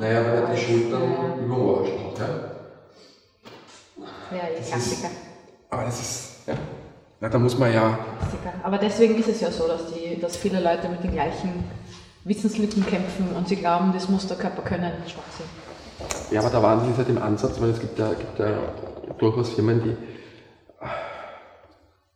Naja, 0.00 0.24
wenn 0.24 0.34
er 0.44 0.46
die 0.54 0.56
Schultern 0.60 1.02
Ja. 1.02 1.26
über 1.26 1.36
dem 1.42 1.52
Ohr 1.52 1.86
schaut. 1.86 2.18
Ja? 2.18 2.26
Ja, 4.36 4.42
die 4.54 4.60
ist- 4.60 4.68
Klassiker. 4.72 5.08
Aber 5.70 5.84
das 5.84 6.00
ist, 6.00 6.48
ja. 6.48 6.54
Na, 7.20 7.28
da 7.28 7.38
muss 7.38 7.58
man 7.58 7.72
ja, 7.72 7.98
Klassiker. 8.18 8.52
Aber 8.62 8.78
deswegen 8.78 9.18
ist 9.18 9.28
es 9.28 9.40
ja 9.40 9.50
so, 9.50 9.68
dass, 9.68 9.92
die, 9.92 10.18
dass 10.20 10.36
viele 10.36 10.60
Leute 10.60 10.88
mit 10.88 11.02
den 11.04 11.12
gleichen 11.12 11.64
Wissenslücken 12.24 12.86
kämpfen 12.86 13.34
und 13.36 13.48
sie 13.48 13.56
glauben, 13.56 13.92
das 13.92 14.08
muss 14.08 14.26
der 14.26 14.36
Körper 14.38 14.62
können. 14.62 14.92
Schwachsinn. 15.06 15.46
ja, 16.30 16.40
aber 16.40 16.50
der 16.50 16.62
Wandel 16.62 16.90
ist 16.92 16.98
halt 16.98 17.08
im 17.08 17.20
Ansatz, 17.22 17.60
weil 17.60 17.70
es 17.70 17.80
gibt 17.80 17.98
ja, 17.98 18.08
gibt 18.14 18.38
ja 18.38 18.48
durchaus 19.18 19.50
Firmen, 19.50 19.82
die, 19.82 19.96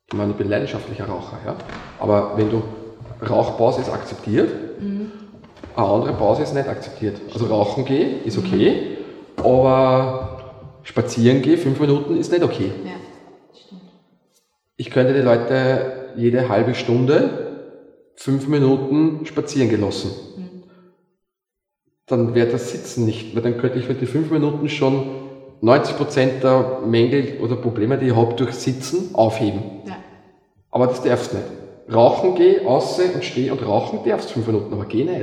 ich 0.07 0.15
meine, 0.15 0.31
ich 0.33 0.37
bin 0.39 0.49
leidenschaftlicher 0.49 1.07
Raucher, 1.07 1.39
ja. 1.45 1.55
Aber 1.99 2.37
wenn 2.37 2.51
du 2.51 2.63
Rauchpause 3.29 3.81
ist 3.83 3.91
akzeptiert, 3.91 4.51
eine 5.77 5.87
andere 5.87 6.13
Pause 6.15 6.43
ist 6.43 6.55
nicht 6.55 6.69
akzeptiert. 6.69 7.21
Also 7.33 7.47
rauchen 7.47 7.85
gehen 7.85 8.25
ist 8.25 8.39
okay, 8.39 8.99
aber 9.37 10.81
spazieren 10.83 11.43
gehen, 11.43 11.59
fünf 11.59 11.81
Minuten 11.81 12.17
ist 12.17 12.31
nicht 12.31 12.45
okay. 12.45 12.71
Ja, 12.85 12.93
stimmt. 13.53 13.83
Ich 14.77 14.91
könnte 14.91 15.15
die 15.15 15.21
Leute 15.21 16.13
jede 16.17 16.49
halbe 16.49 16.75
Stunde 16.75 17.45
fünf 18.17 18.49
Minuten 18.49 19.27
spazieren 19.27 19.69
gelassen. 19.69 20.11
Dann 22.07 22.35
wäre 22.35 22.49
das 22.49 22.71
Sitzen 22.71 23.07
nicht, 23.07 23.35
weil 23.35 23.43
dann 23.43 23.57
könnte 23.57 23.79
ich 23.79 23.87
für 23.87 23.95
die 23.95 24.07
fünf 24.07 24.31
Minuten 24.31 24.69
schon 24.69 25.25
90% 25.63 26.41
der 26.41 26.81
Mängel 26.87 27.41
oder 27.41 27.57
Probleme, 27.57 27.97
die 27.97 28.09
ich 28.09 28.15
habe, 28.17 28.35
durch 28.35 28.53
Sitzen 28.53 29.15
aufheben. 29.15 29.63
Ja. 29.87 29.97
Aber 30.71 30.87
das 30.87 31.03
darfst 31.03 31.33
du 31.33 31.39
nicht. 31.39 31.49
Rauchen 31.93 32.35
geh, 32.35 32.65
aussehen 32.67 33.15
und 33.15 33.25
steh 33.25 33.51
und 33.51 33.65
rauchen 33.67 34.01
darfst 34.09 34.33
fünf 34.33 34.47
Minuten, 34.47 34.73
aber 34.73 34.85
geh 34.87 35.05
nicht. 35.05 35.21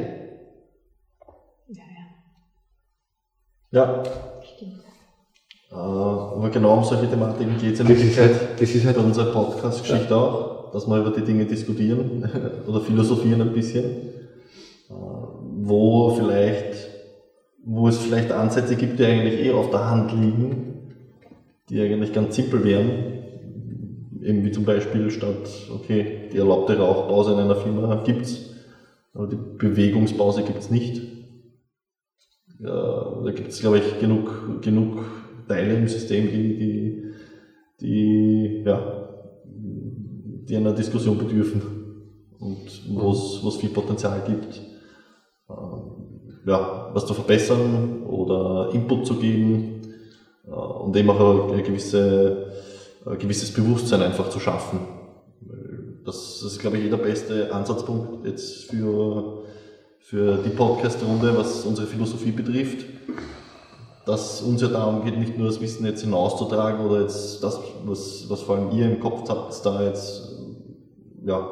Ja, 1.67 1.83
ja, 1.83 1.83
Ja, 3.71 4.03
stimmt. 4.43 4.83
äh, 5.71 5.75
aber 5.75 6.49
genau 6.49 6.77
um 6.77 6.83
solche 6.83 7.09
Thematiken 7.09 7.57
geht 7.57 7.75
es 7.75 7.79
in 7.79 7.87
Wirklichkeit 7.87 8.33
halt, 8.33 8.61
das 8.61 8.69
ist 8.69 8.85
halt 8.85 8.97
bei 8.97 9.03
unserer 9.03 9.31
Podcast-Geschichte 9.31 10.13
auch, 10.13 10.71
dass 10.73 10.87
wir 10.87 10.97
über 10.97 11.11
die 11.11 11.23
Dinge 11.23 11.45
diskutieren 11.45 12.29
oder 12.67 12.81
philosophieren 12.81 13.41
ein 13.41 13.53
bisschen, 13.53 13.85
äh, 13.85 13.93
wo 14.89 16.09
vielleicht, 16.15 16.89
wo 17.63 17.87
es 17.87 17.97
vielleicht 17.97 18.33
Ansätze 18.33 18.75
gibt, 18.75 18.99
die 18.99 19.05
eigentlich 19.05 19.45
eh 19.45 19.51
auf 19.53 19.69
der 19.69 19.89
Hand 19.89 20.11
liegen, 20.11 20.93
die 21.69 21.79
eigentlich 21.79 22.11
ganz 22.11 22.35
simpel 22.35 22.65
wären. 22.65 22.89
Eben 24.21 24.43
wie 24.43 24.51
zum 24.51 24.65
Beispiel 24.65 25.09
statt, 25.09 25.49
okay, 25.73 26.29
die 26.31 26.37
erlaubte 26.37 26.77
Rauchpause 26.77 27.31
in 27.31 27.39
einer 27.39 27.55
Firma 27.55 28.03
gibt's, 28.03 28.53
aber 29.13 29.27
die 29.27 29.37
Bewegungspause 29.57 30.43
gibt's 30.43 30.69
nicht. 30.69 31.20
Ja, 32.63 33.21
da 33.23 33.31
gibt's 33.31 33.59
glaube 33.59 33.79
ich, 33.79 33.99
genug, 33.99 34.61
genug 34.61 35.03
Teile 35.47 35.75
im 35.75 35.87
System, 35.87 36.27
die, 36.27 36.57
die, 36.57 37.11
die, 37.81 38.63
ja, 38.63 39.09
die 39.45 40.55
einer 40.55 40.73
Diskussion 40.73 41.17
bedürfen 41.17 41.61
und 42.39 42.81
wo 42.89 43.11
es 43.11 43.43
es 43.43 43.55
viel 43.57 43.69
Potenzial 43.69 44.21
gibt, 44.27 44.61
äh, 45.49 46.49
ja, 46.49 46.91
was 46.93 47.05
zu 47.07 47.15
verbessern 47.15 48.03
oder 48.05 48.69
Input 48.73 49.07
zu 49.07 49.15
geben 49.15 49.81
äh, 50.45 50.51
und 50.51 50.95
eben 50.95 51.09
auch 51.09 51.51
eine 51.51 51.63
gewisse, 51.63 52.51
ein 53.05 53.17
gewisses 53.17 53.51
Bewusstsein 53.51 54.03
einfach 54.03 54.29
zu 54.29 54.39
schaffen. 54.39 54.79
Das 56.05 56.41
ist, 56.43 56.59
glaube 56.59 56.77
ich, 56.77 56.85
eh 56.85 56.89
der 56.89 56.97
beste 56.97 57.53
Ansatzpunkt 57.53 58.25
jetzt 58.25 58.69
für, 58.69 59.43
für 60.11 60.39
die 60.43 60.49
Podcast-Runde, 60.49 61.37
was 61.37 61.63
unsere 61.63 61.87
Philosophie 61.87 62.31
betrifft. 62.31 62.85
Dass 64.05 64.41
uns 64.41 64.61
ja 64.61 64.67
darum 64.67 65.05
geht, 65.05 65.17
nicht 65.17 65.37
nur 65.37 65.47
das 65.47 65.61
Wissen 65.61 65.85
jetzt 65.85 66.01
hinauszutragen 66.01 66.85
oder 66.85 67.03
jetzt 67.03 67.41
das, 67.41 67.57
was, 67.85 68.25
was 68.27 68.41
vor 68.41 68.57
allem 68.57 68.71
ihr 68.71 68.91
im 68.91 68.99
Kopf 68.99 69.29
habt, 69.29 69.65
da 69.65 69.81
jetzt 69.83 70.35
ja, 71.23 71.49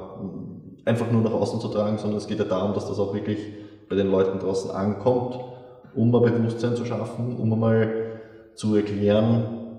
einfach 0.84 1.10
nur 1.10 1.22
nach 1.22 1.32
außen 1.32 1.62
zu 1.62 1.70
tragen, 1.70 2.00
sondern 2.00 2.18
es 2.18 2.28
geht 2.28 2.40
ja 2.40 2.44
darum, 2.44 2.74
dass 2.74 2.86
das 2.86 3.00
auch 3.00 3.14
wirklich 3.14 3.38
bei 3.88 3.96
den 3.96 4.12
Leuten 4.12 4.40
draußen 4.40 4.72
ankommt, 4.72 5.40
um 5.96 6.14
ein 6.14 6.22
Bewusstsein 6.22 6.76
zu 6.76 6.84
schaffen, 6.84 7.38
um 7.38 7.54
einmal 7.54 8.20
zu 8.56 8.76
erklären, 8.76 9.78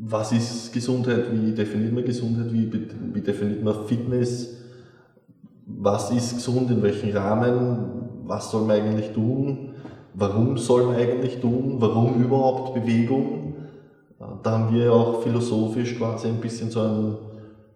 was 0.00 0.32
ist 0.32 0.72
Gesundheit, 0.72 1.26
wie 1.30 1.52
definiert 1.52 1.92
man 1.92 2.06
Gesundheit, 2.06 2.50
wie, 2.54 2.72
wie 3.12 3.20
definiert 3.20 3.62
man 3.62 3.84
Fitness, 3.84 4.63
was 5.66 6.10
ist 6.10 6.34
gesund, 6.36 6.70
in 6.70 6.82
welchem 6.82 7.16
Rahmen, 7.16 8.22
was 8.24 8.50
soll 8.50 8.62
man 8.62 8.76
eigentlich 8.76 9.12
tun, 9.12 9.74
warum 10.14 10.56
soll 10.58 10.84
man 10.84 10.96
eigentlich 10.96 11.40
tun, 11.40 11.76
warum 11.78 12.22
überhaupt 12.22 12.74
Bewegung. 12.74 13.54
Äh, 14.20 14.24
Da 14.42 14.58
haben 14.58 14.74
wir 14.74 14.92
auch 14.92 15.22
philosophisch 15.22 15.96
quasi 15.96 16.28
ein 16.28 16.40
bisschen 16.40 16.70
so 16.70 16.80
einen, 16.80 17.16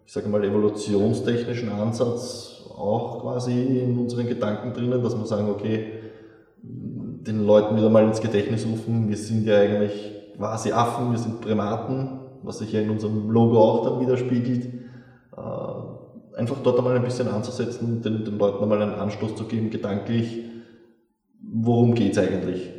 ich 0.05 0.11
sage 0.11 0.29
mal, 0.29 0.43
evolutionstechnischen 0.43 1.69
Ansatz 1.69 2.63
auch 2.77 3.21
quasi 3.21 3.79
in 3.79 3.97
unseren 3.99 4.27
Gedanken 4.27 4.73
drinnen, 4.73 5.03
dass 5.03 5.17
wir 5.17 5.25
sagen, 5.25 5.49
okay, 5.49 5.99
den 6.63 7.45
Leuten 7.45 7.75
wieder 7.75 7.89
mal 7.89 8.05
ins 8.05 8.21
Gedächtnis 8.21 8.65
rufen, 8.65 9.09
wir 9.09 9.17
sind 9.17 9.45
ja 9.45 9.57
eigentlich 9.57 10.13
quasi 10.37 10.71
Affen, 10.71 11.11
wir 11.11 11.19
sind 11.19 11.41
Primaten, 11.41 12.19
was 12.43 12.59
sich 12.59 12.71
ja 12.71 12.79
in 12.79 12.89
unserem 12.89 13.29
Logo 13.29 13.59
auch 13.59 13.83
dann 13.83 13.99
widerspiegelt. 13.99 14.69
Einfach 16.39 16.63
dort 16.63 16.77
einmal 16.77 16.95
ein 16.95 17.03
bisschen 17.03 17.27
anzusetzen, 17.27 18.01
den, 18.01 18.23
den 18.23 18.37
Leuten 18.37 18.63
einmal 18.63 18.81
einen 18.81 18.93
Anstoß 18.93 19.35
zu 19.35 19.43
geben, 19.43 19.69
gedanklich, 19.69 20.45
worum 21.41 21.93
geht 21.93 22.13
es 22.13 22.17
eigentlich? 22.17 22.71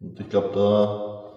Und 0.00 0.18
ich 0.18 0.28
glaube, 0.28 0.50
da, 0.52 1.32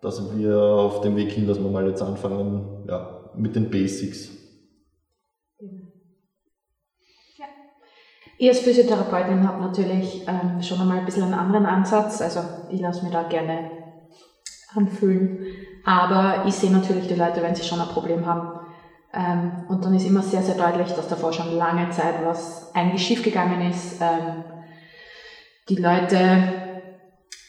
da 0.00 0.10
sind 0.10 0.38
wir 0.38 0.56
auf 0.58 1.02
dem 1.02 1.14
Weg 1.16 1.30
hin, 1.30 1.46
dass 1.46 1.62
wir 1.62 1.68
mal 1.68 1.86
jetzt 1.86 2.00
anfangen 2.00 2.86
ja, 2.88 3.30
mit 3.34 3.54
den 3.54 3.68
Basics. 3.68 4.30
Ich 8.40 8.48
als 8.48 8.60
Physiotherapeutin 8.60 9.46
habe 9.46 9.60
natürlich 9.60 10.24
ähm, 10.26 10.62
schon 10.62 10.80
einmal 10.80 10.98
ein 10.98 11.04
bisschen 11.04 11.24
einen 11.24 11.34
anderen 11.34 11.66
Ansatz. 11.66 12.22
Also 12.22 12.40
ich 12.70 12.80
lasse 12.80 13.04
mir 13.04 13.10
da 13.10 13.24
gerne 13.24 13.68
anfühlen. 14.74 15.44
Aber 15.84 16.44
ich 16.46 16.54
sehe 16.54 16.70
natürlich 16.70 17.08
die 17.08 17.14
Leute, 17.16 17.42
wenn 17.42 17.56
sie 17.56 17.64
schon 17.64 17.80
ein 17.80 17.88
Problem 17.88 18.24
haben. 18.24 18.67
Ähm, 19.12 19.64
und 19.68 19.84
dann 19.84 19.94
ist 19.94 20.06
immer 20.06 20.22
sehr, 20.22 20.42
sehr 20.42 20.56
deutlich, 20.56 20.92
dass 20.92 21.08
davor 21.08 21.32
schon 21.32 21.56
lange 21.56 21.90
Zeit 21.90 22.24
was 22.24 22.74
eigentlich 22.74 23.06
schiefgegangen 23.06 23.70
ist. 23.70 24.00
Ähm, 24.00 24.44
die 25.68 25.76
Leute 25.76 26.68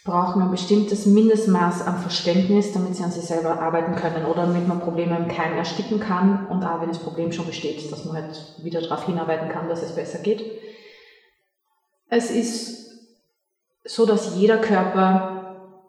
brauchen 0.05 0.41
ein 0.41 0.51
bestimmtes 0.51 1.05
Mindestmaß 1.05 1.85
an 1.85 1.97
Verständnis, 1.97 2.71
damit 2.71 2.95
sie 2.95 3.03
an 3.03 3.11
sich 3.11 3.25
selber 3.25 3.61
arbeiten 3.61 3.95
können 3.95 4.25
oder 4.25 4.45
damit 4.45 4.67
man 4.67 4.79
Probleme 4.79 5.17
im 5.17 5.27
Keim 5.27 5.53
ersticken 5.53 5.99
kann 5.99 6.47
und 6.47 6.63
auch 6.63 6.81
wenn 6.81 6.89
das 6.89 6.99
Problem 6.99 7.31
schon 7.31 7.45
besteht, 7.45 7.91
dass 7.91 8.05
man 8.05 8.15
halt 8.15 8.55
wieder 8.63 8.81
darauf 8.81 9.05
hinarbeiten 9.05 9.49
kann, 9.49 9.69
dass 9.69 9.83
es 9.83 9.93
besser 9.93 10.19
geht. 10.19 10.43
Es 12.09 12.31
ist 12.31 12.79
so, 13.83 14.05
dass 14.05 14.35
jeder 14.35 14.57
Körper 14.57 15.83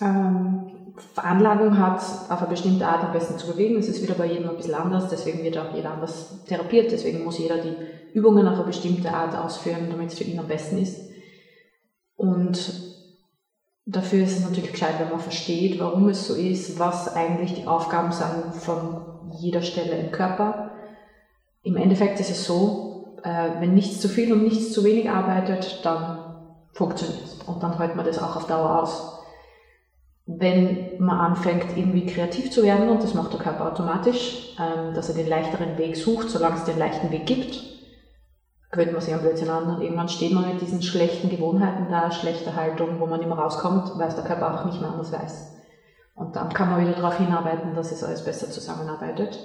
ähm, 0.00 0.77
Veranlagung 1.14 1.78
hat, 1.78 2.00
auf 2.28 2.40
eine 2.40 2.50
bestimmte 2.50 2.86
Art 2.86 3.04
am 3.04 3.12
besten 3.12 3.38
zu 3.38 3.46
bewegen. 3.46 3.78
Es 3.78 3.88
ist 3.88 4.02
wieder 4.02 4.14
bei 4.14 4.26
jedem 4.26 4.48
ein 4.50 4.56
bisschen 4.56 4.74
anders, 4.74 5.08
deswegen 5.08 5.42
wird 5.42 5.58
auch 5.58 5.74
jeder 5.74 5.92
anders 5.92 6.44
therapiert, 6.46 6.90
deswegen 6.90 7.24
muss 7.24 7.38
jeder 7.38 7.58
die 7.58 7.76
Übungen 8.14 8.46
auf 8.46 8.56
eine 8.56 8.64
bestimmte 8.64 9.12
Art 9.12 9.36
ausführen, 9.36 9.88
damit 9.90 10.12
es 10.12 10.18
für 10.18 10.24
ihn 10.24 10.38
am 10.38 10.48
besten 10.48 10.78
ist. 10.78 11.08
Und 12.16 12.58
dafür 13.86 14.24
ist 14.24 14.38
es 14.38 14.44
natürlich 14.44 14.72
gescheit, 14.72 14.94
wenn 14.98 15.10
man 15.10 15.20
versteht, 15.20 15.78
warum 15.78 16.08
es 16.08 16.26
so 16.26 16.34
ist, 16.34 16.78
was 16.78 17.14
eigentlich 17.14 17.54
die 17.54 17.66
Aufgaben 17.66 18.12
sind 18.12 18.54
von 18.54 19.30
jeder 19.40 19.62
Stelle 19.62 19.96
im 19.98 20.10
Körper. 20.10 20.72
Im 21.62 21.76
Endeffekt 21.76 22.20
ist 22.20 22.30
es 22.30 22.44
so, 22.44 23.18
äh, 23.22 23.60
wenn 23.60 23.74
nichts 23.74 24.00
zu 24.00 24.08
viel 24.08 24.32
und 24.32 24.42
nichts 24.42 24.72
zu 24.72 24.84
wenig 24.84 25.10
arbeitet, 25.10 25.80
dann 25.84 26.18
funktioniert 26.72 27.24
es. 27.24 27.34
Und 27.46 27.62
dann 27.62 27.76
hält 27.78 27.96
man 27.96 28.06
das 28.06 28.22
auch 28.22 28.36
auf 28.36 28.46
Dauer 28.46 28.82
aus. 28.82 29.17
Wenn 30.30 30.98
man 30.98 31.18
anfängt, 31.18 31.74
irgendwie 31.74 32.04
kreativ 32.04 32.50
zu 32.50 32.62
werden, 32.62 32.90
und 32.90 33.02
das 33.02 33.14
macht 33.14 33.32
der 33.32 33.40
Körper 33.40 33.66
automatisch, 33.66 34.54
ähm, 34.60 34.92
dass 34.94 35.08
er 35.08 35.14
den 35.14 35.28
leichteren 35.28 35.78
Weg 35.78 35.96
sucht, 35.96 36.28
solange 36.28 36.56
es 36.56 36.64
den 36.64 36.78
leichten 36.78 37.10
Weg 37.10 37.24
gibt, 37.24 37.62
gewöhnt 38.70 38.92
man 38.92 39.00
sich 39.00 39.14
am 39.14 39.22
Blödsinn 39.22 39.48
an 39.48 39.74
und 39.74 39.80
irgendwann 39.80 40.10
steht 40.10 40.32
man 40.32 40.46
mit 40.46 40.60
diesen 40.60 40.82
schlechten 40.82 41.30
Gewohnheiten 41.30 41.86
da, 41.90 42.10
schlechter 42.10 42.54
Haltung, 42.54 43.00
wo 43.00 43.06
man 43.06 43.20
mehr 43.20 43.30
rauskommt, 43.30 43.92
weil 43.96 44.08
es 44.08 44.16
der 44.16 44.24
Körper 44.24 44.54
auch 44.54 44.66
nicht 44.66 44.80
mehr 44.80 44.90
anders 44.90 45.12
weiß. 45.12 45.54
Und 46.14 46.36
dann 46.36 46.52
kann 46.52 46.68
man 46.68 46.82
wieder 46.82 46.92
darauf 46.92 47.16
hinarbeiten, 47.16 47.74
dass 47.74 47.92
es 47.92 48.04
alles 48.04 48.22
besser 48.24 48.50
zusammenarbeitet. 48.50 49.38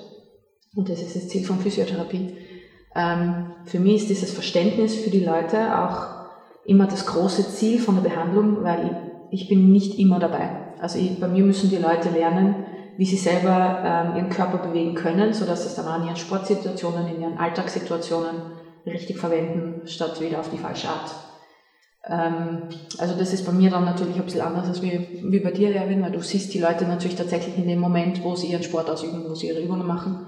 Und 0.75 0.89
das 0.89 1.01
ist 1.01 1.15
das 1.15 1.29
Ziel 1.29 1.45
von 1.45 1.59
Physiotherapie. 1.59 2.35
Ähm, 2.95 3.53
für 3.65 3.79
mich 3.79 4.01
ist 4.01 4.09
dieses 4.09 4.33
Verständnis 4.33 4.95
für 4.95 5.11
die 5.11 5.23
Leute 5.23 5.79
auch 5.79 6.07
immer 6.65 6.87
das 6.87 7.05
große 7.05 7.49
Ziel 7.49 7.79
von 7.79 7.95
der 7.95 8.09
Behandlung, 8.09 8.63
weil 8.63 9.13
ich, 9.31 9.43
ich 9.43 9.49
bin 9.49 9.71
nicht 9.71 9.97
immer 9.99 10.19
dabei. 10.19 10.62
Also 10.83 10.99
ich, 10.99 11.17
bei 11.17 11.29
mir 11.29 11.45
müssen 11.45 11.69
die 11.69 11.77
Leute 11.77 12.09
lernen, 12.09 12.65
wie 12.97 13.05
sie 13.05 13.15
selber 13.15 13.81
ähm, 13.85 14.17
ihren 14.17 14.29
Körper 14.29 14.57
bewegen 14.57 14.95
können, 14.95 15.33
sodass 15.33 15.61
sie 15.61 15.69
es 15.69 15.75
dann 15.75 15.87
auch 15.87 16.01
in 16.01 16.07
ihren 16.07 16.17
Sportsituationen, 16.17 17.07
in 17.07 17.21
ihren 17.21 17.37
Alltagssituationen 17.37 18.35
richtig 18.85 19.17
verwenden, 19.17 19.87
statt 19.87 20.19
wieder 20.19 20.41
auf 20.41 20.49
die 20.49 20.57
falsche 20.57 20.89
Art. 20.89 21.09
Ähm, 22.05 22.63
also 22.97 23.17
das 23.17 23.31
ist 23.31 23.45
bei 23.45 23.53
mir 23.53 23.69
dann 23.69 23.85
natürlich 23.85 24.17
ein 24.17 24.25
bisschen 24.25 24.41
anders 24.41 24.67
als 24.67 24.81
wie, 24.81 25.21
wie 25.23 25.39
bei 25.39 25.51
dir, 25.51 25.73
Erwin, 25.73 26.01
weil 26.01 26.11
du 26.11 26.19
siehst 26.19 26.53
die 26.53 26.59
Leute 26.59 26.83
natürlich 26.83 27.15
tatsächlich 27.15 27.57
in 27.57 27.65
dem 27.65 27.79
Moment, 27.79 28.21
wo 28.21 28.35
sie 28.35 28.47
ihren 28.47 28.63
Sport 28.63 28.89
ausüben, 28.89 29.23
wo 29.25 29.35
sie 29.35 29.47
ihre 29.47 29.61
Übungen 29.61 29.87
machen. 29.87 30.27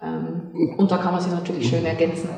Ähm, 0.00 0.76
und 0.78 0.92
da 0.92 0.98
kann 0.98 1.10
man 1.10 1.20
sie 1.20 1.30
natürlich 1.30 1.68
schön 1.68 1.84
ergänzen. 1.84 2.30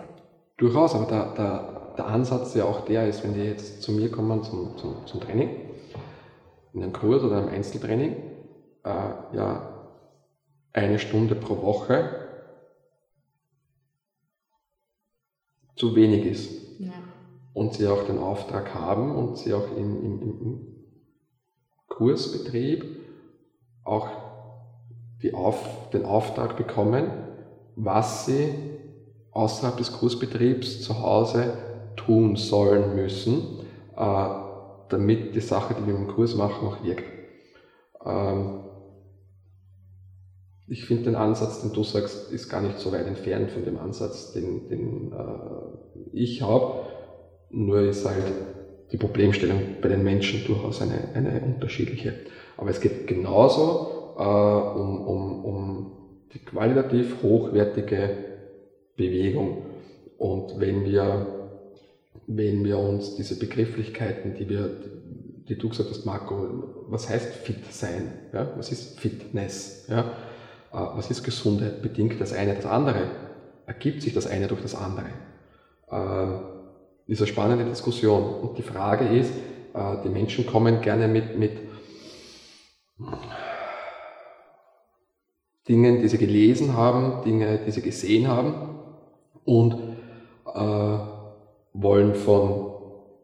Durchaus, 0.56 0.94
aber 0.94 1.04
der, 1.04 1.34
der, 1.34 1.94
der 1.98 2.06
Ansatz 2.06 2.54
ja 2.54 2.64
auch 2.64 2.86
der 2.86 3.06
ist, 3.06 3.22
wenn 3.22 3.34
die 3.34 3.40
jetzt 3.40 3.82
zu 3.82 3.92
mir 3.92 4.10
kommen 4.10 4.42
zum, 4.42 4.78
zum, 4.78 4.94
zum 5.04 5.20
Training, 5.20 5.50
in 6.72 6.82
einem 6.82 6.92
Kurs 6.92 7.22
oder 7.22 7.38
einem 7.38 7.48
Einzeltraining, 7.48 8.16
äh, 8.84 9.36
ja, 9.36 9.70
eine 10.72 10.98
Stunde 10.98 11.34
pro 11.34 11.60
Woche 11.62 12.28
zu 15.74 15.96
wenig 15.96 16.26
ist. 16.26 16.80
Ja. 16.80 16.92
Und 17.54 17.74
sie 17.74 17.88
auch 17.88 18.04
den 18.04 18.18
Auftrag 18.18 18.74
haben 18.74 19.14
und 19.14 19.38
sie 19.38 19.52
auch 19.52 19.76
im, 19.76 20.04
im, 20.04 20.22
im 20.22 20.66
Kursbetrieb 21.88 22.84
auch 23.84 24.08
die 25.22 25.34
Auf, 25.34 25.90
den 25.90 26.04
Auftrag 26.04 26.56
bekommen, 26.56 27.10
was 27.76 28.26
sie 28.26 28.54
außerhalb 29.32 29.76
des 29.76 29.92
Kursbetriebs 29.92 30.82
zu 30.82 31.00
Hause 31.00 31.58
tun 31.96 32.36
sollen 32.36 32.94
müssen, 32.94 33.60
äh, 33.96 34.49
damit 34.92 35.34
die 35.34 35.40
Sache, 35.40 35.74
die 35.74 35.86
wir 35.86 35.94
im 35.94 36.08
Kurs 36.08 36.34
machen, 36.34 36.66
auch 36.66 36.82
wirkt. 36.82 37.04
Ähm, 38.04 38.60
ich 40.68 40.84
finde 40.84 41.04
den 41.04 41.16
Ansatz, 41.16 41.62
den 41.62 41.72
du 41.72 41.82
sagst, 41.82 42.30
ist 42.30 42.48
gar 42.48 42.60
nicht 42.60 42.78
so 42.78 42.92
weit 42.92 43.06
entfernt 43.06 43.50
von 43.50 43.64
dem 43.64 43.76
Ansatz, 43.76 44.32
den, 44.32 44.68
den 44.68 45.12
äh, 45.12 46.08
ich 46.12 46.42
habe. 46.42 46.86
Nur 47.48 47.80
ist 47.80 48.04
halt 48.04 48.32
die 48.92 48.96
Problemstellung 48.96 49.80
bei 49.80 49.88
den 49.88 50.04
Menschen 50.04 50.44
durchaus 50.46 50.80
eine, 50.80 51.12
eine 51.14 51.42
unterschiedliche. 51.42 52.14
Aber 52.56 52.70
es 52.70 52.80
geht 52.80 53.06
genauso 53.08 54.14
äh, 54.16 54.22
um, 54.22 55.06
um, 55.06 55.44
um 55.44 55.92
die 56.32 56.38
qualitativ 56.38 57.22
hochwertige 57.22 58.16
Bewegung. 58.96 59.66
Und 60.18 60.60
wenn 60.60 60.84
wir, 60.84 61.39
wenn 62.32 62.64
wir 62.64 62.78
uns 62.78 63.16
diese 63.16 63.36
Begrifflichkeiten, 63.36 64.34
die 64.34 64.48
wir, 64.48 64.70
die 65.48 65.58
du 65.58 65.68
gesagt 65.68 65.90
hast, 65.90 66.06
Marco, 66.06 66.84
was 66.88 67.08
heißt 67.08 67.34
fit 67.34 67.72
sein? 67.72 68.12
Ja? 68.32 68.52
Was 68.56 68.70
ist 68.70 69.00
Fitness? 69.00 69.86
Ja? 69.88 70.00
Äh, 70.72 70.96
was 70.96 71.10
ist 71.10 71.24
Gesundheit? 71.24 71.82
Bedingt 71.82 72.20
das 72.20 72.32
eine 72.32 72.54
das 72.54 72.66
andere? 72.66 73.10
Ergibt 73.66 74.02
sich 74.02 74.14
das 74.14 74.28
eine 74.28 74.46
durch 74.46 74.62
das 74.62 74.76
andere? 74.76 75.06
Äh, 75.90 77.10
ist 77.10 77.20
eine 77.20 77.26
spannende 77.26 77.64
Diskussion. 77.64 78.22
Und 78.42 78.58
die 78.58 78.62
Frage 78.62 79.06
ist, 79.08 79.32
äh, 79.74 79.96
die 80.04 80.08
Menschen 80.08 80.46
kommen 80.46 80.80
gerne 80.82 81.08
mit, 81.08 81.36
mit 81.36 81.56
Dingen, 85.66 86.00
die 86.00 86.06
sie 86.06 86.18
gelesen 86.18 86.76
haben, 86.76 87.24
Dinge, 87.24 87.58
die 87.66 87.72
sie 87.72 87.82
gesehen 87.82 88.28
haben 88.28 88.54
und 89.44 89.74
äh, 90.54 91.19
wollen 91.72 92.14
von 92.14 92.72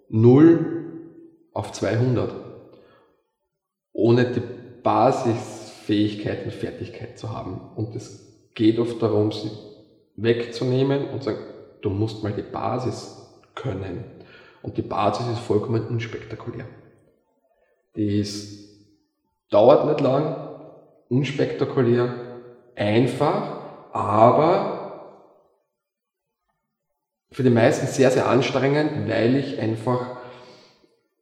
0 0.08 0.82
auf 1.52 1.72
200 1.72 2.46
ohne 3.93 4.26
die 4.26 4.43
Basis 4.82 5.72
Fähigkeit 5.84 6.44
und 6.44 6.52
Fertigkeit 6.52 7.19
zu 7.19 7.32
haben. 7.32 7.60
Und 7.76 7.94
es 7.96 8.50
geht 8.54 8.78
oft 8.78 9.00
darum, 9.00 9.32
sie 9.32 9.50
wegzunehmen 10.16 11.08
und 11.08 11.22
sagen, 11.22 11.38
du 11.81 11.90
musst 11.90 12.22
mal 12.22 12.32
die 12.32 12.43
Basis 12.43 13.31
können. 13.54 14.04
Und 14.62 14.76
die 14.76 14.82
Basis 14.82 15.26
ist 15.28 15.38
vollkommen 15.38 15.87
unspektakulär. 15.87 16.66
Die 17.94 18.19
ist, 18.19 18.69
dauert 19.50 19.87
nicht 19.87 20.00
lang, 20.00 20.37
unspektakulär, 21.08 22.14
einfach, 22.75 23.60
aber 23.93 24.75
für 27.31 27.43
die 27.43 27.50
meisten 27.50 27.87
sehr, 27.87 28.11
sehr 28.11 28.28
anstrengend, 28.28 29.08
weil 29.08 29.37
ich 29.37 29.58
einfach 29.61 30.17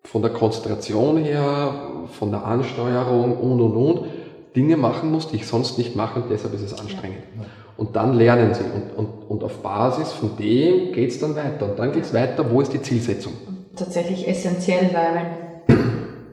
von 0.05 0.23
der 0.23 0.31
Konzentration 0.31 1.17
her, 1.17 2.07
von 2.19 2.31
der 2.31 2.45
Ansteuerung 2.45 3.37
und 3.39 3.61
und 3.61 3.77
und 3.77 4.07
Dinge 4.55 4.77
machen 4.77 5.11
muss, 5.11 5.29
die 5.29 5.37
ich 5.37 5.47
sonst 5.47 5.79
nicht 5.79 5.97
mache 5.97 6.21
und 6.21 6.31
deshalb 6.31 6.55
ist 6.55 6.63
es 6.63 6.79
anstrengend. 6.79 7.25
Ja. 7.37 7.45
Und 7.77 7.97
dann 7.97 8.15
lernen 8.15 8.55
sie 8.55 8.63
und, 8.63 8.97
und, 8.97 9.29
und 9.29 9.43
auf 9.43 9.63
Basis 9.63 10.13
von 10.13 10.37
dem 10.37 10.93
geht 10.93 11.11
es 11.11 11.19
dann 11.19 11.35
weiter. 11.35 11.71
Und 11.71 11.79
dann 11.79 11.91
geht 11.91 12.05
es 12.05 12.15
weiter, 12.15 12.49
wo 12.49 12.61
ist 12.61 12.73
die 12.73 12.81
Zielsetzung? 12.81 13.33
Tatsächlich 13.75 14.29
essentiell, 14.29 14.91
weil 14.93 15.77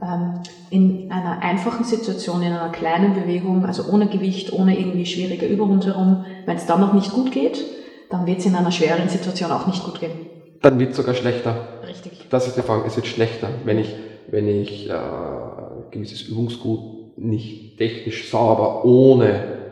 ähm, 0.00 0.34
in 0.70 1.10
einer 1.10 1.42
einfachen 1.42 1.84
Situation, 1.84 2.42
in 2.42 2.52
einer 2.52 2.70
kleinen 2.70 3.14
Bewegung, 3.14 3.64
also 3.66 3.90
ohne 3.92 4.06
Gewicht, 4.06 4.52
ohne 4.52 4.78
irgendwie 4.78 5.04
schwierige 5.04 5.46
Übung 5.46 5.70
rundherum, 5.70 6.24
wenn 6.46 6.56
es 6.56 6.66
dann 6.66 6.80
noch 6.80 6.92
nicht 6.92 7.12
gut 7.12 7.32
geht, 7.32 7.64
dann 8.12 8.26
wird 8.26 8.40
es 8.40 8.46
in 8.46 8.54
einer 8.54 8.70
schweren 8.70 9.08
Situation 9.08 9.50
auch 9.50 9.66
nicht 9.66 9.82
gut 9.82 9.98
gehen. 9.98 10.26
Dann 10.60 10.78
wird 10.78 10.90
es 10.90 10.98
sogar 10.98 11.14
schlechter. 11.14 11.80
Richtig. 11.88 12.26
Das 12.28 12.46
ist 12.46 12.56
die 12.56 12.62
Frage, 12.62 12.86
es 12.86 12.94
wird 12.94 13.06
schlechter, 13.06 13.48
wenn 13.64 13.78
ich, 13.78 13.96
wenn 14.28 14.46
ich 14.46 14.88
äh, 14.88 14.94
gewisses 15.90 16.22
Übungsgut 16.28 17.16
nicht 17.16 17.78
technisch 17.78 18.30
sauber, 18.30 18.84
ohne 18.84 19.62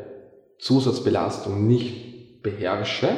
Zusatzbelastung 0.58 1.66
nicht 1.66 2.42
beherrsche 2.42 3.10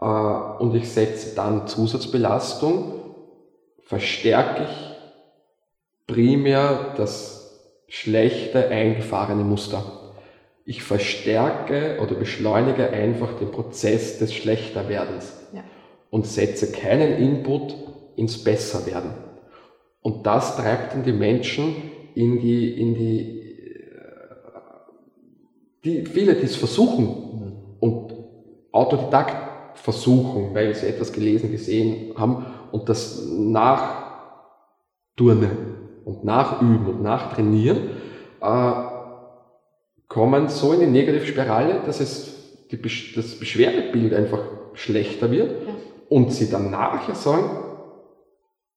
äh, 0.00 0.04
und 0.04 0.74
ich 0.76 0.88
setze 0.88 1.34
dann 1.34 1.66
Zusatzbelastung, 1.66 3.16
verstärke 3.82 4.62
ich 4.62 6.14
primär 6.14 6.94
das 6.96 7.60
schlechte 7.88 8.68
eingefahrene 8.68 9.42
Muster. 9.42 10.01
Ich 10.64 10.82
verstärke 10.82 11.98
oder 12.00 12.14
beschleunige 12.14 12.90
einfach 12.90 13.36
den 13.38 13.50
Prozess 13.50 14.18
des 14.18 14.32
Schlechterwerdens 14.32 15.32
ja. 15.52 15.64
und 16.10 16.26
setze 16.26 16.70
keinen 16.70 17.18
Input 17.18 17.74
ins 18.16 18.42
Besserwerden. 18.44 19.10
Und 20.02 20.26
das 20.26 20.56
treibt 20.56 20.94
dann 20.94 21.04
die 21.04 21.12
Menschen 21.12 21.74
in 22.14 22.40
die, 22.40 22.80
in 22.80 22.94
die, 22.94 23.42
die 25.84 26.06
viele, 26.06 26.34
die 26.34 26.44
es 26.44 26.56
versuchen 26.56 27.76
und 27.80 28.14
Autodidakt 28.72 29.78
versuchen, 29.78 30.54
weil 30.54 30.74
sie 30.74 30.86
etwas 30.86 31.12
gelesen, 31.12 31.50
gesehen 31.50 32.14
haben 32.16 32.46
und 32.70 32.88
das 32.88 33.26
nachturnen 33.28 34.12
und 36.04 36.24
nachüben 36.24 36.86
und 36.86 37.02
nachtrainieren, 37.02 37.90
äh, 38.40 38.72
kommen 40.12 40.48
so 40.48 40.74
in 40.74 40.80
die 40.80 40.86
Negativspirale, 40.86 41.80
dass 41.86 42.00
es 42.00 42.66
die, 42.70 42.80
das 43.14 43.38
Beschwerdebild 43.38 44.12
einfach 44.12 44.40
schlechter 44.74 45.30
wird 45.30 45.50
ja. 45.66 45.74
und 46.10 46.32
sie 46.32 46.50
dann 46.50 46.70
nachher 46.70 47.14
sagen, 47.14 47.50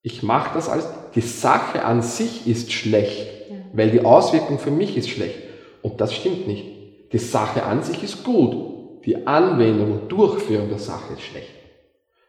ich 0.02 0.24
mache 0.24 0.54
das 0.54 0.70
alles, 0.70 0.88
die 1.14 1.22
Sache 1.22 1.84
an 1.84 2.02
sich 2.02 2.48
ist 2.48 2.72
schlecht, 2.72 3.28
ja. 3.50 3.58
weil 3.74 3.92
die 3.92 4.06
Auswirkung 4.06 4.60
für 4.60 4.72
mich 4.72 4.96
ist 4.96 5.10
schlecht. 5.10 5.40
Und 5.82 6.00
das 6.00 6.14
stimmt 6.14 6.48
nicht. 6.48 7.12
Die 7.12 7.18
Sache 7.18 7.64
an 7.64 7.84
sich 7.84 8.02
ist 8.02 8.24
gut. 8.24 9.04
Die 9.06 9.28
Anwendung 9.28 9.92
und 9.92 10.10
Durchführung 10.10 10.70
der 10.70 10.80
Sache 10.80 11.14
ist 11.14 11.22
schlecht. 11.22 11.54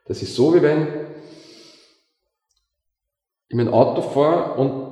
Das 0.06 0.20
ist 0.20 0.34
so, 0.34 0.54
wie 0.54 0.62
wenn 0.62 0.88
ich 3.48 3.56
mein 3.56 3.68
Auto 3.68 4.02
fahre 4.02 4.60
und 4.60 4.86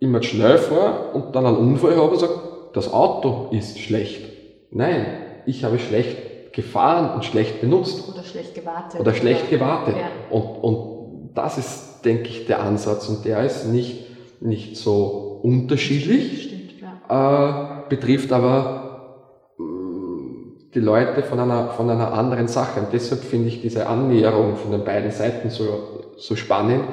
immer 0.00 0.22
schnell 0.22 0.56
fahre 0.56 1.12
und 1.12 1.36
dann 1.36 1.44
einen 1.46 1.56
Unfall 1.58 1.96
habe 1.96 2.12
und 2.12 2.18
sage, 2.18 2.49
das 2.72 2.92
Auto 2.92 3.48
ist 3.50 3.78
schlecht. 3.78 4.22
Nein, 4.70 5.06
ich 5.46 5.64
habe 5.64 5.78
schlecht 5.78 6.52
gefahren 6.52 7.14
und 7.14 7.24
schlecht 7.24 7.60
benutzt. 7.60 8.08
Oder 8.08 8.22
schlecht 8.22 8.54
gewartet. 8.54 9.00
Oder 9.00 9.14
schlecht 9.14 9.50
gewartet. 9.50 9.96
Ja. 9.96 10.36
Und, 10.36 10.44
und 10.62 11.30
das 11.34 11.58
ist 11.58 11.90
denke 12.04 12.28
ich, 12.28 12.46
der 12.46 12.62
Ansatz 12.62 13.08
und 13.08 13.24
der 13.24 13.44
ist 13.44 13.66
nicht, 13.66 14.06
nicht 14.40 14.76
so 14.76 15.40
unterschiedlich, 15.42 16.44
Stimmt, 16.44 16.74
ja. 16.80 17.82
äh, 17.84 17.88
betrifft 17.88 18.32
aber 18.32 19.24
mm, 19.58 20.72
die 20.74 20.80
Leute 20.80 21.22
von 21.22 21.40
einer, 21.40 21.70
von 21.70 21.90
einer 21.90 22.12
anderen 22.12 22.48
Sache. 22.48 22.80
Und 22.80 22.92
deshalb 22.92 23.22
finde 23.22 23.48
ich 23.48 23.60
diese 23.60 23.86
Annäherung 23.86 24.56
von 24.56 24.72
den 24.72 24.84
beiden 24.84 25.10
Seiten 25.10 25.50
so, 25.50 26.12
so 26.16 26.36
spannend, 26.36 26.84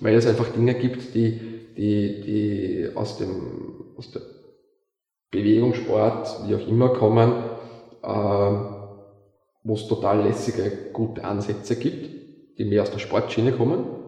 weil 0.00 0.14
es 0.14 0.26
einfach 0.26 0.48
Dinge 0.48 0.74
gibt, 0.74 1.14
die, 1.14 1.40
die, 1.76 2.20
die 2.20 2.88
aus 2.94 3.18
dem, 3.18 3.84
aus 3.96 4.10
der 4.10 4.22
Bewegungssport, 5.32 6.46
wie 6.46 6.54
auch 6.54 6.68
immer 6.68 6.90
kommen, 6.90 7.34
äh, 8.02 8.52
wo 9.64 9.74
es 9.74 9.88
total 9.88 10.22
lässige, 10.22 10.92
gute 10.92 11.24
Ansätze 11.24 11.74
gibt, 11.76 12.08
die 12.58 12.64
mehr 12.64 12.82
aus 12.82 12.90
der 12.92 13.00
Sportschiene 13.00 13.52
kommen 13.52 14.02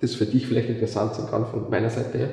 das 0.00 0.14
für 0.14 0.26
dich 0.26 0.46
vielleicht 0.46 0.68
interessant 0.68 1.14
sein 1.14 1.26
kann 1.26 1.46
von 1.46 1.68
meiner 1.70 1.90
Seite 1.90 2.18
her. 2.18 2.30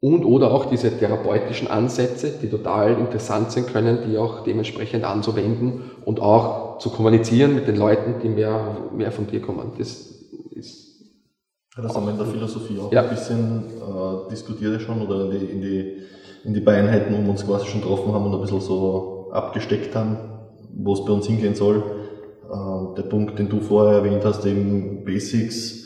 Und 0.00 0.24
oder 0.24 0.50
auch 0.50 0.64
diese 0.64 0.96
therapeutischen 0.96 1.68
Ansätze, 1.68 2.30
die 2.32 2.48
total 2.48 2.98
interessant 2.98 3.50
sein 3.50 3.66
können, 3.66 4.00
die 4.02 4.16
auch 4.16 4.40
dementsprechend 4.40 5.04
anzuwenden 5.04 5.82
und 6.04 6.20
auch 6.20 6.78
zu 6.78 6.90
kommunizieren 6.90 7.54
mit 7.54 7.68
den 7.68 7.76
Leuten, 7.76 8.18
die 8.22 8.30
mehr, 8.30 8.78
mehr 8.94 9.12
von 9.12 9.26
dir 9.26 9.40
kommen. 9.40 9.72
Das 9.76 10.08
ist 10.54 10.86
Das 11.76 11.94
haben 11.94 12.06
wir 12.06 12.12
in 12.12 12.16
der 12.16 12.26
Philosophie 12.26 12.78
auch 12.78 12.90
Ja. 12.90 13.02
ein 13.02 13.10
bisschen 13.10 13.64
äh, 13.68 14.30
diskutiert 14.30 14.80
schon 14.80 15.02
oder 15.02 15.24
in 15.24 15.30
die, 15.30 15.44
in, 15.46 15.60
die, 15.60 15.96
in 16.44 16.54
die 16.54 16.60
Beinheiten, 16.60 17.22
wir 17.22 17.30
uns 17.30 17.46
quasi 17.46 17.66
schon 17.66 17.80
getroffen 17.80 18.12
haben 18.12 18.26
und 18.26 18.34
ein 18.34 18.40
bisschen 18.40 18.60
so 18.60 19.30
abgesteckt 19.32 19.94
haben, 19.94 20.16
wo 20.74 20.94
es 20.94 21.04
bei 21.04 21.12
uns 21.12 21.26
hingehen 21.26 21.54
soll. 21.54 21.82
Äh, 22.50 22.96
der 22.96 23.02
Punkt, 23.02 23.38
den 23.38 23.48
du 23.48 23.60
vorher 23.60 23.98
erwähnt 23.98 24.24
hast, 24.24 24.44
eben 24.46 25.04
Basics, 25.04 25.80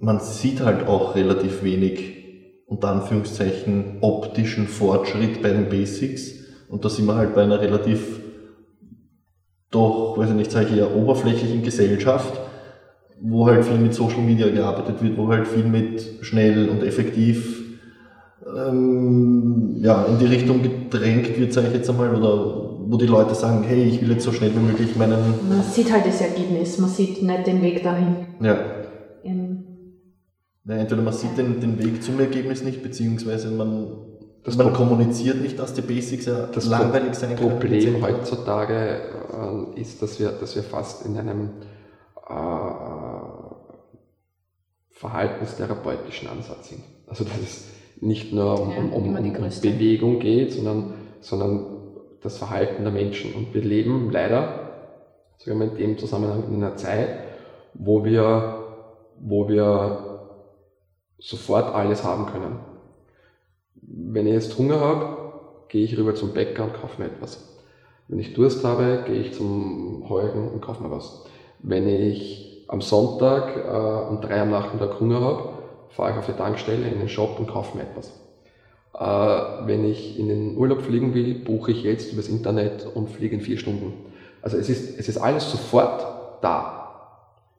man 0.00 0.20
sieht 0.20 0.60
halt 0.60 0.86
auch 0.86 1.14
relativ 1.14 1.62
wenig, 1.62 2.16
unter 2.66 2.88
Anführungszeichen, 2.88 3.98
optischen 4.00 4.68
Fortschritt 4.68 5.42
bei 5.42 5.50
den 5.50 5.68
Basics. 5.68 6.34
Und 6.68 6.84
da 6.84 6.88
sind 6.88 7.06
wir 7.06 7.16
halt 7.16 7.34
bei 7.34 7.42
einer 7.42 7.60
relativ, 7.60 8.20
doch, 9.70 10.16
weiß 10.16 10.30
ich 10.30 10.36
nicht, 10.36 10.52
sage 10.52 10.66
ich 10.70 10.76
eher 10.76 10.94
oberflächlichen 10.94 11.62
Gesellschaft, 11.62 12.38
wo 13.20 13.46
halt 13.46 13.64
viel 13.64 13.78
mit 13.78 13.94
Social 13.94 14.20
Media 14.20 14.48
gearbeitet 14.48 15.02
wird, 15.02 15.16
wo 15.16 15.28
halt 15.28 15.48
viel 15.48 15.64
mit 15.64 16.18
schnell 16.20 16.68
und 16.68 16.84
effektiv 16.84 17.57
ähm, 18.56 19.76
ja, 19.80 20.04
in 20.06 20.18
die 20.18 20.26
Richtung 20.26 20.62
gedrängt 20.62 21.36
wird, 21.38 21.52
sage 21.52 21.68
ich 21.68 21.74
jetzt 21.74 21.90
einmal, 21.90 22.14
oder 22.14 22.64
wo 22.90 22.96
die 22.96 23.06
Leute 23.06 23.34
sagen, 23.34 23.62
hey, 23.64 23.84
ich 23.84 24.00
will 24.00 24.12
jetzt 24.12 24.24
so 24.24 24.32
schnell 24.32 24.54
wie 24.54 24.60
möglich 24.60 24.96
meinen, 24.96 25.18
Man 25.48 25.62
sieht 25.62 25.92
halt 25.92 26.06
das 26.06 26.20
Ergebnis, 26.20 26.78
man 26.78 26.88
sieht 26.90 27.22
nicht 27.22 27.46
den 27.46 27.60
Weg 27.62 27.82
dahin. 27.82 28.26
ja, 28.40 28.56
In, 29.22 29.64
Ja, 30.64 30.76
entweder 30.76 31.02
man 31.02 31.12
sieht 31.12 31.36
den, 31.36 31.60
den 31.60 31.78
Weg 31.82 32.02
zum 32.02 32.18
Ergebnis 32.20 32.62
nicht, 32.64 32.82
beziehungsweise 32.82 33.50
man, 33.50 33.88
Das 34.44 34.56
man 34.56 34.68
Pro- 34.68 34.76
kommuniziert 34.84 35.40
nicht, 35.42 35.58
dass 35.58 35.74
die 35.74 35.82
Basics 35.82 36.24
ja 36.26 36.46
Das 36.46 36.66
langweilig 36.66 37.14
sein 37.14 37.36
können. 37.36 37.50
Problem 37.50 37.94
etc. 37.96 38.02
heutzutage 38.02 39.00
äh, 39.76 39.80
ist, 39.80 40.00
dass 40.00 40.18
wir, 40.18 40.30
dass 40.30 40.56
wir 40.56 40.62
fast 40.62 41.04
in 41.04 41.18
einem 41.18 41.50
äh, 42.28 42.32
verhaltenstherapeutischen 44.90 46.28
Ansatz 46.28 46.70
sind. 46.70 46.82
Also 47.06 47.24
dass 47.24 47.34
es 47.42 47.64
nicht 48.00 48.32
nur 48.32 48.60
um, 48.60 48.70
Ja, 48.70 48.78
um, 48.78 48.92
um, 48.92 49.16
um. 49.16 49.24
Bewegung 49.60 50.18
geht, 50.18 50.52
sondern, 50.52 50.94
sondern 51.20 51.66
das 52.22 52.38
Verhalten 52.38 52.82
der 52.82 52.92
Menschen. 52.92 53.34
Und 53.34 53.54
wir 53.54 53.62
leben 53.62 54.10
leider, 54.10 54.68
mal, 55.46 55.68
in 55.68 55.76
dem 55.76 55.98
Zusammenhang 55.98 56.44
in 56.48 56.56
einer 56.56 56.76
Zeit, 56.76 57.08
wo 57.74 58.04
wir, 58.04 58.64
wo 59.20 59.48
wir 59.48 60.20
sofort 61.18 61.74
alles 61.74 62.04
haben 62.04 62.26
können. 62.26 62.58
Wenn 63.74 64.26
ich 64.26 64.34
jetzt 64.34 64.58
Hunger 64.58 64.80
habe, 64.80 65.32
gehe 65.68 65.84
ich 65.84 65.96
rüber 65.96 66.14
zum 66.14 66.32
Bäcker 66.32 66.64
und 66.64 66.74
kaufe 66.74 67.00
mir 67.00 67.08
etwas. 67.08 67.58
Wenn 68.08 68.18
ich 68.18 68.34
Durst 68.34 68.64
habe, 68.64 69.04
gehe 69.06 69.20
ich 69.20 69.34
zum 69.34 70.08
Heugen 70.08 70.48
und 70.48 70.60
kaufe 70.60 70.82
mir 70.82 70.90
was. 70.90 71.24
Wenn 71.60 71.88
ich 71.88 72.64
am 72.68 72.80
Sonntag 72.80 73.56
äh, 73.56 74.10
um 74.10 74.20
drei 74.20 74.40
am 74.42 74.50
Nachmittag 74.50 75.00
Hunger 75.00 75.20
habe, 75.20 75.57
fahre 75.90 76.12
ich 76.12 76.16
auf 76.16 76.26
die 76.26 76.32
Tankstelle 76.32 76.86
in 76.86 76.98
den 76.98 77.08
Shop 77.08 77.38
und 77.38 77.48
kaufe 77.48 77.76
mir 77.76 77.84
etwas. 77.84 78.12
Äh, 78.98 79.66
wenn 79.66 79.84
ich 79.84 80.18
in 80.18 80.28
den 80.28 80.56
Urlaub 80.56 80.82
fliegen 80.82 81.14
will, 81.14 81.34
buche 81.34 81.70
ich 81.70 81.82
jetzt 81.82 82.12
übers 82.12 82.28
Internet 82.28 82.86
und 82.94 83.10
fliege 83.10 83.34
in 83.34 83.40
vier 83.40 83.58
Stunden. 83.58 83.92
Also 84.42 84.56
es 84.56 84.68
ist, 84.68 84.98
es 84.98 85.08
ist 85.08 85.18
alles 85.18 85.50
sofort 85.50 86.06
da. 86.42 86.74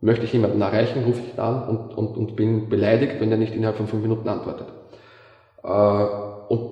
Möchte 0.01 0.25
ich 0.25 0.33
jemanden 0.33 0.61
erreichen, 0.61 1.03
rufe 1.03 1.19
ich 1.19 1.33
ihn 1.33 1.39
an 1.39 1.67
und, 1.67 1.97
und, 1.97 2.17
und 2.17 2.35
bin 2.35 2.69
beleidigt, 2.69 3.19
wenn 3.19 3.31
er 3.31 3.37
nicht 3.37 3.53
innerhalb 3.53 3.77
von 3.77 3.87
fünf 3.87 4.01
Minuten 4.01 4.29
antwortet. 4.29 4.67
Äh, 5.63 5.67
und 6.53 6.71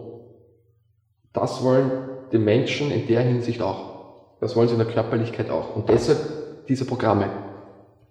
das 1.34 1.64
wollen 1.64 1.92
die 2.32 2.38
Menschen 2.38 2.92
in 2.92 3.08
der 3.08 3.22
Hinsicht 3.22 3.62
auch. 3.62 3.98
Das 4.40 4.56
wollen 4.56 4.68
sie 4.68 4.76
in 4.76 4.80
der 4.80 4.88
Körperlichkeit 4.88 5.50
auch. 5.50 5.76
Und 5.76 5.90
deshalb 5.90 6.20
diese 6.68 6.86
Programme. 6.86 7.30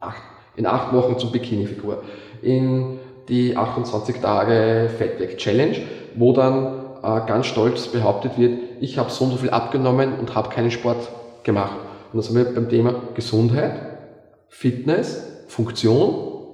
Acht, 0.01 0.23
in 0.57 0.67
acht 0.67 0.93
Wochen 0.93 1.19
zum 1.19 1.33
Bikini-Figur. 1.33 2.03
In 2.43 2.99
die 3.29 3.57
28 3.57 4.21
Tage 4.21 4.91
Fettweg 4.97 5.39
Challenge, 5.39 5.77
wo 6.15 6.33
dann 6.33 6.87
äh, 7.03 7.27
ganz 7.27 7.47
stolz 7.47 7.89
behauptet 7.89 8.39
wird, 8.39 8.61
ich 8.81 8.99
habe 8.99 9.11
so 9.11 9.25
und 9.25 9.31
so 9.31 9.37
viel 9.37 9.51
abgenommen 9.51 10.19
und 10.19 10.35
habe 10.35 10.51
keinen 10.51 10.71
Sport 10.71 11.09
gemacht. 11.45 11.77
Und 12.13 12.19
das 12.19 12.27
sind 12.27 12.37
wir 12.37 12.55
beim 12.55 12.69
Thema 12.69 12.95
Gesundheit, 13.15 13.99
Fitness, 14.49 15.45
Funktion. 15.49 16.45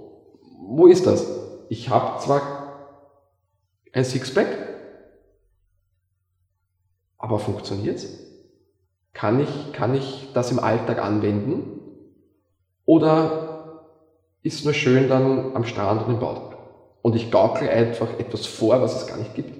Wo 0.66 0.86
ist 0.86 1.06
das? 1.06 1.26
Ich 1.68 1.88
habe 1.88 2.20
zwar 2.20 2.42
ein 3.92 4.04
Sixpack, 4.04 4.46
aber 7.18 7.38
funktioniert's? 7.38 8.08
Kann 9.12 9.40
ich, 9.40 9.72
kann 9.72 9.94
ich 9.94 10.30
das 10.34 10.50
im 10.50 10.58
Alltag 10.58 10.98
anwenden? 10.98 11.80
Oder 12.84 13.84
ist 14.42 14.64
nur 14.64 14.74
schön 14.74 15.08
dann 15.08 15.54
am 15.54 15.64
Strand 15.64 16.06
und 16.06 16.14
im 16.14 16.20
Bad? 16.20 16.51
Und 17.02 17.14
ich 17.16 17.30
gaukel 17.30 17.68
einfach 17.68 18.18
etwas 18.18 18.46
vor, 18.46 18.80
was 18.80 19.02
es 19.02 19.08
gar 19.08 19.18
nicht 19.18 19.34
gibt. 19.34 19.52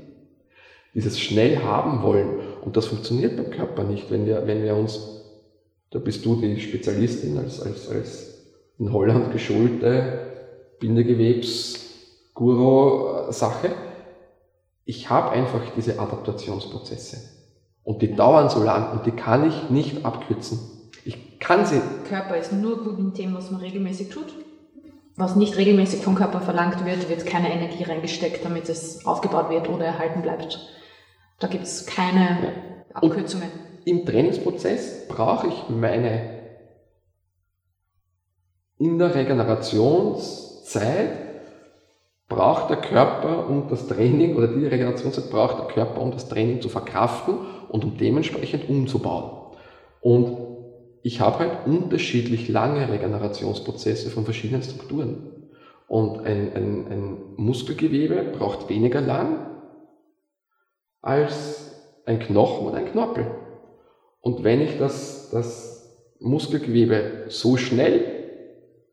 Dieses 0.94 1.20
schnell 1.20 1.58
haben 1.58 2.02
wollen. 2.02 2.40
Und 2.62 2.75
das 2.76 2.87
funktioniert 2.87 3.37
beim 3.37 3.50
Körper 3.50 3.84
nicht, 3.84 4.11
wenn 4.11 4.25
wir, 4.26 4.46
wenn 4.46 4.62
wir 4.62 4.76
uns, 4.76 5.25
da 5.90 5.99
bist 5.99 6.25
du 6.25 6.40
die 6.40 6.61
Spezialistin 6.61 7.37
als, 7.38 7.61
als, 7.61 7.88
als 7.88 8.28
in 8.78 8.92
Holland 8.92 9.32
geschulte 9.32 10.20
Bindegewebs-Guru-Sache. 10.78 13.70
Ich 14.84 15.11
habe 15.11 15.30
einfach 15.30 15.62
diese 15.76 15.99
Adaptationsprozesse. 15.99 17.32
Und 17.84 18.02
die 18.02 18.14
dauern 18.14 18.49
so 18.49 18.62
lang 18.62 18.92
und 18.92 19.06
die 19.06 19.12
kann 19.12 19.49
ich 19.49 19.70
nicht 19.70 20.04
abkürzen. 20.04 20.61
Ich 21.04 21.40
kann 21.40 21.66
sie 21.66 21.80
Körper 22.08 22.37
ist 22.37 22.52
nur 22.52 22.84
gut 22.84 22.96
in 22.99 23.12
dem, 23.12 23.34
was 23.34 23.50
man 23.50 23.61
regelmäßig 23.61 24.11
tut. 24.11 24.32
Was 25.16 25.37
nicht 25.37 25.57
regelmäßig 25.57 26.02
vom 26.02 26.14
Körper 26.14 26.40
verlangt 26.40 26.85
wird, 26.87 27.09
wird 27.09 27.26
keine 27.26 27.52
Energie 27.52 27.85
reingesteckt, 27.85 28.45
damit 28.45 28.69
es 28.69 29.04
aufgebaut 29.04 29.50
wird 29.50 29.69
oder 29.69 29.85
erhalten 29.85 30.23
bleibt. 30.23 30.59
Da 31.38 31.49
gibt 31.49 31.64
es 31.64 31.87
keine 31.87 32.52
Abkürzungen. 32.95 33.50
im 33.85 34.07
Trainingsprozess 34.07 35.09
brauche 35.09 35.49
ich 35.49 35.69
meine 35.69 36.40
in 38.78 38.99
der 38.99 39.14
Regenerationszeit 39.14 41.11
braucht 42.28 42.71
der 42.71 42.78
Körper, 42.78 43.49
um 43.49 43.69
das 43.69 43.87
Training 43.87 44.35
oder 44.37 44.49
die 44.49 44.66
Regenerationszeit 44.66 45.31
braucht 45.31 45.59
der 45.59 45.66
Körper, 45.66 46.00
um 46.00 46.11
das 46.11 46.28
Training 46.28 46.61
zu 46.61 46.69
verkraften 46.69 47.37
und 47.69 47.85
um 47.85 47.97
dementsprechend 47.97 48.69
umzubauen. 48.69 49.54
Und 50.00 50.37
ich 51.02 51.21
habe 51.21 51.40
halt 51.40 51.66
unterschiedlich 51.66 52.49
lange 52.49 52.88
Regenerationsprozesse 52.88 54.11
von 54.11 54.25
verschiedenen 54.25 54.62
Strukturen. 54.62 55.49
Und 55.88 56.21
ein, 56.21 56.54
ein, 56.54 56.87
ein 56.90 57.16
Muskelgewebe 57.37 58.32
braucht 58.37 58.68
weniger 58.68 59.00
lang 59.00 59.47
als 61.02 61.82
ein 62.06 62.21
Knochen 62.21 62.66
oder 62.66 62.76
ein 62.78 62.87
Knorpel. 62.87 63.26
Und 64.21 64.44
wenn 64.44 64.61
ich 64.61 64.78
das, 64.78 65.30
das 65.30 65.99
Muskelgewebe 66.21 67.25
so 67.28 67.56
schnell 67.56 68.04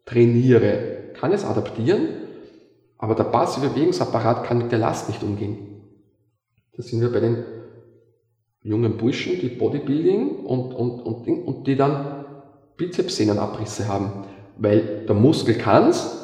trainiere, 0.05 1.11
kann 1.13 1.31
es 1.31 1.45
adaptieren, 1.45 2.07
aber 2.97 3.13
der 3.13 3.25
passive 3.25 3.69
Bewegungsapparat 3.69 4.43
kann 4.45 4.57
mit 4.57 4.71
der 4.71 4.79
Last 4.79 5.07
nicht 5.07 5.21
umgehen. 5.21 5.83
Da 6.75 6.81
sind 6.81 7.01
wir 7.01 7.11
bei 7.11 7.19
den 7.19 7.43
jungen 8.61 8.97
Burschen, 8.97 9.39
die 9.39 9.49
Bodybuilding 9.49 10.45
und, 10.45 10.73
und, 10.73 11.01
und, 11.01 11.27
und 11.27 11.67
die 11.67 11.75
dann 11.75 12.25
Bizepssehnenabrisse 12.77 13.87
haben. 13.87 14.23
Weil 14.57 15.05
der 15.07 15.13
Muskel 15.15 15.55
kann's, 15.55 16.15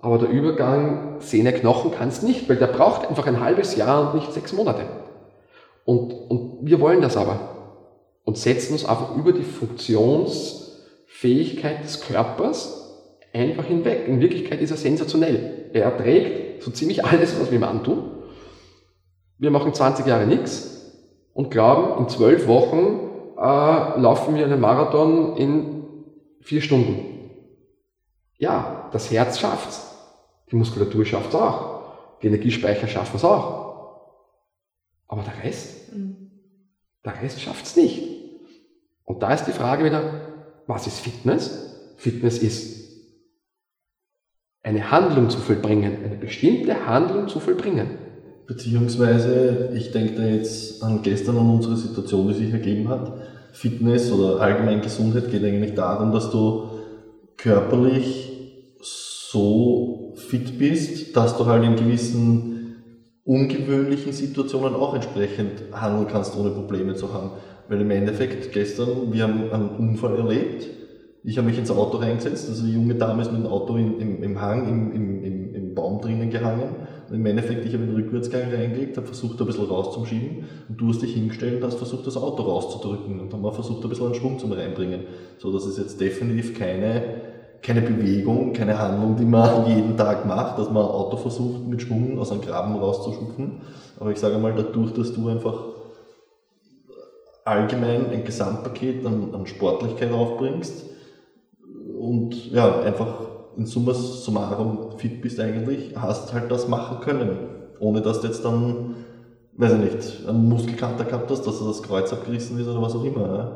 aber 0.00 0.18
der 0.18 0.28
Übergang 0.28 1.20
Sehne-Knochen 1.20 1.90
kann's 1.92 2.22
nicht, 2.22 2.48
weil 2.48 2.56
der 2.56 2.68
braucht 2.68 3.08
einfach 3.08 3.26
ein 3.26 3.40
halbes 3.40 3.74
Jahr 3.76 4.12
und 4.12 4.20
nicht 4.20 4.32
sechs 4.32 4.52
Monate. 4.52 4.82
Und, 5.84 6.12
und 6.12 6.58
wir 6.62 6.78
wollen 6.80 7.00
das 7.00 7.16
aber. 7.16 7.56
Und 8.24 8.36
setzen 8.36 8.74
uns 8.74 8.84
einfach 8.84 9.16
über 9.16 9.32
die 9.32 9.42
Funktionsfähigkeit 9.42 11.82
des 11.82 12.02
Körpers 12.02 12.74
einfach 13.32 13.64
hinweg. 13.64 14.06
In 14.06 14.20
Wirklichkeit 14.20 14.60
ist 14.60 14.70
er 14.70 14.76
sensationell. 14.76 15.70
Er 15.72 15.84
erträgt 15.84 16.62
so 16.62 16.70
ziemlich 16.70 17.06
alles, 17.06 17.40
was 17.40 17.50
wir 17.50 17.58
ihm 17.58 17.64
antun. 17.64 18.10
Wir 19.38 19.50
machen 19.50 19.72
20 19.72 20.06
Jahre 20.06 20.26
nichts 20.26 20.77
und 21.38 21.52
glauben, 21.52 22.02
in 22.02 22.08
zwölf 22.08 22.48
Wochen 22.48 23.36
äh, 23.36 24.00
laufen 24.00 24.34
wir 24.34 24.44
einen 24.44 24.60
Marathon 24.60 25.36
in 25.36 25.84
vier 26.40 26.60
Stunden. 26.60 27.30
Ja, 28.38 28.88
das 28.90 29.12
Herz 29.12 29.38
schafft's. 29.38 29.86
Die 30.50 30.56
Muskulatur 30.56 31.04
schafft's 31.04 31.36
auch. 31.36 31.82
Die 32.20 32.26
Energiespeicher 32.26 32.88
schaffen 32.88 33.14
es 33.14 33.24
auch. 33.24 34.16
Aber 35.06 35.22
der 35.22 35.44
Rest? 35.44 35.94
Mhm. 35.94 36.32
Der 37.04 37.22
Rest 37.22 37.40
schafft's 37.40 37.76
nicht. 37.76 38.02
Und 39.04 39.22
da 39.22 39.32
ist 39.32 39.44
die 39.44 39.52
Frage 39.52 39.84
wieder, 39.84 40.02
was 40.66 40.88
ist 40.88 40.98
Fitness? 40.98 41.94
Fitness 41.98 42.38
ist 42.38 42.98
eine 44.64 44.90
Handlung 44.90 45.30
zu 45.30 45.38
vollbringen, 45.38 46.04
eine 46.04 46.16
bestimmte 46.16 46.84
Handlung 46.84 47.28
zu 47.28 47.38
vollbringen. 47.38 48.07
Beziehungsweise, 48.48 49.68
ich 49.74 49.92
denke 49.92 50.14
da 50.14 50.26
jetzt 50.26 50.82
an 50.82 51.02
gestern 51.02 51.36
an 51.36 51.50
unsere 51.50 51.76
Situation, 51.76 52.28
die 52.28 52.34
sich 52.34 52.50
ergeben 52.50 52.88
hat. 52.88 53.12
Fitness 53.52 54.10
oder 54.10 54.40
allgemein 54.40 54.80
Gesundheit 54.80 55.30
geht 55.30 55.44
eigentlich 55.44 55.74
darum, 55.74 56.12
dass 56.12 56.30
du 56.30 56.70
körperlich 57.36 58.32
so 58.80 60.14
fit 60.16 60.58
bist, 60.58 61.14
dass 61.14 61.36
du 61.36 61.44
halt 61.44 61.62
in 61.62 61.76
gewissen 61.76 62.76
ungewöhnlichen 63.24 64.12
Situationen 64.12 64.74
auch 64.74 64.94
entsprechend 64.94 65.64
handeln 65.70 66.08
kannst, 66.10 66.34
ohne 66.34 66.48
Probleme 66.48 66.94
zu 66.94 67.12
haben. 67.12 67.32
Weil 67.68 67.82
im 67.82 67.90
Endeffekt 67.90 68.50
gestern, 68.52 69.12
wir 69.12 69.24
haben 69.24 69.52
einen 69.52 69.76
Unfall 69.76 70.16
erlebt, 70.16 70.66
ich 71.22 71.36
habe 71.36 71.48
mich 71.48 71.58
ins 71.58 71.70
Auto 71.70 71.98
reingesetzt, 71.98 72.48
also 72.48 72.64
die 72.64 72.72
junge 72.72 72.94
Dame 72.94 73.20
ist 73.20 73.30
mit 73.30 73.42
dem 73.42 73.46
Auto 73.46 73.76
im, 73.76 74.00
im, 74.00 74.22
im 74.22 74.40
Hang, 74.40 74.66
im, 74.66 74.92
im, 74.92 75.54
im 75.54 75.74
Baum 75.74 76.00
drinnen 76.00 76.30
gehangen. 76.30 76.87
Im 77.10 77.24
Endeffekt, 77.26 77.64
ich 77.64 77.72
habe 77.74 77.84
den 77.84 77.94
Rückwärtsgang 77.94 78.50
reingelegt, 78.50 78.96
habe 78.96 79.06
versucht, 79.06 79.40
ein 79.40 79.46
bisschen 79.46 79.64
rauszuschieben 79.66 80.44
und 80.68 80.80
du 80.80 80.88
hast 80.88 81.02
dich 81.02 81.14
hingestellt 81.14 81.56
und 81.56 81.64
hast 81.64 81.76
versucht, 81.78 82.06
das 82.06 82.16
Auto 82.16 82.42
rauszudrücken 82.42 83.20
und 83.20 83.32
haben 83.32 83.44
auch 83.44 83.54
versucht, 83.54 83.82
ein 83.82 83.88
bisschen 83.88 84.06
einen 84.06 84.14
Schwung 84.14 84.38
zum 84.38 84.52
reinbringen. 84.52 85.04
So, 85.38 85.50
das 85.52 85.66
ist 85.66 85.78
jetzt 85.78 86.00
definitiv 86.00 86.52
keine, 86.52 87.02
keine 87.62 87.82
Bewegung, 87.82 88.52
keine 88.52 88.78
Handlung, 88.78 89.16
die 89.16 89.24
man 89.24 89.64
jeden 89.64 89.96
Tag 89.96 90.24
macht, 90.24 90.58
dass 90.58 90.70
man 90.70 90.84
ein 90.84 90.90
Auto 90.90 91.16
versucht, 91.16 91.66
mit 91.66 91.82
Schwung 91.82 92.18
aus 92.18 92.30
einem 92.32 92.40
Graben 92.42 92.76
rauszuschupfen. 92.76 93.62
Aber 93.96 94.10
ich 94.12 94.18
sage 94.18 94.38
mal, 94.38 94.54
dadurch, 94.54 94.92
dass 94.92 95.12
du 95.12 95.28
einfach 95.28 95.66
allgemein 97.44 98.06
ein 98.10 98.24
Gesamtpaket 98.24 99.04
an, 99.04 99.34
an 99.34 99.46
Sportlichkeit 99.46 100.10
aufbringst, 100.12 100.84
und 101.98 102.46
ja, 102.52 102.80
einfach 102.80 103.27
in 103.58 103.66
summa 103.66 103.92
summarum 103.92 104.96
fit 104.96 105.20
bist 105.20 105.40
eigentlich, 105.40 105.92
hast 105.96 106.32
halt 106.32 106.50
das 106.50 106.68
machen 106.68 107.00
können. 107.00 107.30
Ohne 107.80 108.00
dass 108.00 108.20
du 108.20 108.28
jetzt 108.28 108.44
dann, 108.44 108.94
weiß 109.56 109.72
ich 109.72 109.78
nicht, 109.78 110.28
einen 110.28 110.48
Muskelkater 110.48 111.04
gehabt 111.04 111.30
hast, 111.30 111.44
dass 111.46 111.58
das 111.58 111.82
Kreuz 111.82 112.12
abgerissen 112.12 112.58
ist 112.58 112.68
oder 112.68 112.80
was 112.80 112.94
auch 112.94 113.04
immer. 113.04 113.26
Ne? 113.26 113.52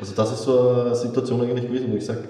Also 0.00 0.14
das 0.14 0.32
ist 0.32 0.42
so 0.42 0.70
eine 0.70 0.94
Situation 0.94 1.40
eigentlich 1.40 1.66
gewesen, 1.66 1.92
wo 1.92 1.96
ich 1.96 2.04
sage, 2.04 2.22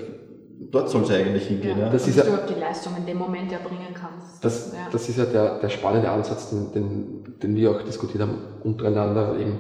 dort 0.71 0.91
soll 0.91 1.03
es 1.03 1.11
eigentlich 1.11 1.47
hingehen. 1.47 1.79
Ja, 1.79 1.87
ja. 1.87 1.91
Das 1.91 2.07
ist 2.07 2.17
ja, 2.17 2.25
du 2.25 2.55
die 2.55 2.61
Leistung 2.61 2.93
in 2.99 3.07
dem 3.07 3.19
Moment 3.19 3.51
erbringen 3.51 3.95
kannst. 3.95 4.45
Das, 4.45 4.73
ja. 4.73 4.89
das 4.93 5.09
ist 5.09 5.17
ja 5.17 5.25
der, 5.25 5.59
der 5.59 5.69
spannende 5.71 6.11
Ansatz, 6.11 6.51
den, 6.51 6.73
den, 6.73 7.39
den 7.43 7.57
wir 7.57 7.71
auch 7.71 7.83
diskutiert 7.83 8.23
haben 8.23 8.39
untereinander, 8.63 9.39
eben, 9.39 9.59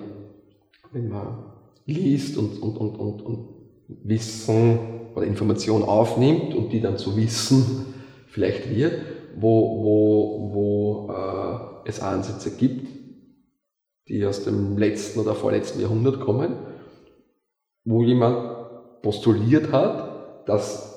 wenn 0.92 1.08
man 1.08 1.38
liest 1.86 2.36
und, 2.36 2.60
und, 2.62 2.76
und, 2.76 2.96
und, 2.96 3.22
und 3.22 3.55
Wissen 3.88 4.78
oder 5.14 5.26
Information 5.26 5.82
aufnimmt 5.82 6.54
und 6.54 6.72
die 6.72 6.80
dann 6.80 6.98
zu 6.98 7.16
Wissen 7.16 7.94
vielleicht 8.26 8.74
wird, 8.74 9.00
wo, 9.36 9.82
wo, 9.82 10.54
wo 10.54 11.12
äh, 11.12 11.88
es 11.88 12.00
Ansätze 12.00 12.56
gibt, 12.56 12.88
die 14.08 14.24
aus 14.24 14.44
dem 14.44 14.76
letzten 14.78 15.20
oder 15.20 15.34
vorletzten 15.34 15.80
Jahrhundert 15.80 16.20
kommen, 16.20 16.54
wo 17.84 18.02
jemand 18.02 19.02
postuliert 19.02 19.72
hat, 19.72 20.48
dass 20.48 20.96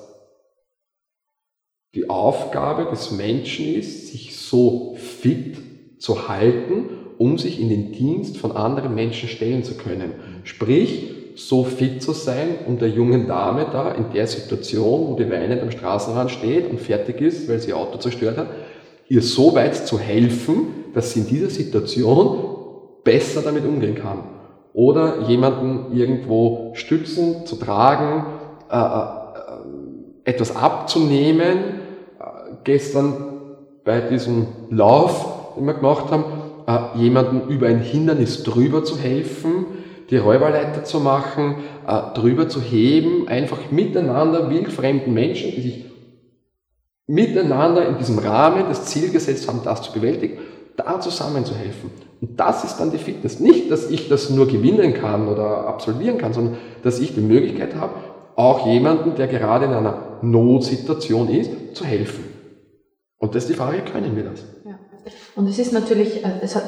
die 1.94 2.08
Aufgabe 2.08 2.90
des 2.90 3.10
Menschen 3.10 3.74
ist, 3.74 4.08
sich 4.08 4.36
so 4.36 4.94
fit 4.96 5.58
zu 5.98 6.28
halten, 6.28 6.88
um 7.18 7.36
sich 7.36 7.60
in 7.60 7.68
den 7.68 7.92
Dienst 7.92 8.36
von 8.36 8.52
anderen 8.52 8.94
Menschen 8.94 9.28
stellen 9.28 9.64
zu 9.64 9.76
können. 9.76 10.14
Sprich, 10.44 11.19
so 11.48 11.64
fit 11.64 12.02
zu 12.02 12.12
sein, 12.12 12.48
um 12.66 12.78
der 12.78 12.88
jungen 12.88 13.26
Dame 13.26 13.66
da 13.72 13.92
in 13.92 14.10
der 14.12 14.26
Situation, 14.26 15.08
wo 15.08 15.14
die 15.14 15.30
weinend 15.30 15.62
am 15.62 15.70
Straßenrand 15.70 16.30
steht 16.30 16.70
und 16.70 16.80
fertig 16.80 17.20
ist, 17.20 17.48
weil 17.48 17.58
sie 17.58 17.70
ihr 17.70 17.76
Auto 17.76 17.98
zerstört 17.98 18.36
hat, 18.36 18.48
ihr 19.08 19.22
so 19.22 19.54
weit 19.54 19.74
zu 19.74 19.98
helfen, 19.98 20.84
dass 20.94 21.12
sie 21.12 21.20
in 21.20 21.26
dieser 21.26 21.50
Situation 21.50 22.38
besser 23.04 23.42
damit 23.42 23.64
umgehen 23.64 23.94
kann. 23.94 24.24
Oder 24.72 25.22
jemanden 25.22 25.96
irgendwo 25.96 26.72
stützen, 26.74 27.46
zu 27.46 27.56
tragen, 27.56 28.26
äh, 28.70 28.76
äh, 28.76 30.30
etwas 30.30 30.54
abzunehmen. 30.54 31.58
Äh, 32.18 32.52
gestern 32.64 33.16
bei 33.84 34.00
diesem 34.00 34.46
Lauf, 34.70 35.54
den 35.56 35.66
wir 35.66 35.74
gemacht 35.74 36.12
haben, 36.12 36.24
äh, 36.66 36.98
jemanden 36.98 37.50
über 37.50 37.66
ein 37.66 37.80
Hindernis 37.80 38.44
drüber 38.44 38.84
zu 38.84 38.96
helfen, 38.96 39.66
die 40.10 40.16
Räuberleiter 40.16 40.84
zu 40.84 41.00
machen, 41.00 41.56
äh, 41.86 42.14
drüber 42.14 42.48
zu 42.48 42.60
heben, 42.60 43.28
einfach 43.28 43.70
miteinander 43.70 44.50
wildfremden 44.50 45.14
Menschen, 45.14 45.52
die 45.52 45.60
sich 45.60 45.84
miteinander 47.06 47.86
in 47.88 47.98
diesem 47.98 48.18
Rahmen 48.18 48.64
das 48.68 48.86
Ziel 48.86 49.10
gesetzt 49.10 49.48
haben, 49.48 49.60
das 49.64 49.82
zu 49.82 49.92
bewältigen, 49.92 50.38
da 50.76 51.00
zusammenzuhelfen. 51.00 51.90
Und 52.20 52.38
das 52.38 52.64
ist 52.64 52.76
dann 52.76 52.90
die 52.90 52.98
Fitness. 52.98 53.40
Nicht, 53.40 53.70
dass 53.70 53.90
ich 53.90 54.08
das 54.08 54.30
nur 54.30 54.46
gewinnen 54.46 54.94
kann 54.94 55.28
oder 55.28 55.66
absolvieren 55.66 56.18
kann, 56.18 56.32
sondern 56.32 56.58
dass 56.82 57.00
ich 57.00 57.14
die 57.14 57.20
Möglichkeit 57.20 57.74
habe, 57.74 57.94
auch 58.36 58.66
jemanden, 58.66 59.16
der 59.16 59.26
gerade 59.26 59.66
in 59.66 59.72
einer 59.72 60.18
Notsituation 60.22 61.28
ist, 61.28 61.50
zu 61.74 61.84
helfen. 61.84 62.24
Und 63.18 63.34
das 63.34 63.44
ist 63.44 63.50
die 63.50 63.56
Frage, 63.56 63.82
können 63.82 64.16
wir 64.16 64.24
das? 64.24 64.44
Ja. 64.64 64.78
Und 65.34 65.46
es 65.46 65.58
ist 65.58 65.72
natürlich, 65.72 66.24
äh, 66.24 66.40
es, 66.42 66.56
hat, 66.56 66.64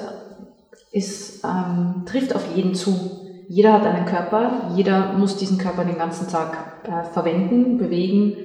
es 0.92 1.42
ähm, 1.44 2.02
trifft 2.06 2.34
auf 2.34 2.44
jeden 2.54 2.74
zu. 2.74 3.21
Jeder 3.48 3.72
hat 3.74 3.84
einen 3.84 4.06
Körper, 4.06 4.70
jeder 4.74 5.12
muss 5.14 5.36
diesen 5.36 5.58
Körper 5.58 5.84
den 5.84 5.98
ganzen 5.98 6.28
Tag 6.28 6.84
äh, 6.84 7.04
verwenden, 7.04 7.78
bewegen. 7.78 8.36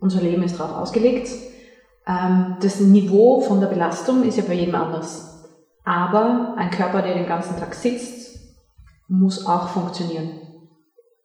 Unser 0.00 0.20
Leben 0.20 0.42
ist 0.42 0.58
darauf 0.58 0.76
ausgelegt. 0.76 1.28
Ähm, 2.06 2.56
das 2.60 2.80
Niveau 2.80 3.40
von 3.40 3.60
der 3.60 3.68
Belastung 3.68 4.22
ist 4.24 4.36
ja 4.36 4.44
bei 4.46 4.54
jedem 4.54 4.74
anders. 4.74 5.48
Aber 5.84 6.54
ein 6.56 6.70
Körper, 6.70 7.02
der 7.02 7.14
den 7.14 7.26
ganzen 7.26 7.58
Tag 7.58 7.74
sitzt, 7.74 8.38
muss 9.08 9.46
auch 9.46 9.68
funktionieren. 9.68 10.40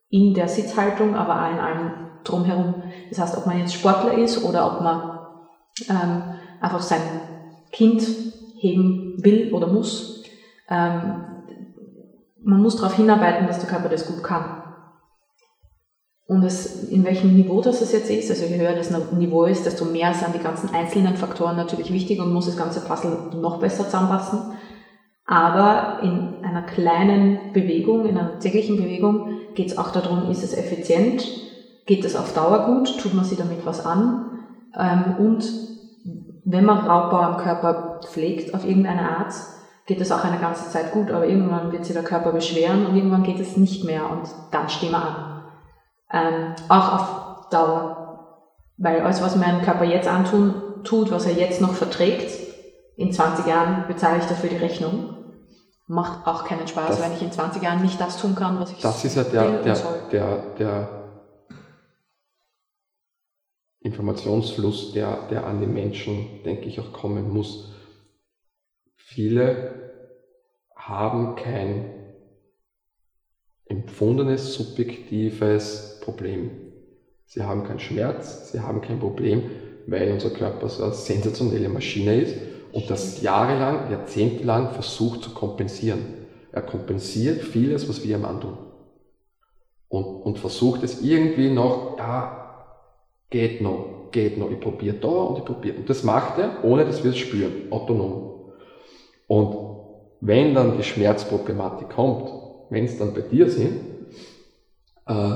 In 0.09 0.33
der 0.33 0.47
Sitzhaltung, 0.47 1.15
aber 1.15 1.35
auch 1.35 1.51
in 1.51 1.59
allem 1.59 1.91
drumherum. 2.23 2.83
Das 3.09 3.19
heißt, 3.19 3.37
ob 3.37 3.45
man 3.45 3.59
jetzt 3.59 3.73
Sportler 3.73 4.17
ist 4.17 4.43
oder 4.43 4.73
ob 4.73 4.81
man 4.81 5.19
ähm, 5.89 6.23
einfach 6.61 6.81
sein 6.81 7.01
Kind 7.71 8.01
heben 8.59 9.23
will 9.23 9.53
oder 9.53 9.67
muss. 9.67 10.23
Ähm, 10.69 11.34
man 12.45 12.61
muss 12.61 12.77
darauf 12.77 12.95
hinarbeiten, 12.95 13.47
dass 13.47 13.59
der 13.59 13.69
Körper 13.69 13.89
das 13.89 14.07
gut 14.07 14.23
kann. 14.23 14.61
Und 16.27 16.43
es, 16.43 16.89
in 16.89 17.03
welchem 17.03 17.35
Niveau 17.35 17.61
das 17.61 17.91
jetzt 17.91 18.09
ist, 18.09 18.29
also 18.31 18.45
je 18.45 18.57
höher 18.57 18.75
das 18.75 18.91
Niveau 19.11 19.43
ist, 19.45 19.65
desto 19.65 19.85
mehr 19.85 20.13
sind 20.13 20.33
die 20.33 20.39
ganzen 20.39 20.73
einzelnen 20.73 21.17
Faktoren 21.17 21.55
natürlich 21.55 21.91
wichtig 21.91 22.19
und 22.19 22.33
muss 22.33 22.47
das 22.47 22.57
ganze 22.57 22.81
Puzzle 22.81 23.35
noch 23.35 23.59
besser 23.59 23.85
zusammenpassen. 23.85 24.39
Aber 25.27 25.99
in 26.03 26.43
einer 26.43 26.63
kleinen 26.63 27.53
Bewegung, 27.53 28.05
in 28.05 28.17
einer 28.17 28.39
täglichen 28.39 28.77
Bewegung, 28.77 29.39
geht 29.55 29.71
es 29.71 29.77
auch 29.77 29.91
darum, 29.91 30.29
ist 30.29 30.43
es 30.43 30.55
effizient, 30.55 31.27
geht 31.85 32.05
es 32.05 32.15
auf 32.15 32.33
Dauer 32.33 32.65
gut, 32.65 32.99
tut 32.99 33.13
man 33.13 33.25
sich 33.25 33.37
damit 33.37 33.65
was 33.65 33.85
an 33.85 34.25
ähm, 34.77 35.15
und 35.17 35.45
wenn 36.43 36.65
man 36.65 36.85
Raubbau 36.85 37.17
am 37.17 37.37
Körper 37.37 38.01
pflegt 38.03 38.53
auf 38.53 38.65
irgendeine 38.65 39.17
Art, 39.17 39.33
geht 39.85 40.01
es 40.01 40.11
auch 40.11 40.23
eine 40.23 40.39
ganze 40.39 40.69
Zeit 40.69 40.91
gut, 40.91 41.11
aber 41.11 41.27
irgendwann 41.27 41.71
wird 41.71 41.85
sich 41.85 41.93
der 41.93 42.03
Körper 42.03 42.31
beschweren 42.31 42.85
und 42.85 42.95
irgendwann 42.95 43.23
geht 43.23 43.39
es 43.39 43.55
nicht 43.55 43.83
mehr 43.83 44.09
und 44.09 44.27
dann 44.51 44.67
stehen 44.67 44.91
wir 44.91 45.03
an. 45.03 45.43
Ähm, 46.11 46.55
auch 46.69 46.93
auf 46.93 47.49
Dauer. 47.49 48.01
Weil 48.77 49.01
alles, 49.01 49.21
was 49.21 49.35
mein 49.35 49.61
Körper 49.61 49.85
jetzt 49.85 50.07
antun 50.07 50.55
tut, 50.83 51.11
was 51.11 51.25
er 51.25 51.33
jetzt 51.33 51.61
noch 51.61 51.73
verträgt, 51.73 52.31
in 52.97 53.11
20 53.11 53.45
Jahren 53.45 53.85
bezahle 53.87 54.19
ich 54.19 54.25
dafür 54.25 54.49
die 54.49 54.57
Rechnung. 54.57 55.11
Macht 55.87 56.25
auch 56.25 56.45
keinen 56.45 56.67
Spaß, 56.67 56.87
das, 56.87 57.01
wenn 57.03 57.13
ich 57.13 57.21
in 57.21 57.31
20 57.31 57.61
Jahren 57.61 57.83
nicht 57.83 58.01
das 58.01 58.19
tun 58.19 58.33
kann, 58.33 58.59
was 58.59 58.71
ich 58.71 58.81
Das 58.81 59.05
ist 59.05 59.15
ja 59.15 59.23
der, 59.23 59.61
der, 59.61 59.77
der, 60.11 60.37
der 60.57 60.89
Informationsfluss, 63.81 64.93
der, 64.93 65.27
der 65.29 65.45
an 65.45 65.59
die 65.59 65.67
Menschen, 65.67 66.43
denke 66.43 66.65
ich, 66.65 66.79
auch 66.79 66.91
kommen 66.91 67.31
muss 67.31 67.74
Viele 69.15 69.71
haben 70.75 71.37
kein 71.37 71.85
empfundenes, 73.65 74.53
subjektives 74.53 76.01
Problem. 76.03 76.51
Sie 77.25 77.41
haben 77.41 77.63
keinen 77.63 77.79
Schmerz, 77.79 78.51
sie 78.51 78.59
haben 78.59 78.81
kein 78.81 78.99
Problem, 78.99 79.43
weil 79.87 80.11
unser 80.11 80.31
Körper 80.31 80.67
so 80.67 80.83
eine 80.83 80.91
sensationelle 80.91 81.69
Maschine 81.69 82.19
ist 82.23 82.35
und 82.73 82.89
das 82.89 83.21
jahrelang, 83.21 83.89
jahrzehntelang 83.89 84.71
versucht 84.71 85.23
zu 85.23 85.29
kompensieren. 85.33 86.25
Er 86.51 86.63
kompensiert 86.63 87.41
vieles, 87.41 87.87
was 87.87 88.03
wir 88.03 88.17
am 88.17 88.25
antun. 88.25 88.57
Und, 89.87 90.23
und 90.23 90.39
versucht 90.39 90.83
es 90.83 91.01
irgendwie 91.01 91.51
noch, 91.51 91.97
ja, 91.97 92.65
geht 93.29 93.61
noch, 93.61 94.09
geht 94.11 94.37
noch, 94.37 94.51
ich 94.51 94.59
probiere 94.59 94.97
da 94.97 95.07
und 95.07 95.37
ich 95.37 95.45
probiere. 95.45 95.77
Und 95.77 95.89
das 95.89 96.03
macht 96.03 96.37
er, 96.37 96.65
ohne 96.65 96.83
dass 96.83 97.01
wir 97.01 97.11
es 97.11 97.17
spüren, 97.17 97.71
autonom. 97.71 98.34
Und 99.27 99.57
wenn 100.21 100.53
dann 100.53 100.77
die 100.77 100.83
Schmerzproblematik 100.83 101.89
kommt, 101.89 102.31
wenn 102.69 102.85
es 102.85 102.97
dann 102.97 103.13
bei 103.13 103.21
dir 103.21 103.49
sind, 103.49 103.79
äh, 105.07 105.35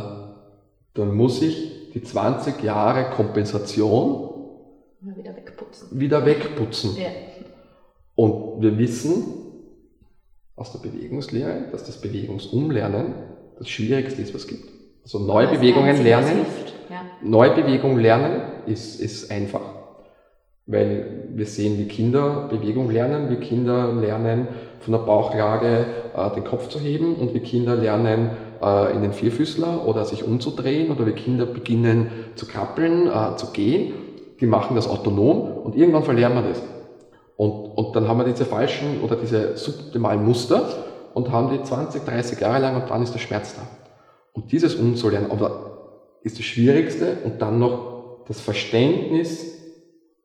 dann 0.93 1.15
muss 1.15 1.41
ich 1.41 1.91
die 1.93 2.01
20 2.01 2.61
Jahre 2.63 3.11
Kompensation 3.11 4.29
wieder 5.01 5.35
wegputzen. 5.35 5.99
Wieder 5.99 6.25
wegputzen. 6.25 6.97
Ja. 6.97 7.09
Und 8.15 8.61
wir 8.61 8.77
wissen 8.77 9.23
aus 10.55 10.73
der 10.73 10.79
Bewegungslehre, 10.79 11.69
dass 11.71 11.85
das 11.85 12.01
Bewegungsumlernen 12.01 13.13
das 13.57 13.69
Schwierigste 13.69 14.21
ist, 14.21 14.33
was 14.33 14.41
es 14.41 14.47
gibt. 14.47 14.69
Also 15.03 15.19
neue 15.19 15.47
das 15.47 15.55
Bewegungen 15.55 16.03
lernen, 16.03 16.45
ja. 16.89 17.05
neue 17.21 17.51
Bewegungen 17.55 17.99
lernen 17.99 18.41
ist, 18.65 18.99
ist 18.99 19.31
einfach. 19.31 19.78
Weil 20.71 21.25
wir 21.33 21.47
sehen, 21.47 21.79
wie 21.79 21.87
Kinder 21.87 22.47
Bewegung 22.47 22.91
lernen, 22.91 23.29
wie 23.31 23.37
Kinder 23.37 23.91
lernen, 23.91 24.47
von 24.81 24.91
der 24.93 24.99
Bauchlage 24.99 25.85
äh, 26.15 26.29
den 26.35 26.43
Kopf 26.43 26.69
zu 26.69 26.79
heben 26.79 27.15
und 27.15 27.33
wie 27.33 27.39
Kinder 27.39 27.75
lernen, 27.75 28.29
äh, 28.61 28.93
in 28.93 29.01
den 29.01 29.13
Vierfüßler 29.13 29.87
oder 29.87 30.05
sich 30.05 30.23
umzudrehen 30.23 30.91
oder 30.91 31.07
wie 31.07 31.13
Kinder 31.13 31.47
beginnen 31.47 32.11
zu 32.35 32.45
krabbeln, 32.45 33.07
äh, 33.07 33.35
zu 33.35 33.47
gehen. 33.51 33.93
Die 34.39 34.45
machen 34.45 34.75
das 34.75 34.87
autonom 34.87 35.51
und 35.63 35.75
irgendwann 35.75 36.03
verlernen 36.03 36.43
wir 36.43 36.49
das. 36.49 36.61
Und, 37.35 37.51
und 37.51 37.95
dann 37.95 38.07
haben 38.07 38.19
wir 38.19 38.25
diese 38.25 38.45
falschen 38.45 39.01
oder 39.01 39.15
diese 39.15 39.57
suboptimalen 39.57 40.23
Muster 40.23 40.69
und 41.13 41.31
haben 41.31 41.49
die 41.51 41.63
20, 41.63 42.03
30 42.03 42.39
Jahre 42.39 42.61
lang 42.61 42.81
und 42.81 42.89
dann 42.91 43.01
ist 43.01 43.13
der 43.13 43.19
Schmerz 43.19 43.55
da. 43.55 43.63
Und 44.33 44.51
dieses 44.51 44.75
umzulernen, 44.75 45.31
aber 45.31 45.97
ist 46.21 46.37
das 46.37 46.45
Schwierigste 46.45 47.17
und 47.25 47.41
dann 47.41 47.59
noch 47.59 48.25
das 48.27 48.39
Verständnis 48.39 49.58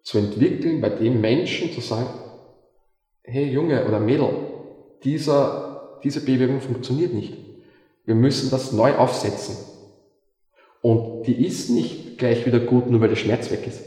zu 0.04 0.18
entwickeln 0.18 0.80
bei 0.80 0.90
dem 0.90 1.20
Menschen 1.20 1.72
zu 1.72 1.80
sagen, 1.80 2.10
hey 3.22 3.50
Junge 3.50 3.84
oder 3.86 3.98
Mädel, 3.98 4.28
dieser, 5.02 5.98
diese 6.04 6.20
Bewegung 6.20 6.60
funktioniert 6.60 7.12
nicht. 7.12 7.34
Wir 8.04 8.14
müssen 8.14 8.50
das 8.50 8.72
neu 8.72 8.94
aufsetzen. 8.94 9.56
Und 10.82 11.26
die 11.26 11.46
ist 11.46 11.70
nicht 11.70 12.18
gleich 12.18 12.44
wieder 12.44 12.60
gut, 12.60 12.90
nur 12.90 13.00
weil 13.00 13.08
der 13.08 13.16
Schmerz 13.16 13.50
weg 13.50 13.66
ist. 13.66 13.82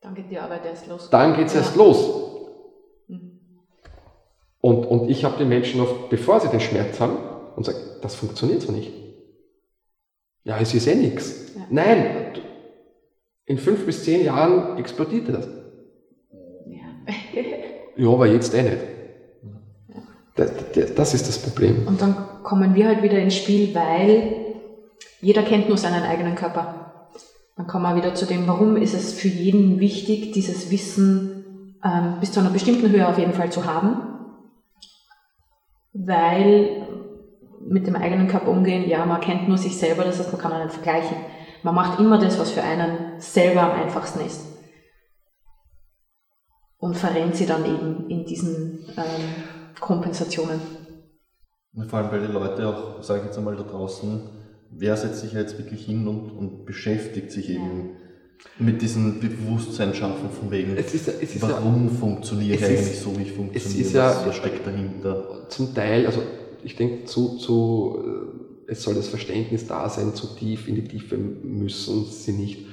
Dann 0.00 0.14
geht 0.14 0.30
die 0.30 0.38
Arbeit 0.38 0.64
erst 0.64 0.86
los. 0.86 1.10
Dann 1.10 1.36
geht 1.36 1.48
es 1.48 1.54
ja. 1.54 1.60
erst 1.60 1.74
los. 1.74 2.08
Mhm. 3.08 3.40
Und, 4.60 4.86
und 4.86 5.10
ich 5.10 5.24
habe 5.24 5.36
die 5.38 5.44
Menschen 5.44 5.80
oft, 5.80 6.08
bevor 6.08 6.38
sie 6.40 6.48
den 6.48 6.60
Schmerz 6.60 7.00
haben, 7.00 7.16
und 7.56 7.64
sage, 7.64 7.78
das 8.00 8.14
funktioniert 8.14 8.62
so 8.62 8.70
nicht. 8.70 8.92
Ja, 10.44 10.58
es 10.60 10.72
ist 10.72 10.86
eh 10.86 10.94
nichts. 10.94 11.52
Ja. 11.56 11.66
Nein, 11.68 12.32
in 13.50 13.58
fünf 13.58 13.84
bis 13.84 14.04
zehn 14.04 14.24
Jahren 14.24 14.78
explodiert 14.78 15.28
das. 15.28 15.48
Ja, 16.66 17.42
ja 17.96 18.08
aber 18.08 18.28
jetzt 18.28 18.54
eh 18.54 18.62
nicht. 18.62 18.78
Das, 20.36 20.52
das, 20.94 21.14
ist 21.14 21.28
das 21.28 21.42
Problem. 21.42 21.84
Und 21.84 22.00
dann 22.00 22.14
kommen 22.44 22.76
wir 22.76 22.86
halt 22.86 23.02
wieder 23.02 23.18
ins 23.18 23.34
Spiel, 23.34 23.74
weil 23.74 24.36
jeder 25.20 25.42
kennt 25.42 25.68
nur 25.68 25.76
seinen 25.76 26.04
eigenen 26.04 26.36
Körper. 26.36 27.08
Dann 27.56 27.66
kommen 27.66 27.82
wir 27.82 27.96
wieder 27.96 28.14
zu 28.14 28.24
dem, 28.24 28.46
warum 28.46 28.76
ist 28.76 28.94
es 28.94 29.12
für 29.14 29.26
jeden 29.26 29.80
wichtig, 29.80 30.30
dieses 30.30 30.70
Wissen 30.70 31.76
ähm, 31.84 32.20
bis 32.20 32.30
zu 32.30 32.38
einer 32.38 32.50
bestimmten 32.50 32.88
Höhe 32.92 33.08
auf 33.08 33.18
jeden 33.18 33.32
Fall 33.32 33.50
zu 33.50 33.64
haben. 33.64 33.96
Weil 35.92 36.86
mit 37.68 37.88
dem 37.88 37.96
eigenen 37.96 38.28
Körper 38.28 38.52
umgehen, 38.52 38.88
ja, 38.88 39.04
man 39.04 39.20
kennt 39.20 39.48
nur 39.48 39.58
sich 39.58 39.76
selber, 39.76 40.04
das 40.04 40.20
heißt, 40.20 40.32
man 40.32 40.40
kann 40.40 40.52
einen 40.52 40.70
vergleichen. 40.70 41.16
Man 41.62 41.74
macht 41.74 42.00
immer 42.00 42.18
das, 42.18 42.38
was 42.38 42.50
für 42.50 42.62
einen 42.62 43.20
selber 43.20 43.62
am 43.62 43.82
einfachsten 43.82 44.24
ist. 44.24 44.46
Und 46.78 46.96
verrennt 46.96 47.36
sie 47.36 47.46
dann 47.46 47.64
eben 47.64 48.08
in 48.08 48.24
diesen 48.24 48.86
ähm, 48.96 49.74
Kompensationen. 49.78 50.60
Und 51.74 51.86
vor 51.88 51.98
allem, 51.98 52.10
weil 52.10 52.26
die 52.26 52.32
Leute 52.32 52.66
auch, 52.66 53.02
sage 53.02 53.20
ich 53.20 53.26
jetzt 53.26 53.38
einmal 53.38 53.56
da 53.56 53.62
draußen, 53.62 54.30
wer 54.70 54.96
setzt 54.96 55.20
sich 55.20 55.32
jetzt 55.32 55.58
wirklich 55.58 55.84
hin 55.84 56.08
und, 56.08 56.30
und 56.30 56.64
beschäftigt 56.64 57.30
sich 57.30 57.50
eben 57.50 57.96
mit 58.58 58.80
diesem 58.80 59.20
Bewusstsein 59.20 59.94
schaffen 59.94 60.30
von 60.30 60.50
wegen, 60.50 60.76
es 60.76 60.94
ist, 60.94 61.08
es 61.08 61.34
ist 61.34 61.42
warum 61.42 61.88
ja, 61.88 61.94
funktioniere 61.94 62.56
ich 62.56 62.64
eigentlich 62.64 62.98
so, 62.98 63.16
wie 63.18 63.22
ich 63.22 63.32
funktioniere, 63.32 63.94
was, 63.94 64.26
was 64.26 64.36
steckt 64.36 64.66
dahinter? 64.66 65.46
Zum 65.48 65.74
Teil, 65.74 66.06
also 66.06 66.22
ich 66.62 66.76
denke, 66.76 67.04
zu, 67.04 67.36
zu, 67.36 68.02
äh, 68.02 68.49
es 68.70 68.84
soll 68.84 68.94
das 68.94 69.08
Verständnis 69.08 69.66
da 69.66 69.88
sein, 69.88 70.14
zu 70.14 70.28
tief 70.28 70.68
in 70.68 70.76
die 70.76 70.84
Tiefe 70.84 71.16
müssen 71.16 72.04
sie 72.04 72.32
nicht. 72.32 72.66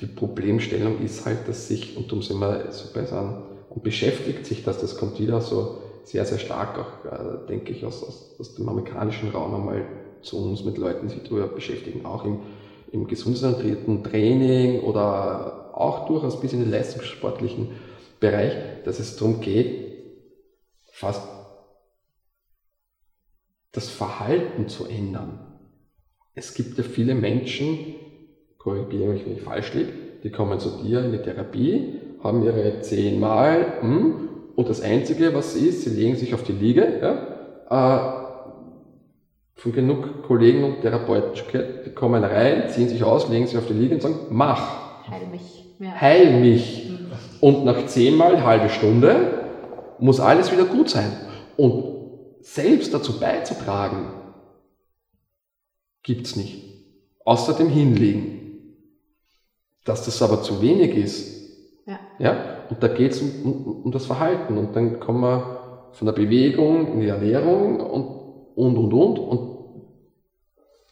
Die 0.00 0.06
Problemstellung 0.06 1.02
ist 1.02 1.26
halt, 1.26 1.48
dass 1.48 1.66
sich, 1.66 1.96
und 1.96 2.06
darum 2.06 2.22
sind 2.22 2.38
wir 2.38 2.70
so 2.70 2.92
bei 2.94 3.04
sagen, 3.04 3.42
und 3.68 3.82
beschäftigt 3.82 4.46
sich 4.46 4.62
das, 4.62 4.78
das 4.78 4.96
kommt 4.96 5.18
wieder 5.18 5.40
so 5.40 5.82
sehr, 6.04 6.24
sehr 6.24 6.38
stark 6.38 6.78
auch, 6.78 7.10
äh, 7.10 7.48
denke 7.48 7.72
ich, 7.72 7.84
aus, 7.84 8.04
aus, 8.04 8.36
aus 8.38 8.54
dem 8.54 8.68
amerikanischen 8.68 9.30
Raum 9.30 9.54
einmal 9.54 9.84
zu 10.22 10.38
uns 10.38 10.64
mit 10.64 10.78
Leuten, 10.78 11.08
die 11.08 11.14
sich 11.14 11.24
darüber 11.24 11.48
beschäftigen, 11.48 12.06
auch 12.06 12.24
im, 12.24 12.38
im 12.92 13.08
gesundheitsorientierten 13.08 14.04
Training 14.04 14.82
oder 14.82 15.70
auch 15.74 16.06
durchaus 16.06 16.40
bis 16.40 16.52
in 16.52 16.60
den 16.60 16.70
leistungssportlichen 16.70 17.72
Bereich, 18.20 18.52
dass 18.84 19.00
es 19.00 19.16
darum 19.16 19.40
geht, 19.40 19.86
fast 20.92 21.22
das 23.76 23.90
Verhalten 23.90 24.68
zu 24.68 24.86
ändern. 24.86 25.38
Es 26.34 26.54
gibt 26.54 26.78
ja 26.78 26.84
viele 26.84 27.14
Menschen, 27.14 27.68
korrigiere 28.58 29.12
mich, 29.12 29.26
wenn 29.26 29.34
ich 29.34 29.42
falsch 29.42 29.74
liege, 29.74 29.92
die 30.24 30.30
kommen 30.30 30.58
zu 30.58 30.82
dir 30.82 31.04
in 31.04 31.12
die 31.12 31.18
Therapie, 31.18 32.00
haben 32.22 32.42
ihre 32.42 32.80
zehnmal 32.80 33.80
hm, 33.80 34.28
und 34.56 34.68
das 34.68 34.80
Einzige, 34.80 35.34
was 35.34 35.54
ist, 35.54 35.82
sie 35.82 35.90
legen 35.90 36.16
sich 36.16 36.32
auf 36.32 36.42
die 36.42 36.52
Liege. 36.52 36.86
Ja, 37.70 38.22
äh, 38.22 38.26
von 39.56 39.72
genug 39.72 40.22
Kollegen 40.22 40.64
und 40.64 40.80
Therapeuten, 40.80 41.32
die 41.84 41.90
kommen 41.90 42.24
rein, 42.24 42.68
ziehen 42.68 42.88
sich 42.88 43.02
aus, 43.04 43.28
legen 43.28 43.46
sich 43.46 43.58
auf 43.58 43.66
die 43.66 43.74
Liege 43.74 43.94
und 43.94 44.02
sagen, 44.02 44.16
mach. 44.30 45.10
Heil 45.10 45.26
mich. 45.30 45.64
Ja. 45.78 46.00
Heil 46.00 46.40
mich. 46.40 46.90
Mhm. 46.90 47.06
Und 47.40 47.64
nach 47.64 47.86
zehnmal, 47.86 48.44
halbe 48.44 48.68
Stunde, 48.68 49.16
muss 49.98 50.20
alles 50.20 50.52
wieder 50.52 50.64
gut 50.64 50.90
sein. 50.90 51.10
Und 51.56 51.95
selbst 52.46 52.94
dazu 52.94 53.18
beizutragen, 53.18 54.06
gibt 56.02 56.26
es 56.26 56.36
nicht. 56.36 56.62
Außer 57.24 57.54
dem 57.54 57.68
Hinlegen. 57.68 58.76
Dass 59.84 60.04
das 60.04 60.22
aber 60.22 60.42
zu 60.42 60.62
wenig 60.62 60.94
ist. 60.96 61.50
Ja. 61.86 61.98
ja? 62.18 62.66
Und 62.70 62.82
da 62.82 62.88
geht 62.88 63.12
es 63.12 63.20
um, 63.20 63.30
um, 63.44 63.82
um, 63.84 63.92
das 63.92 64.06
Verhalten. 64.06 64.56
Und 64.56 64.74
dann 64.76 65.00
kommen 65.00 65.20
wir 65.22 65.90
von 65.92 66.06
der 66.06 66.12
Bewegung 66.12 66.92
in 66.92 67.00
die 67.00 67.08
Ernährung 67.08 67.80
und, 67.80 68.06
und, 68.54 68.76
und, 68.76 68.92
und. 68.92 69.18
Und 69.18 69.56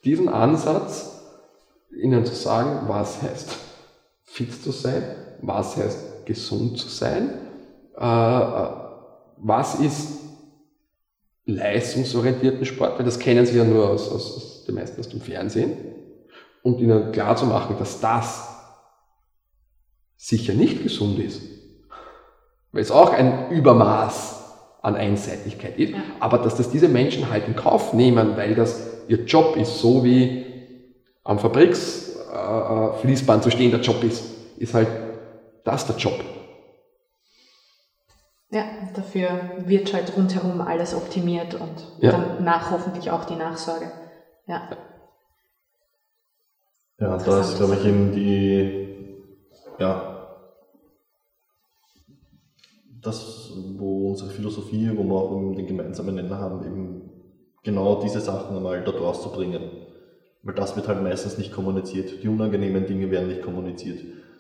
diesen 0.05 0.29
Ansatz, 0.29 1.23
ihnen 1.97 2.25
zu 2.25 2.35
sagen, 2.35 2.89
was 2.89 3.23
heißt 3.23 3.57
fit 4.25 4.53
zu 4.53 4.73
sein, 4.73 5.05
was 5.41 5.77
heißt 5.77 6.27
gesund 6.27 6.79
zu 6.79 6.89
sein, 6.89 7.31
äh, 7.97 8.05
äh 8.05 8.85
was 9.37 9.81
ist 9.81 10.24
leistungsorientierten 11.47 12.65
Sport, 12.65 12.99
weil 12.99 13.05
das 13.05 13.19
kennen 13.19 13.45
sie 13.45 13.59
ja 13.59 13.65
nur 13.65 13.91
aus, 13.91 14.11
aus, 14.11 14.37
aus 14.37 14.65
den 14.67 14.77
meisten 14.77 15.01
aus 15.01 15.09
dem 15.09 15.21
Fernsehen, 15.21 15.77
und 16.63 16.81
ihnen 16.81 17.13
klar 17.13 17.37
zu 17.37 17.47
machen, 17.47 17.77
dass 17.79 18.01
das 18.01 18.49
sicher 20.17 20.55
nicht 20.55 20.83
gesund 20.83 21.19
ist, 21.19 21.43
weil 22.73 22.83
es 22.83 22.91
auch 22.91 23.13
ein 23.13 23.51
Übermaß 23.51 24.43
an 24.81 24.97
Einseitigkeit 24.97 25.79
ist, 25.79 25.93
ja. 25.93 25.99
aber 26.21 26.39
dass 26.39 26.57
das 26.57 26.71
diese 26.71 26.89
Menschen 26.89 27.31
halt 27.31 27.47
in 27.47 27.55
Kauf 27.55 27.93
nehmen, 27.93 28.37
weil 28.37 28.55
das 28.55 28.81
ihr 29.09 29.25
Job 29.25 29.57
ist, 29.57 29.79
so 29.79 30.05
wie 30.05 30.47
am 31.23 31.39
Fabriksfließband 31.39 33.41
äh, 33.41 33.45
zu 33.45 33.51
stehen 33.51 33.71
der 33.71 33.81
Job 33.81 34.03
ist, 34.03 34.25
ist 34.57 34.73
halt 34.73 34.89
das 35.65 35.87
der 35.87 35.97
Job. 35.97 36.25
Ja, 38.55 38.67
dafür 38.95 39.67
wird 39.67 39.93
halt 39.93 40.17
rundherum 40.17 40.61
alles 40.61 40.95
optimiert 40.95 41.57
und 41.57 41.89
ja. 41.99 42.13
danach 42.13 42.71
hoffentlich 42.71 43.11
auch 43.11 43.25
die 43.25 43.35
Nachsorge. 43.35 43.91
Ja. 44.47 44.63
Ja, 47.01 47.17
da 47.17 47.41
ist, 47.41 47.57
glaube 47.57 47.75
ich, 47.75 47.85
eben 47.85 48.13
die, 48.13 49.17
ja, 49.81 50.39
das, 53.03 53.51
wo 53.77 54.11
unsere 54.11 54.31
Philosophie, 54.31 54.89
wo 54.97 55.03
wir 55.03 55.15
auch 55.15 55.31
den 55.57 55.67
gemeinsamen 55.67 56.15
Nenner 56.15 56.39
haben, 56.39 56.65
eben 56.65 57.11
genau 57.65 58.01
diese 58.01 58.21
Sachen 58.21 58.55
einmal 58.57 58.85
dort 58.85 59.01
rauszubringen. 59.01 59.69
Weil 60.45 60.55
das 60.55 60.77
wird 60.77 60.87
halt 60.87 61.03
meistens 61.03 61.39
nicht 61.39 61.51
kommuniziert. 61.51 62.23
Die 62.23 62.29
unangenehmen 62.29 62.87
Dinge 62.87 63.11
werden 63.11 63.27
nicht 63.27 63.43
kommuniziert. 63.43 63.99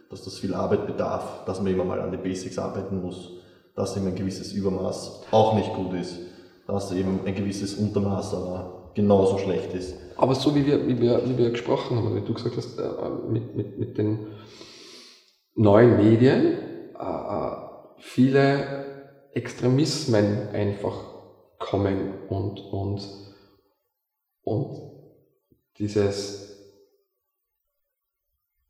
Dass 0.08 0.22
das 0.22 0.38
viel 0.38 0.54
Arbeit 0.54 0.86
bedarf, 0.86 1.44
dass 1.46 1.60
man 1.60 1.72
immer 1.72 1.84
mal 1.84 2.00
an 2.00 2.12
die 2.12 2.18
Basics 2.18 2.60
arbeiten 2.60 3.00
muss 3.00 3.40
dass 3.74 3.96
eben 3.96 4.06
ein 4.06 4.14
gewisses 4.14 4.52
Übermaß 4.52 5.24
auch 5.30 5.54
nicht 5.54 5.72
gut 5.74 5.94
ist, 5.94 6.18
dass 6.66 6.92
eben 6.92 7.20
ein 7.24 7.34
gewisses 7.34 7.74
Untermaß 7.74 8.34
aber 8.34 8.90
genauso 8.94 9.38
schlecht 9.38 9.74
ist. 9.74 9.94
Aber 10.16 10.34
so 10.34 10.54
wie 10.54 10.64
wir, 10.64 10.86
wie 10.86 11.00
wir, 11.00 11.28
wie 11.28 11.36
wir 11.36 11.50
gesprochen 11.50 11.96
haben, 11.96 12.14
wie 12.14 12.20
du 12.20 12.32
gesagt 12.32 12.56
hast, 12.56 12.78
äh, 12.78 12.82
mit, 13.28 13.56
mit, 13.56 13.78
mit 13.78 13.98
den 13.98 14.26
neuen 15.56 15.96
Medien, 15.96 16.58
äh, 16.98 17.56
viele 17.98 18.84
Extremismen 19.32 20.48
einfach 20.52 20.94
kommen 21.58 22.28
und, 22.28 22.60
und, 22.60 23.02
und 24.44 24.94
dieses 25.78 26.44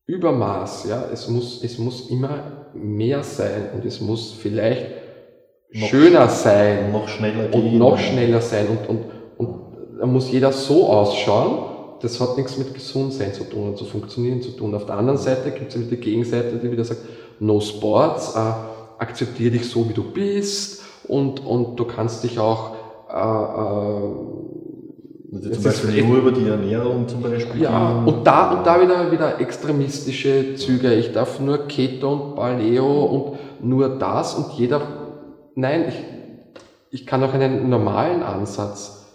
Übermaß, 0.06 0.86
ja, 0.88 1.08
es 1.10 1.28
muss, 1.28 1.62
es 1.62 1.78
muss 1.78 2.08
immer 2.10 2.53
mehr 2.74 3.22
sein 3.22 3.70
und 3.74 3.84
es 3.84 4.00
muss 4.00 4.32
vielleicht 4.32 4.86
noch 5.72 5.88
schöner 5.88 6.28
sein. 6.28 6.92
Noch 6.92 7.08
schneller 7.08 7.48
gehen. 7.48 7.62
Und 7.62 7.78
noch 7.78 7.98
schneller 7.98 8.40
sein 8.40 8.66
und, 8.68 8.88
und, 8.88 9.04
und 9.38 9.60
da 9.98 10.06
muss 10.06 10.30
jeder 10.30 10.52
so 10.52 10.88
ausschauen. 10.88 11.70
Das 12.00 12.20
hat 12.20 12.36
nichts 12.36 12.58
mit 12.58 12.74
Gesundsein 12.74 13.32
zu 13.32 13.44
tun 13.44 13.68
und 13.68 13.78
zu 13.78 13.84
funktionieren 13.84 14.42
zu 14.42 14.50
tun. 14.50 14.74
Auf 14.74 14.86
der 14.86 14.96
anderen 14.96 15.18
Seite 15.18 15.50
gibt 15.50 15.74
es 15.74 15.78
wieder 15.78 15.90
die 15.90 15.96
Gegenseite, 15.96 16.56
die 16.62 16.70
wieder 16.70 16.84
sagt, 16.84 17.00
No 17.40 17.60
Sports, 17.60 18.34
äh, 18.36 18.38
akzeptiere 18.98 19.52
dich 19.52 19.68
so, 19.68 19.88
wie 19.88 19.94
du 19.94 20.04
bist 20.12 20.82
und, 21.08 21.44
und 21.44 21.76
du 21.76 21.84
kannst 21.84 22.22
dich 22.24 22.38
auch 22.38 22.74
äh, 23.08 24.43
also 25.34 25.50
zum 25.50 25.62
Beispiel 25.62 26.04
nur 26.04 26.18
über 26.18 26.32
die 26.32 26.46
Ernährung 26.46 27.08
zum 27.08 27.22
Beispiel. 27.22 27.62
Ja, 27.62 28.04
und 28.04 28.24
da, 28.24 28.52
und 28.52 28.66
da 28.66 28.80
wieder, 28.80 29.10
wieder 29.10 29.40
extremistische 29.40 30.54
Züge. 30.54 30.94
Ich 30.94 31.12
darf 31.12 31.40
nur 31.40 31.66
Keto 31.66 32.12
und 32.12 32.34
Paleo 32.36 33.04
und 33.04 33.64
nur 33.64 33.98
das 33.98 34.34
und 34.34 34.52
jeder. 34.52 34.82
Nein, 35.56 35.86
ich, 35.88 36.04
ich 36.90 37.06
kann 37.06 37.22
auch 37.24 37.32
einen 37.32 37.68
normalen 37.68 38.22
Ansatz, 38.22 39.06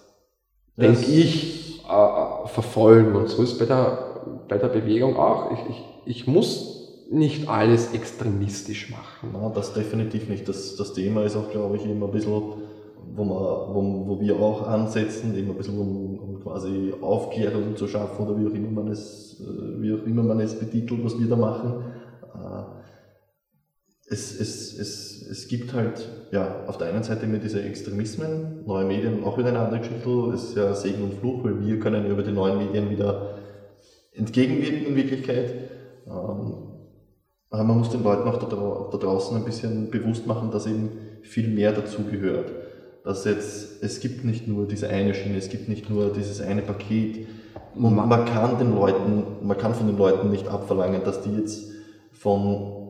denke 0.76 1.06
ich, 1.06 1.84
äh, 1.86 2.48
verfolgen. 2.48 3.16
Und 3.16 3.30
so 3.30 3.42
ist 3.42 3.58
bei 3.58 3.66
der, 3.66 3.98
bei 4.48 4.58
der 4.58 4.68
Bewegung 4.68 5.16
auch. 5.18 5.52
Ich, 5.52 5.60
ich, 5.70 5.84
ich 6.06 6.28
muss 6.28 6.80
nicht 7.12 7.48
alles 7.50 7.94
extremistisch 7.94 8.92
machen. 8.92 9.30
Na, 9.34 9.50
das 9.50 9.74
definitiv 9.74 10.30
nicht. 10.30 10.48
Das, 10.48 10.76
das 10.76 10.94
Thema 10.94 11.24
ist 11.24 11.36
auch, 11.36 11.50
glaube 11.50 11.78
ich, 11.78 11.86
immer 11.86 12.06
ein 12.06 12.12
bisschen 12.12 12.34
wo, 13.16 13.24
man, 13.24 13.38
wo, 13.38 14.08
wo 14.08 14.22
wir 14.22 14.40
auch 14.40 14.68
ansetzen, 14.68 15.36
eben 15.36 15.52
ein 15.52 15.58
bisschen 15.58 15.80
um, 15.80 16.20
um 16.20 16.40
quasi 16.42 16.94
Aufklärung 17.02 17.76
zu 17.76 17.88
schaffen 17.88 18.26
oder 18.26 18.40
wie 18.40 18.48
auch 18.48 18.54
immer 18.54 18.70
man 18.70 18.88
es, 18.88 19.40
äh, 19.40 19.82
wie 19.82 19.94
auch 19.94 20.06
immer 20.06 20.24
man 20.24 20.40
es 20.40 20.58
betitelt, 20.58 21.04
was 21.04 21.20
wir 21.20 21.28
da 21.28 21.36
machen. 21.36 21.84
Äh, 22.34 22.80
es, 24.12 24.40
es, 24.40 24.78
es, 24.80 25.28
es 25.30 25.48
gibt 25.48 25.74
halt, 25.74 26.10
ja, 26.32 26.66
auf 26.66 26.78
der 26.78 26.88
einen 26.88 27.04
Seite 27.04 27.26
immer 27.26 27.38
diese 27.38 27.62
Extremismen, 27.62 28.64
neue 28.66 28.86
Medien, 28.86 29.24
auch 29.24 29.38
wieder 29.38 29.50
eine 29.50 29.60
andere 29.60 29.82
Geschichte, 29.82 30.32
ist 30.34 30.56
ja 30.56 30.74
Segen 30.74 31.04
und 31.04 31.14
Fluch, 31.16 31.44
weil 31.44 31.64
wir 31.64 31.80
können 31.80 32.10
über 32.10 32.24
die 32.24 32.32
neuen 32.32 32.58
Medien 32.58 32.90
wieder 32.90 33.36
entgegenwirken 34.14 34.88
in 34.88 34.96
Wirklichkeit. 34.96 35.54
Ähm, 36.08 36.54
aber 37.52 37.64
man 37.64 37.80
muss 37.80 37.90
den 37.90 38.04
Leuten 38.04 38.28
auch 38.28 38.38
da, 38.38 38.48
da 38.48 38.98
draußen 38.98 39.38
ein 39.38 39.46
bisschen 39.46 39.90
bewusst 39.92 40.26
machen, 40.28 40.52
dass 40.52 40.68
eben 40.68 40.90
viel 41.22 41.48
mehr 41.48 41.72
dazu 41.72 42.04
gehört 42.04 42.52
dass 43.04 43.26
jetzt, 43.26 43.84
es 43.84 44.00
gibt 44.00 44.26
nicht 44.26 44.48
nur 44.48 44.68
diese 44.68 44.90
eine 44.90 45.14
Schiene, 45.14 45.38
es 45.38 45.50
gibt 45.50 45.70
nicht 45.70 45.90
nur 45.90 46.12
dieses 46.12 46.42
eine 46.42 46.62
Paket. 46.62 47.28
Und 47.76 47.96
man 47.96 48.26
kann 48.26 48.58
den 48.60 48.76
Leuten, 48.76 49.24
man 49.42 49.58
kann 49.58 49.74
von 49.74 49.88
den 49.88 49.98
Leuten 49.98 50.30
nicht 50.30 50.48
abverlangen, 50.48 51.04
dass 51.04 51.22
die 51.22 51.36
jetzt 51.36 51.72
von 52.12 52.90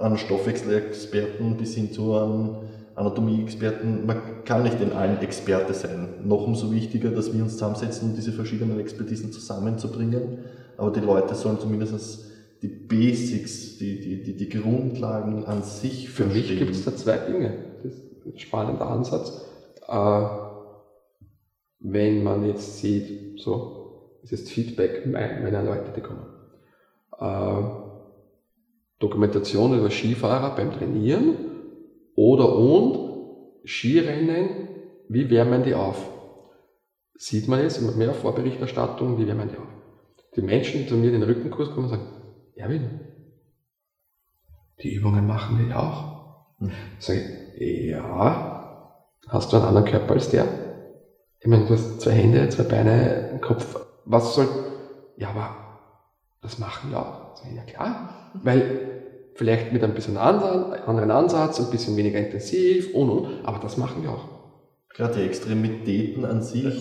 einem 0.00 0.16
Stoffwechselexperten 0.16 1.56
bis 1.56 1.74
hin 1.74 1.92
zu 1.92 2.14
einem 2.16 2.56
Anatomieexperten, 2.94 4.06
man 4.06 4.44
kann 4.44 4.62
nicht 4.62 4.80
in 4.80 4.92
allen 4.92 5.20
Experte 5.22 5.74
sein. 5.74 6.08
Noch 6.24 6.46
umso 6.46 6.72
wichtiger, 6.72 7.10
dass 7.10 7.32
wir 7.32 7.42
uns 7.42 7.54
zusammensetzen, 7.54 8.10
um 8.10 8.16
diese 8.16 8.32
verschiedenen 8.32 8.78
Expertisen 8.80 9.32
zusammenzubringen. 9.32 10.38
Aber 10.76 10.90
die 10.90 11.00
Leute 11.00 11.34
sollen 11.34 11.58
zumindest 11.58 12.26
die 12.62 12.68
Basics, 12.68 13.78
die, 13.78 14.00
die, 14.00 14.22
die, 14.22 14.36
die 14.36 14.48
Grundlagen 14.48 15.44
an 15.46 15.62
sich 15.62 16.10
verstehen. 16.10 16.30
Für 16.30 16.52
mich 16.52 16.58
gibt 16.58 16.70
es 16.72 16.84
da 16.84 16.94
zwei 16.94 17.16
Dinge. 17.18 17.71
Spannender 18.36 18.86
Ansatz. 18.86 19.44
Äh, 19.86 20.24
wenn 21.80 22.22
man 22.22 22.46
jetzt 22.46 22.78
sieht, 22.78 23.40
so, 23.40 24.18
das 24.22 24.32
ist 24.32 24.50
Feedback 24.50 25.06
meiner 25.06 25.62
Leute, 25.62 25.92
die 25.94 26.00
kommen. 26.00 26.26
Äh, 27.18 27.82
Dokumentation 28.98 29.76
über 29.76 29.90
Skifahrer 29.90 30.54
beim 30.54 30.72
Trainieren 30.72 31.34
oder 32.14 32.56
und 32.56 33.10
Skirennen, 33.64 34.68
wie 35.08 35.28
wärmen 35.28 35.64
die 35.64 35.74
auf? 35.74 36.08
Sieht 37.14 37.48
man 37.48 37.60
jetzt 37.60 37.78
immer 37.78 37.92
mehr 37.92 38.14
Vorberichterstattung, 38.14 39.18
wie 39.18 39.26
wärmen 39.26 39.48
die 39.48 39.56
auf? 39.56 39.68
Die 40.36 40.42
Menschen, 40.42 40.80
die 40.80 40.86
zu 40.86 40.96
mir 40.96 41.08
in 41.12 41.20
den 41.20 41.22
Rückenkurs 41.24 41.70
kommen, 41.72 41.88
sagen, 41.88 42.06
Erwin, 42.54 43.00
die 44.82 44.94
Übungen 44.94 45.26
machen 45.26 45.58
wir 45.58 45.66
ja 45.66 45.78
auch. 45.78 46.58
Hm. 46.58 46.70
Sag 46.98 47.16
ich, 47.16 47.41
ja, 47.62 48.92
hast 49.28 49.52
du 49.52 49.56
einen 49.56 49.66
anderen 49.66 49.86
Körper 49.86 50.14
als 50.14 50.30
der? 50.30 50.46
Ich 51.40 51.46
meine, 51.46 51.66
du 51.66 51.74
hast 51.74 52.00
zwei 52.00 52.12
Hände, 52.12 52.48
zwei 52.48 52.64
Beine, 52.64 53.28
einen 53.30 53.40
Kopf. 53.40 53.76
Was 54.04 54.34
soll. 54.34 54.48
Ja, 55.16 55.30
aber 55.30 55.56
das 56.40 56.58
machen 56.58 56.90
wir 56.90 56.98
auch. 56.98 57.34
Ja, 57.54 57.62
klar. 57.62 58.30
Weil 58.42 58.90
vielleicht 59.34 59.72
mit 59.72 59.82
ein 59.82 59.94
bisschen 59.94 60.16
anderen 60.16 61.10
Ansatz, 61.10 61.58
ein 61.58 61.70
bisschen 61.70 61.96
weniger 61.96 62.18
intensiv 62.18 62.94
und, 62.94 63.10
und, 63.10 63.44
aber 63.44 63.58
das 63.58 63.76
machen 63.76 64.02
wir 64.02 64.10
auch. 64.10 64.28
Gerade 64.94 65.14
die 65.14 65.22
Extremitäten 65.22 66.24
an 66.24 66.42
sich, 66.42 66.80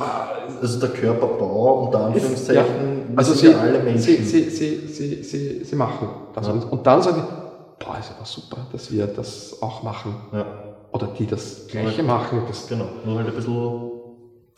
also 0.62 0.80
der 0.80 0.90
Körperbau 0.90 1.86
unter 1.86 2.08
Anführungszeichen, 2.08 2.66
ja, 3.10 3.16
also 3.16 3.34
sie, 3.34 3.54
alle 3.54 3.80
Menschen. 3.80 4.02
Sie, 4.02 4.24
sie, 4.24 4.50
sie, 4.50 4.88
sie, 4.88 5.24
sie, 5.24 5.64
sie 5.64 5.76
machen 5.76 6.10
das. 6.34 6.46
Ja. 6.46 6.54
Und 6.54 6.86
dann 6.86 7.02
sagen 7.02 7.24
die, 7.24 7.84
boah, 7.86 7.98
ist 7.98 8.12
aber 8.16 8.26
super, 8.26 8.68
dass 8.74 8.92
wir 8.92 9.08
das 9.08 9.62
auch 9.62 9.82
machen. 9.82 10.14
Ja 10.34 10.71
oder 10.92 11.08
die 11.08 11.26
das 11.26 11.68
Gleiche 11.68 12.04
machen. 12.04 12.44
Das 12.48 12.68
genau, 12.68 12.86
nur 13.06 13.18
halt 13.18 13.28
ein 13.28 13.36
bisschen 13.36 13.92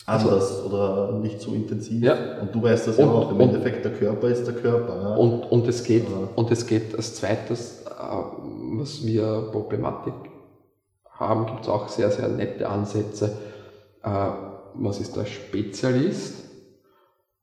also 0.05 0.29
anders 0.29 0.63
also, 0.63 0.67
oder 0.67 1.19
nicht 1.19 1.39
so 1.39 1.53
intensiv. 1.53 2.03
Ja. 2.03 2.41
Und 2.41 2.53
du 2.53 2.61
weißt 2.61 2.87
das 2.87 2.97
ja 2.97 3.09
auch, 3.09 3.31
im 3.31 3.37
und, 3.37 3.49
Endeffekt 3.49 3.85
der 3.85 3.93
Körper 3.93 4.27
ist 4.27 4.45
der 4.45 4.55
Körper. 4.55 5.01
Ja. 5.01 5.15
Und, 5.15 5.43
und, 5.43 5.67
es 5.67 5.83
geht, 5.83 6.09
ja. 6.09 6.29
und 6.35 6.51
es 6.51 6.67
geht 6.67 6.95
als 6.95 7.15
zweites, 7.15 7.85
äh, 7.85 7.89
was 8.77 9.05
wir 9.05 9.49
Problematik 9.51 10.13
haben, 11.09 11.45
gibt 11.45 11.61
es 11.61 11.69
auch 11.69 11.87
sehr, 11.87 12.11
sehr 12.11 12.27
nette 12.27 12.67
Ansätze. 12.67 13.37
Äh, 14.03 14.29
was 14.75 14.99
ist 14.99 15.15
der 15.15 15.25
Spezialist 15.25 16.43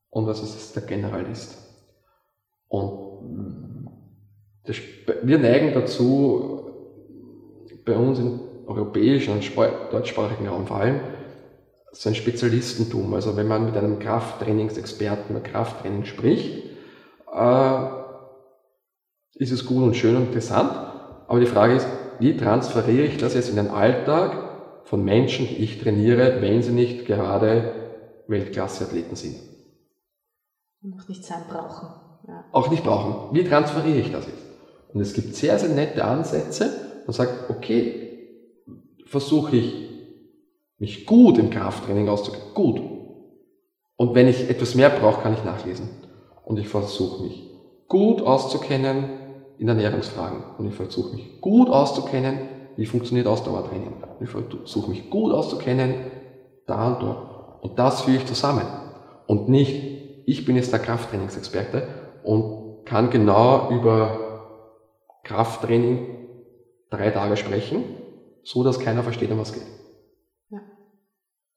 und 0.09 0.27
was 0.27 0.43
ist 0.43 0.75
der 0.75 0.83
Generalist? 0.83 1.57
Und 2.67 3.87
das, 4.65 4.75
wir 5.23 5.39
neigen 5.39 5.73
dazu, 5.73 6.61
bei 7.83 7.95
uns 7.95 8.19
in 8.19 8.50
europäischen 8.71 9.33
und 9.33 9.57
deutschsprachigen 9.91 10.47
Raum 10.47 10.67
vor 10.67 10.77
allem, 10.77 11.01
so 11.91 12.09
ein 12.09 12.15
Spezialistentum. 12.15 13.13
Also 13.13 13.35
wenn 13.35 13.47
man 13.47 13.65
mit 13.65 13.75
einem 13.75 13.99
Krafttrainingsexperten 13.99 15.35
über 15.35 15.43
Krafttraining 15.43 16.05
spricht, 16.05 16.63
äh, 17.33 17.85
ist 19.35 19.51
es 19.51 19.65
gut 19.65 19.83
und 19.83 19.95
schön 19.95 20.15
und 20.15 20.27
interessant. 20.27 20.71
Aber 21.27 21.39
die 21.39 21.45
Frage 21.45 21.75
ist, 21.75 21.87
wie 22.19 22.37
transferiere 22.37 23.05
ich 23.05 23.17
das 23.17 23.33
jetzt 23.33 23.49
in 23.49 23.55
den 23.55 23.69
Alltag 23.69 24.83
von 24.83 25.03
Menschen, 25.03 25.47
die 25.47 25.57
ich 25.57 25.81
trainiere, 25.81 26.41
wenn 26.41 26.61
sie 26.61 26.71
nicht 26.71 27.05
gerade 27.05 28.23
Weltklasseathleten 28.27 29.15
sind? 29.15 29.37
Und 30.83 30.99
auch 30.99 31.07
nicht 31.07 31.23
sein 31.23 31.43
brauchen. 31.49 31.89
Ja. 32.27 32.45
Auch 32.51 32.69
nicht 32.69 32.83
brauchen. 32.83 33.35
Wie 33.35 33.43
transferiere 33.43 33.99
ich 33.99 34.11
das 34.11 34.27
jetzt? 34.27 34.43
Und 34.93 35.01
es 35.01 35.13
gibt 35.13 35.35
sehr, 35.35 35.57
sehr 35.57 35.69
nette 35.69 36.03
Ansätze. 36.03 36.69
Man 37.05 37.13
sagt, 37.13 37.49
okay, 37.49 38.10
versuche 39.11 39.57
ich, 39.57 39.89
mich 40.77 41.05
gut 41.05 41.37
im 41.37 41.49
Krafttraining 41.49 42.07
auszukennen. 42.07 42.53
Gut. 42.53 42.81
Und 43.97 44.15
wenn 44.15 44.27
ich 44.27 44.49
etwas 44.49 44.73
mehr 44.73 44.89
brauche, 44.89 45.21
kann 45.21 45.33
ich 45.33 45.43
nachlesen. 45.43 45.89
Und 46.45 46.57
ich 46.57 46.69
versuche 46.69 47.23
mich 47.23 47.43
gut 47.87 48.21
auszukennen 48.21 49.09
in 49.59 49.67
Ernährungsfragen. 49.67 50.41
Und 50.57 50.67
ich 50.67 50.73
versuche 50.73 51.13
mich 51.13 51.41
gut 51.41 51.69
auszukennen, 51.69 52.39
wie 52.77 52.85
funktioniert 52.85 53.27
Ausdauertraining. 53.27 53.93
Ich 54.21 54.29
versuche 54.29 54.89
mich 54.89 55.09
gut 55.09 55.33
auszukennen, 55.33 55.93
da 56.65 56.93
und 56.93 57.03
dort. 57.03 57.63
Und 57.63 57.77
das 57.77 58.01
führe 58.01 58.17
ich 58.17 58.25
zusammen. 58.25 58.65
Und 59.27 59.49
nicht, 59.49 60.23
ich 60.25 60.45
bin 60.45 60.55
jetzt 60.55 60.71
der 60.71 60.79
Krafttrainingsexperte 60.79 61.87
und 62.23 62.85
kann 62.85 63.09
genau 63.09 63.69
über 63.71 64.47
Krafttraining 65.23 66.07
drei 66.89 67.11
Tage 67.11 67.37
sprechen 67.37 67.83
so 68.43 68.63
dass 68.63 68.79
keiner 68.79 69.03
versteht, 69.03 69.31
um 69.31 69.39
was 69.39 69.53
geht. 69.53 69.63
Ja. 70.49 70.61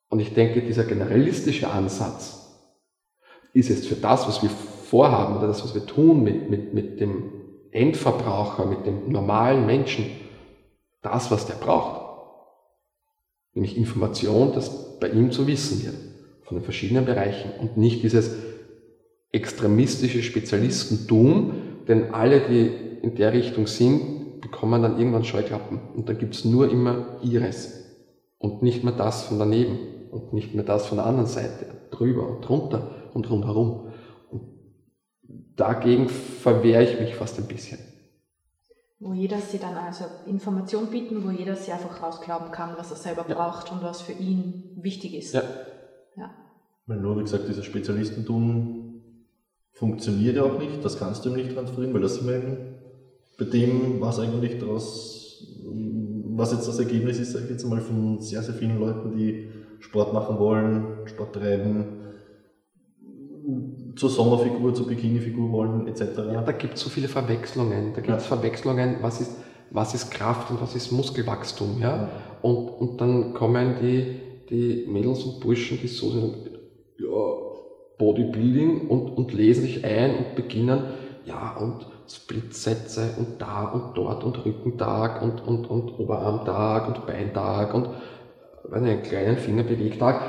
Und 0.08 0.20
ich 0.20 0.34
denke, 0.34 0.62
dieser 0.62 0.84
generalistische 0.84 1.70
Ansatz 1.70 2.44
ist 3.52 3.68
jetzt 3.68 3.86
für 3.86 3.94
das, 3.94 4.26
was 4.26 4.42
wir 4.42 4.50
vorhaben 4.50 5.36
oder 5.36 5.46
das, 5.46 5.62
was 5.64 5.74
wir 5.74 5.86
tun 5.86 6.22
mit, 6.22 6.50
mit, 6.50 6.74
mit 6.74 7.00
dem 7.00 7.32
Endverbraucher, 7.70 8.66
mit 8.66 8.86
dem 8.86 9.10
normalen 9.10 9.66
Menschen, 9.66 10.06
das, 11.02 11.30
was 11.30 11.46
der 11.46 11.54
braucht. 11.54 12.02
Nämlich 13.52 13.76
Information, 13.76 14.52
das 14.52 14.98
bei 14.98 15.08
ihm 15.08 15.30
zu 15.30 15.46
wissen 15.46 15.84
wird, 15.84 15.96
von 16.44 16.56
den 16.56 16.64
verschiedenen 16.64 17.04
Bereichen 17.04 17.50
und 17.60 17.76
nicht 17.76 18.02
dieses 18.02 18.30
extremistische 19.32 20.22
Spezialistentum, 20.22 21.54
denn 21.88 22.14
alle, 22.14 22.40
die 22.40 22.70
in 23.02 23.14
der 23.16 23.32
Richtung 23.32 23.66
sind, 23.66 24.23
bekommen 24.44 24.82
dann 24.82 24.98
irgendwann 24.98 25.24
Scheuklappen 25.24 25.80
und 25.96 26.08
dann 26.08 26.18
gibt 26.18 26.34
es 26.34 26.44
nur 26.44 26.70
immer 26.70 27.16
ihres 27.22 27.82
und 28.38 28.62
nicht 28.62 28.84
mehr 28.84 28.92
das 28.92 29.24
von 29.24 29.38
daneben 29.38 29.78
und 30.12 30.32
nicht 30.32 30.54
mehr 30.54 30.64
das 30.64 30.86
von 30.86 30.98
der 30.98 31.06
anderen 31.06 31.26
Seite, 31.26 31.66
drüber 31.90 32.28
und 32.28 32.42
drunter 32.42 32.90
und 33.14 33.28
rundherum. 33.28 33.90
Und 34.30 34.42
dagegen 35.56 36.08
verwehre 36.08 36.84
ich 36.84 37.00
mich 37.00 37.16
fast 37.16 37.38
ein 37.38 37.46
bisschen. 37.46 37.78
Wo 39.00 39.14
jeder 39.14 39.38
sie 39.38 39.58
dann 39.58 39.76
also 39.76 40.04
Information 40.26 40.86
bieten, 40.86 41.24
wo 41.26 41.30
jeder 41.30 41.56
sie 41.56 41.72
einfach 41.72 42.02
rausglauben 42.02 42.52
kann, 42.52 42.74
was 42.76 42.90
er 42.90 42.96
selber 42.96 43.24
ja. 43.28 43.34
braucht 43.34 43.72
und 43.72 43.82
was 43.82 44.02
für 44.02 44.12
ihn 44.12 44.76
wichtig 44.76 45.14
ist. 45.14 45.34
Ja. 45.34 45.42
ja. 46.16 46.30
Weil 46.86 47.00
nur, 47.00 47.16
wie 47.16 47.22
gesagt, 47.22 47.48
dieses 47.48 47.64
Spezialistentum 47.64 49.02
funktioniert 49.72 50.36
ja 50.36 50.42
auch 50.42 50.58
nicht, 50.58 50.84
das 50.84 50.98
kannst 50.98 51.24
du 51.24 51.30
ihm 51.30 51.36
nicht 51.36 51.54
transferieren, 51.54 51.94
weil 51.94 52.02
das 52.02 52.16
sind 52.16 52.28
wir 52.28 52.36
eben 52.36 52.73
bei 53.38 53.44
dem, 53.44 54.00
was 54.00 54.18
eigentlich 54.18 54.58
daraus, 54.58 55.46
was 56.36 56.52
jetzt 56.52 56.68
das 56.68 56.78
Ergebnis 56.78 57.18
ist, 57.18 57.32
sage 57.32 57.44
ich 57.44 57.50
jetzt 57.50 57.66
mal, 57.66 57.80
von 57.80 58.20
sehr, 58.20 58.42
sehr 58.42 58.54
vielen 58.54 58.78
Leuten, 58.78 59.16
die 59.16 59.48
Sport 59.80 60.12
machen 60.12 60.38
wollen, 60.38 61.06
Sport 61.06 61.34
treiben, 61.34 62.00
zur 63.96 64.10
Sommerfigur, 64.10 64.74
zur 64.74 64.86
Bikini-Figur 64.86 65.52
wollen, 65.52 65.86
etc. 65.86 66.00
Ja, 66.32 66.42
da 66.42 66.52
gibt 66.52 66.74
es 66.74 66.80
so 66.80 66.90
viele 66.90 67.08
Verwechslungen. 67.08 67.92
Da 67.94 68.00
gibt 68.00 68.16
es 68.16 68.28
ja. 68.28 68.36
Verwechslungen, 68.36 68.96
was 69.02 69.20
ist, 69.20 69.36
was 69.70 69.94
ist 69.94 70.10
Kraft 70.10 70.50
und 70.50 70.60
was 70.60 70.74
ist 70.74 70.90
Muskelwachstum. 70.90 71.80
Ja? 71.80 71.96
ja. 71.96 72.08
Und, 72.42 72.68
und 72.68 73.00
dann 73.00 73.34
kommen 73.34 73.76
die, 73.80 74.20
die 74.50 74.86
Mädels 74.88 75.24
und 75.24 75.40
Burschen, 75.40 75.78
die 75.80 75.88
so 75.88 76.10
sind, 76.10 76.50
ja, 76.98 77.34
Bodybuilding 77.98 78.88
und, 78.88 79.10
und 79.10 79.32
lesen 79.32 79.62
sich 79.62 79.84
ein 79.84 80.16
und 80.16 80.34
beginnen, 80.34 80.80
ja, 81.26 81.56
und 81.56 81.86
Splitsätze 82.08 83.14
und 83.18 83.40
da 83.40 83.64
und 83.64 83.96
dort 83.96 84.24
und 84.24 84.44
Rückentag 84.44 85.22
und, 85.22 85.40
und, 85.40 85.66
und 85.66 85.98
Oberarmtag 85.98 86.88
und 86.88 87.06
Beintag 87.06 87.74
und 87.74 87.88
einen 88.72 89.02
kleinen 89.02 89.36
Fingerbewegtag 89.36 90.22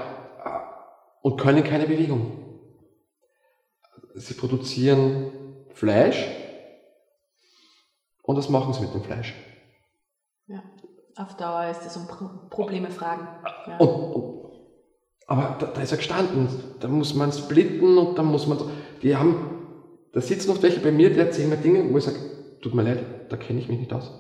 und 1.22 1.38
können 1.38 1.64
keine 1.64 1.88
Bewegung. 1.88 2.38
Sie 4.14 4.34
produzieren 4.34 5.32
Fleisch 5.74 6.28
und 8.22 8.38
was 8.38 8.50
machen 8.50 8.74
sie 8.74 8.82
mit 8.82 8.94
dem 8.94 9.04
Fleisch? 9.04 9.36
Ja, 10.48 10.64
auf 11.16 11.36
Dauer 11.38 11.66
ist 11.66 11.86
es 11.86 11.98
um 11.98 12.08
Probleme 12.50 12.90
fragen. 12.90 13.28
Ja. 13.68 13.78
Und, 13.78 13.90
und, 13.90 14.46
aber 15.28 15.56
da, 15.60 15.68
da, 15.68 15.82
ist 15.82 15.92
er 15.92 15.98
gestanden, 15.98 16.48
da 16.80 16.88
muss 16.88 17.16
man 17.16 17.32
splitten 17.32 17.98
und 17.98 18.18
dann 18.18 18.28
muss 18.28 18.48
man, 18.48 18.60
die 19.02 19.16
haben, 19.16 19.55
da 20.16 20.22
sitzen 20.22 20.50
oft 20.50 20.64
welche 20.64 20.80
bei 20.80 20.94
mir, 20.94 21.10
die 21.10 21.20
erzählen 21.20 21.50
mir 21.50 21.58
Dinge, 21.58 21.92
wo 21.92 21.98
ich 21.98 22.06
sage, 22.06 22.18
tut 22.62 22.74
mir 22.74 22.84
leid, 22.84 23.04
da 23.28 23.36
kenne 23.36 23.60
ich 23.60 23.68
mich 23.68 23.80
nicht 23.80 23.92
aus. 23.92 24.12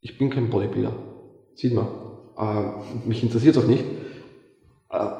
Ich 0.00 0.16
bin 0.16 0.30
kein 0.30 0.48
Bodybuilder. 0.48 0.94
Sieht 1.54 1.74
man. 1.74 1.86
Äh, 2.38 3.06
mich 3.06 3.22
interessiert 3.22 3.54
es 3.54 3.62
auch 3.62 3.68
nicht. 3.68 3.84
Äh, 4.88 5.10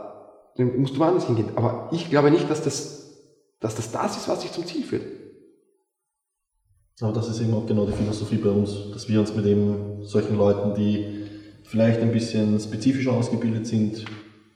dann 0.57 0.78
musst 0.78 0.96
du 0.96 0.98
woanders 0.98 1.26
hingehen. 1.26 1.50
Aber 1.57 1.90
ich 1.92 2.09
glaube 2.09 2.31
nicht, 2.31 2.48
dass 2.48 2.62
das, 2.62 3.20
dass 3.61 3.74
das 3.74 3.92
das 3.92 4.16
ist, 4.16 4.28
was 4.28 4.40
sich 4.40 4.50
zum 4.50 4.64
Ziel 4.64 4.83
führt. 4.83 5.05
Aber 7.02 7.12
das 7.12 7.28
ist 7.28 7.42
eben 7.42 7.52
auch 7.52 7.66
genau 7.66 7.85
die 7.85 7.92
Philosophie 7.92 8.37
bei 8.37 8.48
uns, 8.48 8.92
dass 8.94 9.11
wir 9.11 9.20
uns 9.20 9.35
mit 9.35 9.44
eben 9.44 10.02
solchen 10.05 10.38
Leuten, 10.38 10.74
die 10.74 11.26
vielleicht 11.64 12.00
ein 12.00 12.12
bisschen 12.12 12.59
spezifischer 12.59 13.12
ausgebildet 13.12 13.66
sind, 13.66 14.07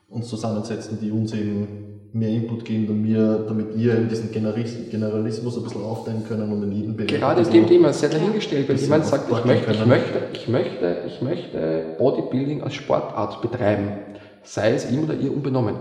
uns 0.08 0.28
zusammensetzen, 0.28 0.98
die 0.98 1.10
uns 1.10 1.34
eben 1.34 1.85
mehr 2.18 2.30
Input 2.30 2.64
geben, 2.64 2.86
damit 2.86 3.04
wir, 3.04 3.38
damit 3.46 3.76
wir 3.76 3.96
in 3.96 4.08
diesen 4.08 4.32
Generalismus 4.32 5.56
ein 5.56 5.64
bisschen 5.64 5.82
aufteilen 5.82 6.24
können 6.26 6.50
und 6.50 6.62
in 6.62 6.72
jedem 6.72 6.96
Bereich. 6.96 7.08
Gerade 7.08 7.42
in 7.42 7.50
dem 7.50 7.66
Thema 7.66 7.92
sehr 7.92 8.08
dahingestellt, 8.08 8.68
wenn 8.68 8.78
jemand 8.78 9.04
sagt, 9.04 9.30
ich 9.30 9.44
möchte, 9.44 9.70
ich 9.72 9.86
möchte, 9.86 10.22
ich 10.32 10.48
möchte, 10.48 10.96
ich 11.06 11.22
möchte 11.22 11.96
Bodybuilding 11.98 12.62
als 12.62 12.74
Sportart 12.74 13.42
betreiben, 13.42 13.98
sei 14.42 14.72
es 14.72 14.90
ihm 14.90 15.04
oder 15.04 15.14
ihr 15.14 15.30
unbenommen. 15.30 15.76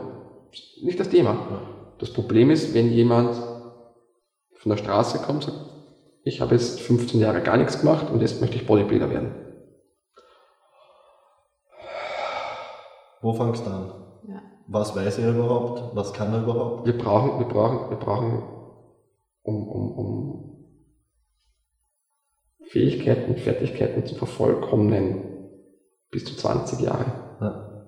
Nicht 0.84 1.00
das 1.00 1.10
Thema. 1.10 1.38
Das 2.00 2.12
Problem 2.12 2.52
ist, 2.52 2.74
wenn 2.74 2.92
jemand 2.92 3.36
von 4.56 4.70
der 4.70 4.78
Straße 4.78 5.20
kommt 5.20 5.48
und 5.48 5.54
sagt, 5.54 5.66
ich 6.24 6.42
habe 6.42 6.56
jetzt 6.56 6.82
15 6.82 7.20
Jahre 7.20 7.42
gar 7.42 7.56
nichts 7.56 7.80
gemacht 7.80 8.08
und 8.12 8.22
jetzt 8.22 8.42
möchte 8.42 8.58
ich 8.58 8.66
Bodybuilder 8.66 9.10
werden. 9.10 9.36
Wo 13.22 13.34
fangst 13.34 13.66
du 13.66 13.70
an? 13.70 13.92
Was 14.68 14.96
weiß 14.96 15.20
er 15.20 15.32
überhaupt? 15.32 15.96
Was 15.96 16.14
kann 16.14 16.34
er 16.34 16.44
überhaupt? 16.44 16.86
Wir 16.86 16.98
brauchen, 16.98 17.40
wir 17.40 17.48
brauchen, 17.48 17.90
wir 17.90 17.98
brauchen, 17.98 18.44
um, 19.44 19.68
um, 19.68 19.92
um 19.92 20.36
Fähigkeiten 22.70 23.32
und 23.32 23.40
Fertigkeiten 23.40 24.06
zu 24.06 24.16
vervollkommnen, 24.16 25.22
bis 26.10 26.26
zu 26.26 26.36
20 26.36 26.80
Jahre. 26.80 27.06
Ja. 27.40 27.86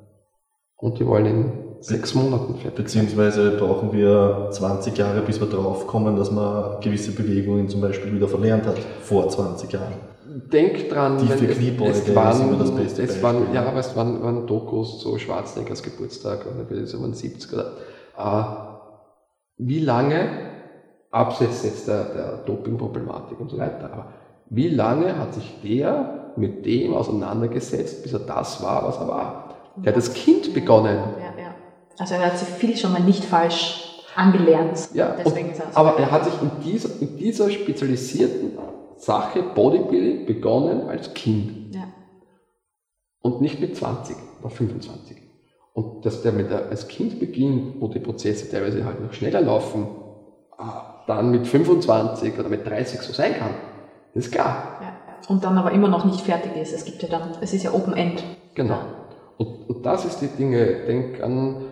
Und 0.75 0.99
die 0.99 1.07
wollen 1.07 1.25
in 1.25 1.67
sechs 1.79 2.13
Monaten 2.13 2.55
fertig. 2.55 2.85
Beziehungsweise 2.85 3.57
brauchen 3.57 3.91
wir 3.91 4.49
20 4.51 4.97
Jahre, 4.97 5.21
bis 5.21 5.39
wir 5.39 5.47
drauf 5.47 5.87
kommen, 5.87 6.15
dass 6.15 6.31
man 6.31 6.79
gewisse 6.81 7.11
Bewegungen 7.11 7.69
zum 7.69 7.81
Beispiel 7.81 8.13
wieder 8.13 8.27
verlernt 8.27 8.67
hat, 8.67 8.77
vor 9.01 9.27
20 9.27 9.71
Jahren. 9.71 9.95
Denk 10.52 10.89
dran, 10.89 11.17
die 11.17 11.28
Kniebeuge 11.28 11.91
es, 11.91 12.08
es 12.08 12.15
waren, 12.15 12.60
das 12.60 12.71
beste 12.71 13.02
es 13.02 13.23
waren, 13.23 13.54
Ja, 13.54 13.65
aber 13.65 13.80
es 13.80 13.95
waren, 13.95 14.21
waren 14.21 14.45
Dokus 14.45 15.00
zu 15.00 15.17
Schwarzeneggers 15.17 15.82
Geburtstag 15.82 16.45
oder 16.45 16.80
es 16.80 17.00
waren 17.00 17.13
70 17.13 17.54
oder 17.54 17.71
äh, 18.17 18.43
wie 19.58 19.80
lange, 19.80 20.30
abseits 21.12 21.63
jetzt 21.63 21.88
der, 21.88 22.04
der 22.06 22.38
Doping-Problematik 22.45 23.39
und 23.39 23.50
so 23.50 23.58
weiter, 23.58 23.91
aber 23.91 24.13
wie 24.50 24.69
lange 24.69 25.17
hat 25.17 25.34
sich 25.34 25.60
der 25.63 26.34
mit 26.36 26.65
dem 26.65 26.93
auseinandergesetzt, 26.93 28.04
bis 28.04 28.13
er 28.13 28.19
das 28.19 28.62
war, 28.62 28.88
was 28.88 28.97
er 28.97 29.08
war? 29.08 29.56
Der 29.78 29.91
hat 29.91 29.95
als 29.95 30.13
Kind 30.13 30.54
begonnen. 30.54 30.97
Ja, 31.19 31.41
ja. 31.41 31.56
Also 31.97 32.13
er 32.13 32.28
hat 32.28 32.38
sich 32.38 32.47
viel 32.47 32.78
schon 32.78 32.93
mal 32.93 33.02
nicht 33.02 33.26
falsch 33.26 34.04
angelernt. 34.15 34.89
Ja, 34.93 35.15
und, 35.23 35.36
aber 35.73 36.00
er 36.00 36.12
hat 36.12 36.26
sich 36.26 36.34
in 36.41 36.52
dieser, 36.63 36.89
in 37.02 37.17
dieser 37.17 37.50
spezialisierten 37.50 38.58
Sache 38.97 39.43
Bodybuilding 39.43 40.25
begonnen 40.25 40.88
als 40.89 41.13
Kind. 41.13 41.75
Ja. 41.75 41.88
Und 43.21 43.41
nicht 43.41 43.60
mit 43.60 43.75
20 43.75 44.15
oder 44.39 44.49
25. 44.49 45.17
Und 45.73 46.05
dass 46.05 46.23
der 46.23 46.31
mit 46.31 46.49
der, 46.49 46.69
als 46.69 46.88
Kind 46.88 47.19
beginnt, 47.19 47.79
wo 47.79 47.88
die 47.88 47.99
Prozesse 47.99 48.49
teilweise 48.49 48.83
halt 48.86 49.01
noch 49.01 49.13
schneller 49.13 49.41
laufen, 49.41 49.88
ah, 50.57 51.03
dann 51.05 51.31
mit 51.31 51.45
25 51.45 52.38
oder 52.39 52.49
mit 52.49 52.65
30 52.65 53.01
so 53.01 53.13
sein 53.13 53.33
kann, 53.33 53.51
das 54.13 54.25
ist 54.25 54.31
klar. 54.31 54.79
Ja. 54.81 54.97
Und 55.27 55.43
dann 55.43 55.57
aber 55.57 55.71
immer 55.71 55.89
noch 55.89 56.05
nicht 56.05 56.21
fertig 56.21 56.55
ist. 56.55 56.73
Es 56.73 56.86
gibt 56.86 57.03
ja 57.03 57.10
dann, 57.10 57.31
es 57.41 57.53
ist 57.53 57.63
ja 57.63 57.73
Open 57.73 57.93
End. 57.93 58.23
Genau. 58.55 58.79
Und, 59.38 59.69
und 59.69 59.86
das 59.86 60.05
ist 60.05 60.19
die 60.19 60.27
Dinge. 60.27 60.86
Denk 60.88 61.21
an, 61.21 61.65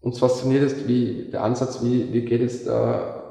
uns 0.00 0.18
fasziniert 0.18 0.62
ist, 0.62 0.86
wie 0.86 1.30
der 1.32 1.42
Ansatz, 1.42 1.82
wie, 1.82 2.12
wie 2.12 2.24
geht 2.24 2.42
es 2.42 2.64
der 2.64 3.22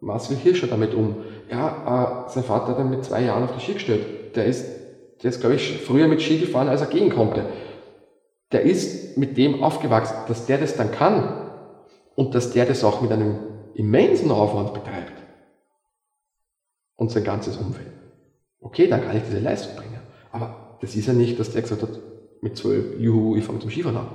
Marcel 0.00 0.36
Hirscher 0.36 0.66
damit 0.66 0.94
um? 0.94 1.16
Ja, 1.50 2.26
äh, 2.26 2.30
sein 2.30 2.44
Vater 2.44 2.68
hat 2.68 2.78
ihn 2.78 2.90
mit 2.90 3.04
zwei 3.04 3.22
Jahren 3.22 3.42
auf 3.42 3.52
die 3.54 3.60
Ski 3.60 3.74
gestellt. 3.74 4.36
Der 4.36 4.44
ist, 4.44 4.66
der 5.22 5.30
ist, 5.30 5.40
glaube 5.40 5.56
ich, 5.56 5.78
früher 5.78 6.06
mit 6.06 6.22
Ski 6.22 6.38
gefahren, 6.38 6.68
als 6.68 6.80
er 6.80 6.86
gehen 6.86 7.10
konnte. 7.10 7.44
Der 8.52 8.62
ist 8.62 9.16
mit 9.16 9.36
dem 9.36 9.62
aufgewachsen, 9.62 10.16
dass 10.28 10.46
der 10.46 10.58
das 10.58 10.76
dann 10.76 10.92
kann 10.92 11.50
und 12.14 12.34
dass 12.34 12.52
der 12.52 12.66
das 12.66 12.84
auch 12.84 13.00
mit 13.00 13.10
einem 13.10 13.38
immensen 13.74 14.30
Aufwand 14.30 14.74
betreibt. 14.74 15.12
Und 16.96 17.10
sein 17.10 17.24
ganzes 17.24 17.56
Umfeld. 17.56 17.92
Okay, 18.60 18.86
dann 18.86 19.02
kann 19.02 19.16
ich 19.16 19.22
diese 19.24 19.38
Leistung 19.40 19.74
bringen. 19.74 20.00
Aber 20.32 20.78
das 20.80 20.94
ist 20.94 21.06
ja 21.06 21.14
nicht, 21.14 21.40
dass 21.40 21.50
der 21.50 21.62
gesagt 21.62 21.82
hat, 21.82 21.98
mit 22.42 22.56
zwölf, 22.56 22.98
juhu, 22.98 23.36
ich 23.36 23.44
fange 23.44 23.58
zum 23.58 23.70
Skifahren 23.70 23.96
an. 23.96 24.08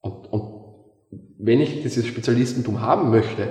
Und, 0.00 0.32
und 0.32 0.64
wenn 1.38 1.60
ich 1.60 1.82
dieses 1.82 2.06
Spezialistentum 2.06 2.80
haben 2.80 3.10
möchte, 3.10 3.48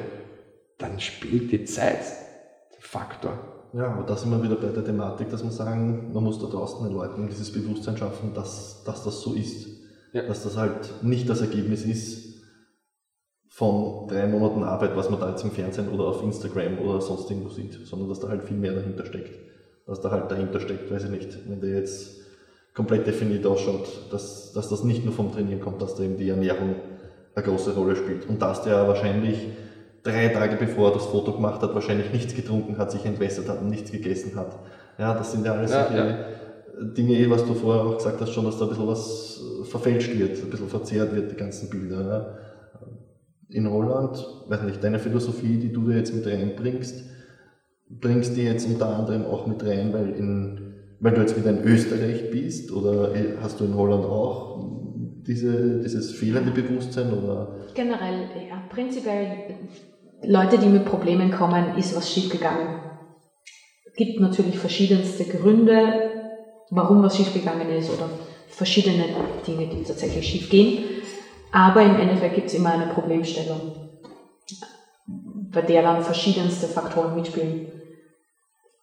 dann 0.77 0.99
spielt 0.99 1.51
die 1.51 1.65
Zeit 1.65 2.22
Faktor. 2.93 3.33
Ja, 3.73 3.87
aber 3.87 4.03
da 4.03 4.15
sind 4.15 4.29
wir 4.29 4.43
wieder 4.43 4.55
bei 4.55 4.67
der 4.67 4.85
Thematik, 4.85 5.31
dass 5.31 5.43
wir 5.43 5.49
sagen, 5.49 6.11
man 6.13 6.23
muss 6.23 6.39
da 6.39 6.45
draußen 6.45 6.85
den 6.85 6.93
Leuten 6.93 7.27
dieses 7.27 7.51
Bewusstsein 7.51 7.97
schaffen, 7.97 8.35
dass, 8.35 8.83
dass 8.83 9.03
das 9.03 9.21
so 9.21 9.33
ist. 9.33 9.67
Ja. 10.13 10.21
Dass 10.27 10.43
das 10.43 10.57
halt 10.57 11.03
nicht 11.03 11.27
das 11.27 11.41
Ergebnis 11.41 11.83
ist 11.83 12.35
von 13.49 14.07
drei 14.07 14.27
Monaten 14.27 14.63
Arbeit, 14.63 14.95
was 14.95 15.09
man 15.09 15.19
da 15.19 15.31
jetzt 15.31 15.43
im 15.43 15.49
Fernsehen 15.49 15.89
oder 15.89 16.05
auf 16.05 16.21
Instagram 16.21 16.77
oder 16.77 17.01
sonst 17.01 17.31
irgendwo 17.31 17.49
sieht, 17.49 17.73
sondern 17.87 18.09
dass 18.09 18.19
da 18.19 18.29
halt 18.29 18.43
viel 18.43 18.57
mehr 18.57 18.73
dahinter 18.73 19.07
steckt. 19.07 19.39
Dass 19.87 19.99
da 19.99 20.11
halt 20.11 20.29
dahinter 20.29 20.59
steckt, 20.59 20.91
weiß 20.91 21.05
ich 21.05 21.09
nicht, 21.09 21.49
wenn 21.49 21.61
der 21.61 21.71
jetzt 21.71 22.21
komplett 22.75 23.07
definiert 23.07 23.45
ausschaut, 23.47 23.87
dass, 24.11 24.53
dass 24.53 24.69
das 24.69 24.83
nicht 24.83 25.03
nur 25.03 25.15
vom 25.15 25.31
Trainieren 25.31 25.61
kommt, 25.61 25.81
dass 25.81 25.95
da 25.95 26.03
eben 26.03 26.17
die 26.17 26.29
Ernährung 26.29 26.75
eine 27.33 27.45
große 27.45 27.73
Rolle 27.73 27.95
spielt. 27.95 28.29
Und 28.29 28.39
dass 28.39 28.61
der 28.61 28.87
wahrscheinlich 28.87 29.47
drei 30.03 30.27
Tage 30.29 30.57
bevor 30.57 30.89
er 30.89 30.93
das 30.95 31.05
Foto 31.05 31.33
gemacht 31.33 31.61
hat, 31.61 31.73
wahrscheinlich 31.73 32.11
nichts 32.11 32.35
getrunken 32.35 32.77
hat, 32.77 32.91
sich 32.91 33.05
entwässert 33.05 33.49
hat 33.49 33.61
und 33.61 33.69
nichts 33.69 33.91
gegessen 33.91 34.35
hat. 34.35 34.59
Ja, 34.97 35.13
das 35.13 35.31
sind 35.31 35.45
ja 35.45 35.53
alles 35.53 35.71
ja, 35.71 35.87
solche 35.87 35.97
ja. 35.97 36.85
Dinge, 36.95 37.29
was 37.29 37.45
du 37.45 37.53
vorher 37.53 37.83
auch 37.83 37.97
gesagt 37.97 38.19
hast, 38.19 38.31
schon, 38.31 38.45
dass 38.45 38.57
da 38.57 38.65
ein 38.65 38.69
bisschen 38.69 38.87
was 38.87 39.41
verfälscht 39.63 40.17
wird, 40.17 40.43
ein 40.43 40.49
bisschen 40.49 40.69
verzerrt 40.69 41.15
wird, 41.15 41.31
die 41.31 41.35
ganzen 41.35 41.69
Bilder. 41.69 42.01
Ja. 42.01 42.37
In 43.49 43.69
Holland, 43.69 44.25
weiß 44.47 44.63
nicht, 44.63 44.83
deine 44.83 44.99
Philosophie, 44.99 45.57
die 45.57 45.71
du 45.71 45.87
da 45.87 45.95
jetzt 45.95 46.13
mit 46.13 46.25
reinbringst, 46.25 47.03
bringst 47.89 48.35
die 48.35 48.43
jetzt 48.43 48.67
unter 48.67 48.87
anderem 48.87 49.25
auch 49.25 49.45
mit 49.45 49.63
rein, 49.63 49.93
weil 49.93 50.09
in 50.09 50.63
weil 51.03 51.15
du 51.15 51.19
jetzt 51.19 51.37
wieder 51.37 51.49
in 51.49 51.63
Österreich 51.65 52.31
bist 52.31 52.71
oder 52.71 53.13
hast 53.41 53.59
du 53.59 53.65
in 53.65 53.75
Holland 53.75 54.05
auch 54.05 54.57
diese, 55.27 55.81
dieses 55.81 56.13
fehlende 56.13 56.51
Bewusstsein? 56.51 57.11
Oder? 57.11 57.57
Generell, 57.73 58.29
ja. 58.49 58.63
Prinzipiell, 58.69 59.27
Leute, 60.25 60.57
die 60.57 60.67
mit 60.67 60.85
Problemen 60.85 61.31
kommen, 61.31 61.75
ist 61.75 61.95
was 61.95 62.09
schiefgegangen. 62.09 62.75
Es 63.85 63.93
gibt 63.95 64.19
natürlich 64.19 64.57
verschiedenste 64.57 65.25
Gründe, 65.25 66.13
warum 66.71 67.03
was 67.03 67.17
schiefgegangen 67.17 67.69
ist 67.69 67.89
oder 67.89 68.09
verschiedene 68.47 69.09
Dinge, 69.45 69.67
die 69.67 69.83
tatsächlich 69.83 70.25
schiefgehen. 70.25 70.85
Aber 71.51 71.83
im 71.83 71.97
Endeffekt 71.97 72.35
gibt 72.35 72.47
es 72.47 72.55
immer 72.55 72.71
eine 72.71 72.87
Problemstellung, 72.87 73.73
bei 75.51 75.61
der 75.61 75.83
dann 75.83 76.01
verschiedenste 76.01 76.67
Faktoren 76.67 77.15
mitspielen. 77.15 77.67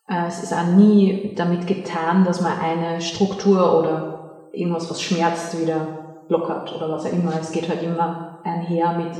Äh, 0.09 0.26
es 0.26 0.43
ist 0.43 0.53
auch 0.53 0.66
nie 0.66 1.34
damit 1.36 1.66
getan, 1.66 2.24
dass 2.24 2.41
man 2.41 2.59
eine 2.59 3.01
Struktur 3.01 3.78
oder 3.78 4.49
irgendwas, 4.53 4.91
was 4.91 5.03
schmerzt, 5.03 5.59
wieder 5.59 6.24
lockert 6.28 6.72
oder 6.72 6.91
was 6.91 7.07
auch 7.07 7.12
immer. 7.12 7.38
Es 7.41 7.51
geht 7.51 7.68
halt 7.68 7.82
immer 7.82 8.41
einher 8.45 8.93
mit 8.93 9.16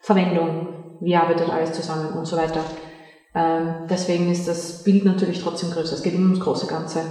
Verwendung, 0.00 0.79
wie 1.00 1.16
arbeitet 1.16 1.50
alles 1.50 1.72
zusammen 1.72 2.12
und 2.12 2.26
so 2.26 2.36
weiter. 2.36 2.62
Ähm, 3.34 3.86
deswegen 3.88 4.30
ist 4.30 4.48
das 4.48 4.82
Bild 4.82 5.04
natürlich 5.04 5.40
trotzdem 5.40 5.70
größer. 5.70 5.94
Es 5.94 6.02
geht 6.02 6.14
immer 6.14 6.30
ums 6.30 6.40
große 6.40 6.66
Ganze. 6.66 7.04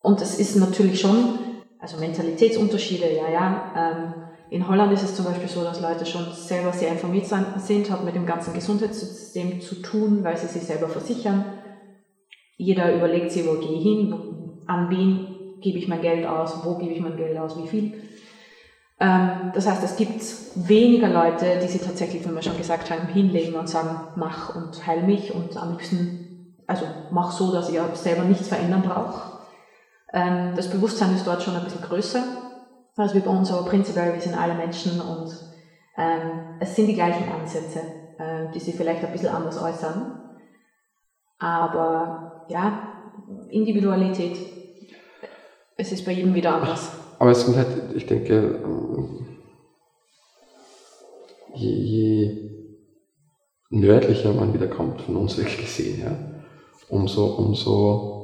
Und 0.00 0.22
es 0.22 0.38
ist 0.38 0.56
natürlich 0.56 1.00
schon, 1.00 1.38
also 1.78 1.98
Mentalitätsunterschiede, 1.98 3.16
ja, 3.16 3.30
ja. 3.30 3.72
Ähm, 3.76 4.14
in 4.50 4.66
Holland 4.66 4.92
ist 4.92 5.02
es 5.02 5.14
zum 5.14 5.26
Beispiel 5.26 5.48
so, 5.48 5.62
dass 5.62 5.82
Leute 5.82 6.06
schon 6.06 6.32
selber 6.32 6.72
sehr 6.72 6.92
informiert 6.92 7.26
sind, 7.26 7.90
hat 7.90 8.04
mit 8.04 8.14
dem 8.14 8.24
ganzen 8.24 8.54
Gesundheitssystem 8.54 9.60
zu 9.60 9.82
tun, 9.82 10.24
weil 10.24 10.38
sie 10.38 10.46
sich 10.46 10.62
selber 10.62 10.88
versichern. 10.88 11.44
Jeder 12.56 12.94
überlegt 12.94 13.30
sich, 13.30 13.46
wo 13.46 13.60
gehe 13.60 13.76
ich 13.76 13.82
hin, 13.82 14.14
an 14.66 14.88
wen 14.88 15.60
gebe 15.60 15.78
ich 15.78 15.88
mein 15.88 16.00
Geld 16.00 16.26
aus, 16.26 16.64
wo 16.64 16.76
gebe 16.76 16.92
ich 16.92 17.00
mein 17.00 17.16
Geld 17.16 17.36
aus, 17.36 17.62
wie 17.62 17.68
viel. 17.68 18.07
Ähm, 19.00 19.52
das 19.54 19.66
heißt, 19.66 19.82
es 19.84 19.96
gibt 19.96 20.22
weniger 20.54 21.08
Leute, 21.08 21.58
die 21.62 21.68
sich 21.68 21.82
tatsächlich, 21.82 22.26
wie 22.26 22.34
wir 22.34 22.42
schon 22.42 22.56
gesagt 22.56 22.90
haben, 22.90 23.06
hinlegen 23.08 23.54
und 23.54 23.68
sagen, 23.68 24.08
mach 24.16 24.54
und 24.56 24.86
heil 24.86 25.02
mich 25.02 25.34
und 25.34 25.56
am 25.56 25.72
liebsten, 25.72 26.54
also 26.66 26.84
mach 27.10 27.30
so, 27.30 27.52
dass 27.52 27.70
ich 27.70 27.80
selber 27.94 28.24
nichts 28.24 28.48
verändern 28.48 28.82
brauche. 28.82 29.38
Ähm, 30.12 30.54
das 30.56 30.70
Bewusstsein 30.70 31.14
ist 31.14 31.26
dort 31.26 31.42
schon 31.42 31.56
ein 31.56 31.64
bisschen 31.64 31.82
größer 31.82 32.24
als 32.98 33.14
wie 33.14 33.20
bei 33.20 33.30
uns, 33.30 33.52
aber 33.52 33.68
prinzipiell, 33.68 34.12
wir 34.14 34.20
sind 34.20 34.36
alle 34.36 34.54
Menschen 34.54 35.00
und 35.00 35.30
ähm, 35.96 36.56
es 36.60 36.74
sind 36.74 36.86
die 36.86 36.94
gleichen 36.94 37.28
Ansätze, 37.28 37.80
äh, 38.18 38.50
die 38.52 38.60
sich 38.60 38.74
vielleicht 38.74 39.04
ein 39.04 39.12
bisschen 39.12 39.34
anders 39.34 39.60
äußern. 39.62 40.20
Aber 41.38 42.46
ja, 42.48 43.04
Individualität, 43.50 44.36
es 45.76 45.92
ist 45.92 46.04
bei 46.04 46.12
jedem 46.12 46.34
wieder 46.34 46.54
anders. 46.56 46.90
Aber 47.18 47.30
es 47.32 47.44
sind 47.44 47.56
halt, 47.56 47.96
ich 47.96 48.06
denke, 48.06 48.34
ähm, 48.64 49.26
je, 51.54 51.70
je 51.70 52.50
nördlicher 53.70 54.32
man 54.32 54.54
wieder 54.54 54.68
kommt, 54.68 55.02
von 55.02 55.16
uns 55.16 55.36
wirklich 55.36 55.58
gesehen, 55.58 56.00
ja, 56.00 56.16
umso, 56.88 57.26
umso 57.26 58.18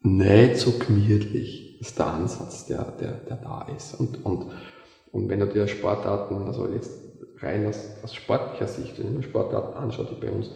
nicht 0.00 0.56
so 0.56 0.78
gemütlich 0.78 1.80
ist 1.80 1.98
der 1.98 2.06
Ansatz, 2.06 2.66
der, 2.66 2.84
der, 2.92 3.12
der 3.12 3.36
da 3.36 3.62
ist. 3.62 3.94
Und, 3.94 4.24
und, 4.24 4.46
und 5.12 5.28
wenn 5.28 5.40
du 5.40 5.46
dir 5.46 5.68
Sportarten, 5.68 6.46
also 6.46 6.68
jetzt 6.68 6.92
rein 7.38 7.66
aus, 7.66 7.90
aus 8.02 8.14
sportlicher 8.14 8.68
Sicht, 8.68 8.98
wenn 8.98 9.14
mir 9.14 9.22
Sportarten 9.22 9.76
anschaue, 9.76 10.06
die 10.06 10.14
bei 10.14 10.30
uns, 10.32 10.50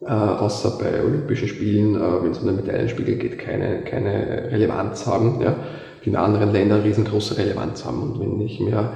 äh, 0.00 0.06
außer 0.06 0.78
bei 0.78 1.04
Olympischen 1.04 1.48
Spielen, 1.48 1.94
äh, 1.94 2.22
wenn 2.22 2.30
es 2.32 2.38
um 2.38 2.46
den 2.46 2.56
Medaillenspiegel 2.56 3.16
geht, 3.16 3.38
keine, 3.38 3.82
keine 3.82 4.50
Relevanz 4.50 5.06
haben, 5.06 5.40
ja, 5.40 5.56
die 6.04 6.10
in 6.10 6.16
anderen 6.16 6.52
Ländern 6.52 6.82
riesengroße 6.82 7.36
Relevanz 7.36 7.84
haben. 7.84 8.02
Und 8.02 8.20
wenn 8.20 8.40
ich 8.40 8.60
mir 8.60 8.92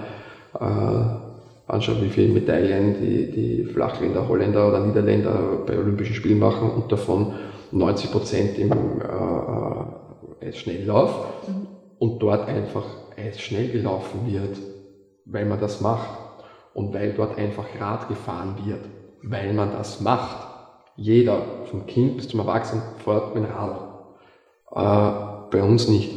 äh, 0.59 1.71
anschaue, 1.73 2.03
wie 2.03 2.11
viele 2.11 2.33
Medaillen 2.33 2.97
die, 3.01 3.31
die 3.31 3.65
Flachländer, 3.65 4.29
Holländer 4.29 4.69
oder 4.69 4.81
Niederländer 4.81 5.63
bei 5.67 5.79
Olympischen 5.79 6.15
Spielen 6.15 6.39
machen 6.39 6.71
und 6.71 6.91
davon 6.91 7.35
90 7.73 8.13
Prozent 8.13 8.59
im 8.59 8.71
äh, 8.73 10.47
Eisschnelllauf 10.47 11.27
mhm. 11.49 11.67
und 11.99 12.23
dort 12.23 12.49
einfach 12.49 12.85
Eisschnell 13.17 13.69
gelaufen 13.69 14.21
wird, 14.27 14.59
weil 15.25 15.47
man 15.47 15.61
das 15.61 15.81
macht 15.81 16.09
und 16.75 16.93
weil 16.93 17.13
dort 17.13 17.39
einfach 17.39 17.67
Rad 17.81 18.09
gefahren 18.09 18.57
wird, 18.65 18.81
weil 19.23 19.53
man 19.53 19.73
das 19.73 20.01
macht. 20.01 20.54
Jeder, 20.97 21.43
vom 21.71 21.87
Kind 21.87 22.17
bis 22.17 22.29
zum 22.29 22.41
Erwachsenen, 22.41 22.83
fährt 23.05 23.35
mit 23.35 23.45
dem 23.45 23.51
Rad. 23.51 23.81
Äh, 24.75 25.51
bei 25.51 25.63
uns 25.63 25.89
nicht. 25.89 26.11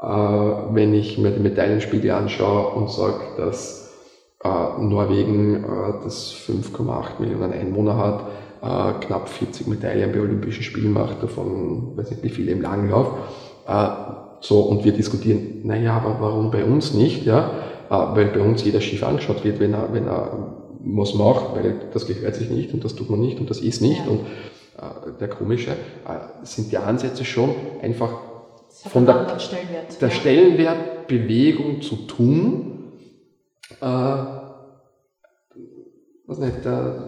Äh, 0.00 0.06
wenn 0.06 0.94
ich 0.94 1.18
mir 1.18 1.30
den 1.32 1.42
Medaillenspiegel 1.42 2.12
anschaue 2.12 2.74
und 2.74 2.90
sage, 2.90 3.24
dass 3.36 3.92
äh, 4.44 4.48
Norwegen 4.48 5.64
äh, 5.64 6.04
das 6.04 6.32
5,8 6.32 7.20
Millionen 7.20 7.52
Einwohner 7.52 7.96
hat, 7.96 8.20
äh, 8.62 9.04
knapp 9.04 9.28
40 9.28 9.66
Medaillen 9.66 10.12
bei 10.12 10.20
Olympischen 10.20 10.62
Spielen 10.62 10.92
macht, 10.92 11.22
davon 11.22 11.96
weiß 11.96 12.10
nicht 12.10 12.22
wie 12.22 12.28
viele 12.28 12.52
im 12.52 12.60
Langlauf. 12.60 13.08
Äh, 13.66 13.88
so, 14.40 14.60
und 14.60 14.84
wir 14.84 14.92
diskutieren, 14.92 15.62
naja, 15.64 15.96
aber 15.96 16.18
warum 16.20 16.52
bei 16.52 16.64
uns 16.64 16.94
nicht? 16.94 17.26
Ja? 17.26 17.50
Weil 17.88 18.26
bei 18.26 18.40
uns 18.40 18.62
jeder 18.64 18.80
schief 18.80 19.02
angeschaut 19.02 19.42
wird, 19.44 19.58
wenn 19.58 19.72
er, 19.72 19.92
wenn 19.92 20.06
er 20.06 20.67
was 20.96 21.14
macht, 21.14 21.54
weil 21.54 21.74
das 21.92 22.06
gehört 22.06 22.34
sich 22.34 22.50
nicht 22.50 22.72
und 22.72 22.84
das 22.84 22.94
tut 22.94 23.10
man 23.10 23.20
nicht 23.20 23.38
und 23.38 23.50
das 23.50 23.60
ist 23.60 23.80
nicht. 23.82 24.04
Ja. 24.04 24.10
Und 24.10 24.20
äh, 24.20 25.18
der 25.20 25.28
komische, 25.28 25.72
äh, 25.72 26.44
sind 26.44 26.72
die 26.72 26.78
Ansätze 26.78 27.24
schon 27.24 27.54
einfach 27.82 28.12
von 28.70 29.06
der, 29.06 29.38
Stellenwert, 29.38 30.00
der 30.00 30.08
ja. 30.08 30.14
Stellenwert, 30.14 31.08
Bewegung 31.08 31.82
zu 31.82 31.96
tun, 31.96 32.92
äh, 33.80 33.84
was 36.26 36.38
nicht, 36.38 36.64
der, 36.64 37.04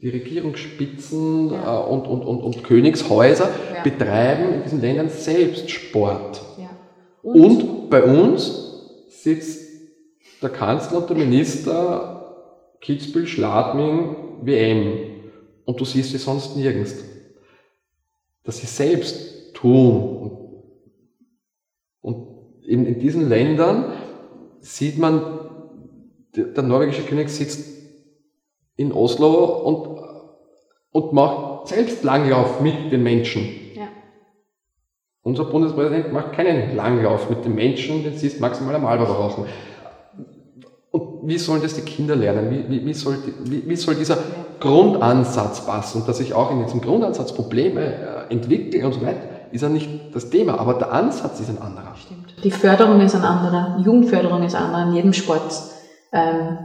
die 0.00 0.08
Regierungsspitzen 0.08 1.52
ja. 1.52 1.80
äh, 1.80 1.88
und, 1.88 2.06
und, 2.06 2.22
und, 2.22 2.40
und 2.40 2.64
Königshäuser 2.64 3.50
betreiben 3.84 4.54
in 4.54 4.62
diesen 4.62 4.80
Ländern 4.80 5.08
selbst 5.08 5.70
Sport. 5.70 6.42
Und? 7.22 7.62
und? 7.62 7.90
bei 7.90 8.02
uns 8.02 8.68
sitzt 9.08 9.67
der 10.42 10.50
Kanzler 10.50 10.98
und 10.98 11.10
der 11.10 11.16
Minister 11.16 12.18
Kitzbühel, 12.80 13.26
Schladming, 13.26 14.16
WM. 14.42 14.92
Und 15.64 15.80
du 15.80 15.84
siehst 15.84 16.10
sie 16.10 16.18
sonst 16.18 16.56
nirgends. 16.56 16.94
Dass 18.44 18.58
sie 18.58 18.66
selbst 18.66 19.54
tun. 19.54 20.62
Und 22.00 22.62
in, 22.64 22.86
in 22.86 22.98
diesen 23.00 23.28
Ländern 23.28 23.92
sieht 24.60 24.98
man, 24.98 25.20
der 26.34 26.62
norwegische 26.62 27.02
König 27.02 27.28
sitzt 27.30 27.78
in 28.76 28.92
Oslo 28.92 29.44
und, 29.66 30.02
und 30.92 31.12
macht 31.12 31.68
selbst 31.68 32.04
Langlauf 32.04 32.60
mit 32.60 32.92
den 32.92 33.02
Menschen. 33.02 33.42
Ja. 33.74 33.88
Unser 35.22 35.44
Bundespräsident 35.44 36.12
macht 36.12 36.32
keinen 36.32 36.76
Langlauf 36.76 37.28
mit 37.28 37.44
den 37.44 37.54
Menschen, 37.54 38.04
den 38.04 38.16
siehst 38.16 38.40
maximal 38.40 38.76
am 38.76 38.82
Marlboro 38.82 39.12
rauchen. 39.12 39.46
Und 40.90 41.28
wie 41.28 41.38
sollen 41.38 41.62
das 41.62 41.74
die 41.74 41.82
Kinder 41.82 42.16
lernen? 42.16 42.50
Wie, 42.50 42.68
wie, 42.70 42.86
wie, 42.86 42.94
soll, 42.94 43.18
wie, 43.44 43.68
wie 43.68 43.76
soll 43.76 43.94
dieser 43.94 44.18
Grundansatz 44.58 45.66
passen? 45.66 46.00
Und 46.00 46.08
dass 46.08 46.20
ich 46.20 46.32
auch 46.32 46.50
in 46.50 46.64
diesem 46.64 46.80
Grundansatz 46.80 47.32
Probleme 47.32 47.80
äh, 47.82 48.32
entwickle 48.32 48.86
und 48.86 48.94
so 48.94 49.02
weiter, 49.02 49.20
ist 49.52 49.62
ja 49.62 49.68
nicht 49.68 50.14
das 50.14 50.30
Thema, 50.30 50.58
aber 50.58 50.74
der 50.74 50.92
Ansatz 50.92 51.40
ist 51.40 51.50
ein 51.50 51.58
anderer. 51.58 51.94
Stimmt. 51.96 52.34
Die 52.44 52.50
Förderung 52.50 53.00
ist 53.00 53.14
ein 53.14 53.22
anderer, 53.22 53.80
Jugendförderung 53.84 54.42
ist 54.42 54.54
ein 54.54 54.62
anderer 54.62 54.88
in 54.88 54.94
jedem 54.94 55.12
Sport. 55.12 55.52
Ähm, 56.12 56.58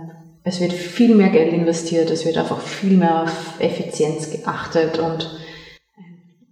es 0.44 0.60
wird 0.60 0.74
viel 0.74 1.16
mehr 1.16 1.30
Geld 1.30 1.54
investiert, 1.54 2.10
es 2.10 2.26
wird 2.26 2.38
einfach 2.38 2.60
viel 2.60 2.98
mehr 2.98 3.24
auf 3.24 3.60
Effizienz 3.60 4.30
geachtet 4.30 5.00
und 5.00 5.24
äh, 5.98 6.02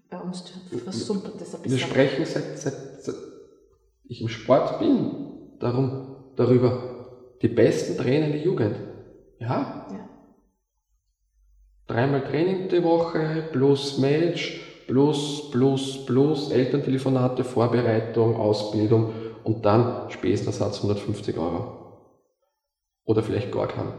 bei 0.09 0.17
uns 0.17 0.43
versumpert 0.83 1.33
das 1.39 1.55
ein 1.55 1.61
bisschen. 1.61 1.77
Wir 1.77 1.85
sprechen 1.85 2.25
seit, 2.25 2.57
seit, 2.57 2.73
seit 3.01 3.15
ich 4.05 4.21
im 4.21 4.29
Sport 4.29 4.79
bin 4.79 5.11
darum, 5.59 6.15
darüber, 6.37 6.90
die 7.41 7.47
besten 7.47 7.97
Trainer 7.97 8.27
in 8.27 8.31
der 8.33 8.41
Jugend. 8.41 8.75
Ja? 9.39 9.87
ja. 9.91 10.09
Dreimal 11.87 12.23
Training 12.23 12.69
die 12.69 12.83
Woche, 12.83 13.43
plus 13.51 13.97
Match, 13.97 14.85
plus, 14.87 15.49
plus, 15.51 16.05
plus, 16.05 16.51
Elterntelefonate, 16.51 17.43
Vorbereitung, 17.43 18.35
Ausbildung 18.35 19.13
und 19.43 19.65
dann 19.65 20.09
Spesenersatz 20.09 20.77
150 20.77 21.37
Euro. 21.37 21.77
Oder 23.05 23.23
vielleicht 23.23 23.51
gar 23.51 23.67
keinen. 23.67 23.93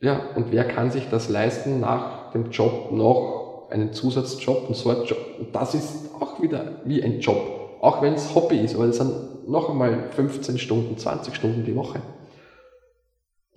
Ja, 0.00 0.20
und 0.36 0.52
wer 0.52 0.64
kann 0.64 0.90
sich 0.90 1.08
das 1.08 1.28
leisten, 1.28 1.80
nach 1.80 2.30
dem 2.30 2.50
Job 2.50 2.92
noch 2.92 3.68
einen 3.70 3.92
Zusatzjob 3.92 4.66
einen 4.66 5.04
Job? 5.04 5.18
Und 5.40 5.54
das 5.54 5.74
ist 5.74 6.14
auch 6.20 6.40
wieder 6.40 6.82
wie 6.84 7.02
ein 7.02 7.20
Job. 7.20 7.78
Auch 7.80 8.00
wenn 8.02 8.14
es 8.14 8.34
Hobby 8.34 8.58
ist, 8.58 8.76
aber 8.76 8.86
das 8.86 8.98
sind 8.98 9.48
noch 9.48 9.68
einmal 9.68 10.10
15 10.10 10.58
Stunden, 10.58 10.96
20 10.96 11.34
Stunden 11.34 11.64
die 11.64 11.74
Woche. 11.74 12.00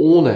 Ohne 0.01 0.33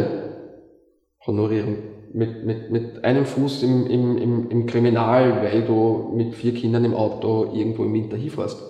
Honorierung. 1.26 1.78
Mit, 2.14 2.46
mit, 2.46 2.72
mit 2.72 3.04
einem 3.04 3.26
Fuß 3.26 3.64
im, 3.64 3.88
im, 3.88 4.18
im, 4.18 4.50
im 4.52 4.66
Kriminal, 4.68 5.42
weil 5.44 5.66
du 5.66 6.12
mit 6.16 6.36
vier 6.36 6.54
Kindern 6.54 6.86
im 6.86 6.94
Auto 6.94 7.52
irgendwo 7.52 7.84
im 7.84 7.94
Winter 7.94 8.16
hinfährst. 8.16 8.62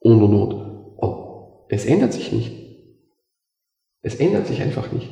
Und 0.00 0.22
und 0.22 0.34
und. 0.34 0.54
Und 0.96 1.64
es 1.68 1.84
ändert 1.84 2.14
sich 2.14 2.32
nicht. 2.32 2.50
Es 4.00 4.16
ändert 4.16 4.46
sich 4.46 4.62
einfach 4.62 4.90
nicht. 4.90 5.10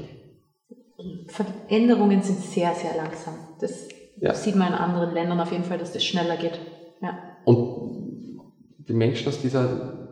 Veränderungen 1.27 2.23
sind 2.23 2.39
sehr, 2.39 2.75
sehr 2.75 2.97
langsam. 2.97 3.35
Das 3.61 3.89
ja. 4.17 4.33
sieht 4.35 4.57
man 4.57 4.69
in 4.69 4.75
anderen 4.75 5.13
Ländern 5.13 5.39
auf 5.39 5.53
jeden 5.53 5.65
Fall, 5.65 5.79
dass 5.79 5.93
das 5.93 6.03
schneller 6.03 6.39
geht. 6.39 6.59
Ja. 7.03 7.19
Und 7.45 8.41
die 8.89 8.95
Menschen 8.95 9.29
aus 9.29 9.41
dieser 9.41 10.09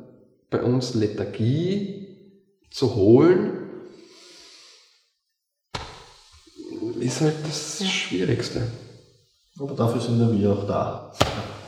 bei 0.51 0.63
uns 0.63 0.95
Lethargie 0.95 2.09
zu 2.71 2.95
holen, 2.95 3.64
ist 7.05 7.21
halt 7.21 7.35
das 7.45 7.81
Ja. 7.81 7.87
Schwierigste. 7.87 8.63
Aber 9.61 9.75
dafür 9.75 10.01
sind 10.01 10.21
ja 10.21 10.33
wir 10.33 10.53
auch 10.53 10.67
da. 10.67 11.13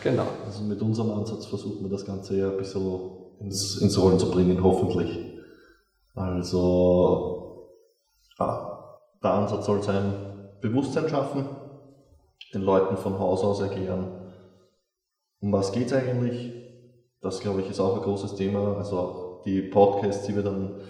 Genau. 0.03 0.26
Also 0.45 0.62
mit 0.64 0.80
unserem 0.80 1.11
Ansatz 1.12 1.47
versuchen 1.47 1.82
wir 1.82 1.91
das 1.91 2.05
Ganze 2.05 2.37
ja 2.37 2.51
ein 2.51 2.57
bisschen 2.57 3.11
ins, 3.41 3.76
ins 3.76 3.99
Rollen 4.01 4.18
zu 4.18 4.30
bringen, 4.30 4.62
hoffentlich. 4.62 5.18
Also, 6.14 7.70
ah, 8.39 8.99
der 9.22 9.30
Ansatz 9.30 9.66
soll 9.66 9.82
sein, 9.82 10.14
Bewusstsein 10.61 11.09
schaffen, 11.09 11.47
den 12.55 12.62
Leuten 12.62 12.97
von 12.97 13.18
Haus 13.18 13.43
aus 13.45 13.61
erklären, 13.61 14.32
um 15.41 15.53
was 15.53 15.72
geht's 15.72 15.93
eigentlich. 15.93 16.53
Das, 17.20 17.41
glaube 17.41 17.61
ich, 17.61 17.70
ist 17.70 17.80
auch 17.80 17.97
ein 17.97 18.03
großes 18.03 18.37
Thema. 18.37 18.76
Also 18.76 18.99
auch 18.99 19.43
die 19.45 19.62
Podcasts, 19.62 20.26
die 20.26 20.34
wir 20.34 20.43
dann, 20.43 20.80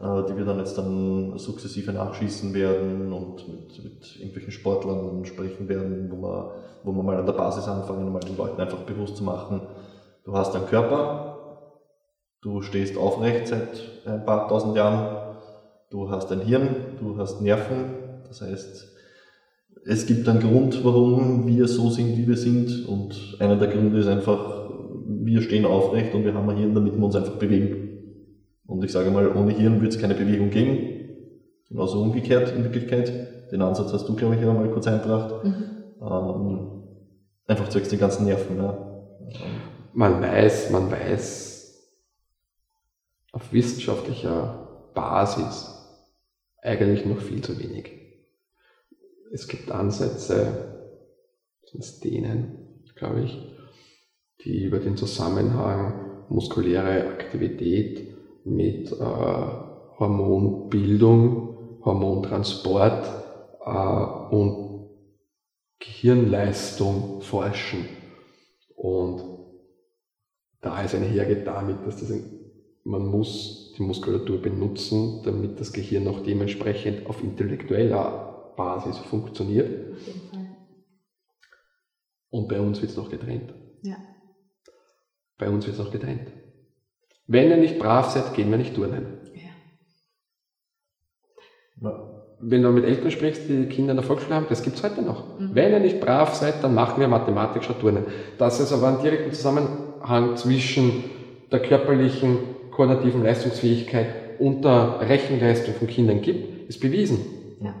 die 0.00 0.36
wir 0.36 0.46
dann 0.46 0.58
jetzt 0.58 0.78
dann 0.78 1.36
sukzessive 1.36 1.92
nachschießen 1.92 2.54
werden 2.54 3.12
und 3.12 3.46
mit, 3.48 3.84
mit 3.84 4.16
irgendwelchen 4.16 4.52
Sportlern 4.52 5.26
sprechen 5.26 5.68
werden, 5.68 6.10
wo 6.10 6.16
wir, 6.16 6.54
wo 6.84 6.92
wir 6.92 7.02
mal 7.02 7.18
an 7.18 7.26
der 7.26 7.34
Basis 7.34 7.68
anfangen, 7.68 8.06
um 8.06 8.12
mal 8.12 8.20
den 8.20 8.36
Leuten 8.36 8.60
einfach 8.60 8.78
bewusst 8.78 9.16
zu 9.16 9.24
machen, 9.24 9.60
du 10.24 10.32
hast 10.32 10.56
einen 10.56 10.66
Körper, 10.66 11.66
du 12.40 12.62
stehst 12.62 12.96
aufrecht 12.96 13.48
seit 13.48 14.06
ein 14.06 14.24
paar 14.24 14.48
tausend 14.48 14.74
Jahren, 14.74 15.36
du 15.90 16.10
hast 16.10 16.32
ein 16.32 16.40
Hirn, 16.40 16.96
du 16.98 17.18
hast 17.18 17.42
Nerven, 17.42 17.94
das 18.26 18.40
heißt, 18.40 18.88
es 19.84 20.06
gibt 20.06 20.26
einen 20.28 20.40
Grund, 20.40 20.82
warum 20.82 21.46
wir 21.46 21.68
so 21.68 21.90
sind, 21.90 22.16
wie 22.16 22.26
wir 22.26 22.38
sind 22.38 22.86
und 22.88 23.36
einer 23.38 23.56
der 23.56 23.68
Gründe 23.68 23.98
ist 23.98 24.06
einfach, 24.06 24.70
wir 25.06 25.42
stehen 25.42 25.66
aufrecht 25.66 26.14
und 26.14 26.24
wir 26.24 26.32
haben 26.32 26.48
ein 26.48 26.56
Hirn, 26.56 26.74
damit 26.74 26.96
wir 26.96 27.04
uns 27.04 27.16
einfach 27.16 27.36
bewegen. 27.36 27.79
Und 28.70 28.84
ich 28.84 28.92
sage 28.92 29.10
mal, 29.10 29.36
ohne 29.36 29.52
Hirn 29.52 29.82
wird 29.82 29.92
es 29.92 29.98
keine 29.98 30.14
Bewegung 30.14 30.50
geben. 30.50 31.18
Genauso 31.68 32.00
umgekehrt 32.00 32.54
in 32.54 32.62
Wirklichkeit. 32.62 33.50
Den 33.50 33.62
Ansatz 33.62 33.92
hast 33.92 34.08
du, 34.08 34.14
glaube 34.14 34.36
ich, 34.36 34.40
ja 34.40 34.52
mal 34.52 34.70
kurz 34.70 34.86
eingebracht. 34.86 35.44
Mhm. 35.44 35.64
Ähm, 36.00 36.82
einfach 37.48 37.68
zwecks 37.68 37.88
den 37.88 37.98
ganzen 37.98 38.26
Nerven. 38.26 38.58
Ja. 38.58 38.96
Man 39.92 40.22
weiß, 40.22 40.70
man 40.70 40.88
weiß 40.88 41.90
auf 43.32 43.52
wissenschaftlicher 43.52 44.92
Basis 44.94 45.74
eigentlich 46.62 47.04
noch 47.06 47.20
viel 47.20 47.42
zu 47.42 47.58
wenig. 47.58 47.90
Es 49.32 49.48
gibt 49.48 49.72
Ansätze, 49.72 50.94
sind 51.64 51.82
es 51.82 51.98
denen, 51.98 52.84
glaube 52.94 53.22
ich, 53.22 53.36
die 54.44 54.64
über 54.64 54.78
den 54.78 54.96
Zusammenhang 54.96 56.24
muskuläre 56.28 57.08
Aktivität 57.08 58.09
mit 58.44 58.92
äh, 58.92 58.94
Hormonbildung, 59.98 61.80
Hormontransport 61.84 63.06
äh, 63.64 64.34
und 64.34 64.88
Gehirnleistung 65.78 67.20
forschen. 67.22 67.86
Und 68.76 69.22
da 70.60 70.82
ist 70.82 70.94
einhergeht 70.94 71.46
damit, 71.46 71.86
dass 71.86 71.96
das 72.00 72.10
ein, 72.10 72.22
man 72.84 73.06
muss 73.06 73.74
die 73.76 73.82
Muskulatur 73.82 74.40
benutzen, 74.40 75.22
damit 75.24 75.60
das 75.60 75.72
Gehirn 75.72 76.08
auch 76.08 76.20
dementsprechend 76.20 77.06
auf 77.06 77.22
intellektueller 77.22 78.54
Basis 78.56 78.98
funktioniert. 78.98 79.96
Und 82.30 82.48
bei 82.48 82.60
uns 82.60 82.80
wird 82.80 82.90
es 82.90 82.96
noch 82.96 83.10
getrennt. 83.10 83.52
Ja. 83.82 83.96
Bei 85.36 85.48
uns 85.48 85.66
wird 85.66 85.78
es 85.78 85.84
noch 85.84 85.90
getrennt. 85.90 86.30
Wenn 87.32 87.48
ihr 87.48 87.58
nicht 87.58 87.78
brav 87.78 88.10
seid, 88.10 88.34
gehen 88.34 88.50
wir 88.50 88.58
nicht 88.58 88.74
turnen. 88.74 89.20
Ja. 91.80 91.92
Wenn 92.40 92.62
du 92.64 92.70
mit 92.70 92.84
Eltern 92.84 93.12
sprichst, 93.12 93.48
die 93.48 93.66
Kinder 93.66 93.92
in 93.92 93.98
der 93.98 94.04
Volksschule 94.04 94.34
haben, 94.34 94.46
das 94.48 94.64
gibt 94.64 94.78
es 94.78 94.82
heute 94.82 95.00
noch. 95.00 95.38
Mhm. 95.38 95.54
Wenn 95.54 95.70
ihr 95.70 95.78
nicht 95.78 96.00
brav 96.00 96.34
seid, 96.34 96.64
dann 96.64 96.74
machen 96.74 97.00
wir 97.00 97.06
Mathematik 97.06 97.62
statt 97.62 97.78
Turnen. 97.80 98.04
Dass 98.36 98.58
es 98.58 98.72
aber 98.72 98.88
einen 98.88 99.02
direkten 99.02 99.32
Zusammenhang 99.32 100.36
zwischen 100.36 101.04
der 101.52 101.60
körperlichen, 101.60 102.38
koordinativen 102.72 103.22
Leistungsfähigkeit 103.22 104.40
und 104.40 104.64
der 104.64 104.98
Rechenleistung 105.00 105.74
von 105.74 105.86
Kindern 105.86 106.22
gibt, 106.22 106.68
ist 106.68 106.80
bewiesen. 106.80 107.20
Ja. 107.60 107.74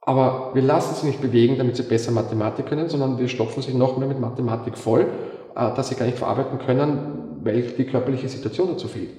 Aber 0.00 0.50
wir 0.54 0.62
lassen 0.62 0.96
sie 0.96 1.06
nicht 1.06 1.20
bewegen, 1.20 1.58
damit 1.58 1.76
sie 1.76 1.84
besser 1.84 2.10
Mathematik 2.10 2.66
können, 2.66 2.88
sondern 2.88 3.18
wir 3.18 3.28
stopfen 3.28 3.62
sie 3.62 3.72
noch 3.72 3.98
mehr 3.98 4.08
mit 4.08 4.18
Mathematik 4.18 4.76
voll, 4.76 5.06
äh, 5.54 5.74
dass 5.76 5.90
sie 5.90 5.94
gar 5.94 6.06
nicht 6.06 6.18
verarbeiten 6.18 6.58
können, 6.58 7.21
weil 7.44 7.62
die 7.62 7.84
körperliche 7.84 8.28
Situation 8.28 8.68
dazu 8.68 8.88
fehlt. 8.88 9.10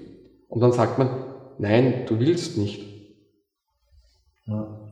Und 0.50 0.62
dann 0.62 0.72
sagt 0.72 0.98
man, 1.00 1.10
nein, 1.60 2.06
du 2.08 2.20
willst 2.20 2.58
nicht. 2.58 2.82
Ja. 4.46 4.92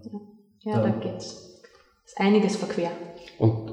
Ja, 0.64 0.72
Ja. 0.72 0.82
da 0.82 0.90
geht's. 0.90 1.62
Ist 2.06 2.20
einiges 2.20 2.56
verquer. 2.58 2.92
Und 3.40 3.72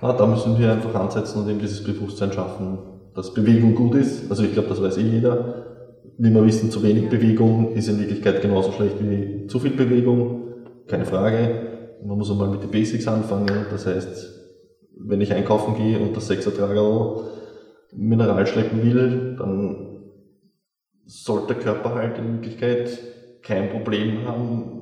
Ja, 0.00 0.12
da 0.12 0.26
müssen 0.26 0.56
wir 0.58 0.70
einfach 0.72 0.94
ansetzen 0.94 1.42
und 1.42 1.48
eben 1.50 1.58
dieses 1.58 1.82
Bewusstsein 1.82 2.32
schaffen, 2.32 2.78
dass 3.16 3.34
Bewegung 3.34 3.74
gut 3.74 3.96
ist. 3.96 4.30
Also 4.30 4.44
ich 4.44 4.52
glaube, 4.52 4.68
das 4.68 4.80
weiß 4.80 4.96
eh 4.98 5.02
jeder. 5.02 5.64
Wie 6.18 6.30
wir 6.30 6.44
wissen, 6.44 6.70
zu 6.70 6.82
wenig 6.84 7.04
Ja. 7.04 7.10
Bewegung 7.10 7.72
ist 7.74 7.88
in 7.88 7.98
Wirklichkeit 7.98 8.40
genauso 8.40 8.70
schlecht 8.72 8.96
wie 9.00 9.46
zu 9.48 9.58
viel 9.58 9.72
Bewegung. 9.72 10.52
Keine 10.86 11.04
Frage. 11.04 11.96
Man 12.04 12.16
muss 12.16 12.30
einmal 12.30 12.48
mit 12.48 12.62
den 12.62 12.70
Basics 12.70 13.08
anfangen. 13.08 13.66
Das 13.72 13.86
heißt, 13.86 14.34
wenn 15.00 15.20
ich 15.20 15.32
einkaufen 15.32 15.74
gehe 15.74 15.98
und 15.98 16.16
das 16.16 16.28
Sechsertrager 16.28 17.24
Mineral 17.92 18.46
schleppen 18.46 18.82
will, 18.82 19.36
dann 19.38 19.86
sollte 21.06 21.54
der 21.54 21.62
Körper 21.62 21.94
halt 21.94 22.18
in 22.18 22.34
Wirklichkeit 22.34 22.98
kein 23.42 23.70
Problem 23.70 24.26
haben, 24.26 24.72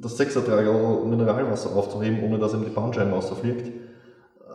das 0.00 0.16
Sechsertrager 0.18 1.04
Mineralwasser 1.06 1.74
aufzuheben, 1.74 2.22
ohne 2.22 2.38
dass 2.38 2.52
ihm 2.52 2.64
die 2.64 2.70
Bandscheiben 2.70 3.12
rausfliegt. 3.12 3.72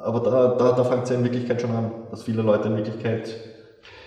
Aber 0.03 0.19
da, 0.19 0.55
da, 0.55 0.71
da 0.73 0.83
fängt 0.83 1.03
es 1.03 1.09
ja 1.09 1.15
in 1.15 1.23
Wirklichkeit 1.23 1.59
schon 1.59 1.71
an, 1.71 1.91
dass 2.11 2.23
viele 2.23 2.41
Leute 2.43 2.67
in 2.67 2.77
Wirklichkeit 2.77 3.35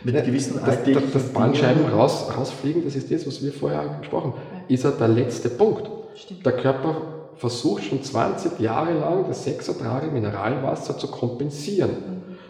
mit 0.05 0.15
Ja, 0.15 0.21
gewissen 0.21 0.55
das, 0.55 0.65
das, 0.65 0.77
alltäglichen 0.79 1.13
das 1.13 1.33
Bandscheiben 1.33 1.83
Dingen- 1.83 1.95
raus, 1.95 2.29
rausfliegen, 2.37 2.85
das 2.85 2.95
ist 2.95 3.11
das, 3.11 3.27
was 3.27 3.43
wir 3.43 3.53
vorher 3.53 3.99
gesprochen 4.01 4.33
haben, 4.35 4.65
ist 4.69 4.85
ja 4.85 4.91
der 4.93 5.09
letzte 5.09 5.49
Punkt. 5.49 5.91
Stimmt. 6.15 6.47
Der 6.47 6.53
Körper 6.53 7.31
versucht 7.37 7.85
schon 7.85 8.03
20 8.03 8.61
Jahre 8.61 8.93
lang 8.95 9.27
das 9.27 9.45
sechsertrage 9.45 10.11
Mineralwasser 10.11 10.97
zu 10.97 11.09
kompensieren, 11.09 11.91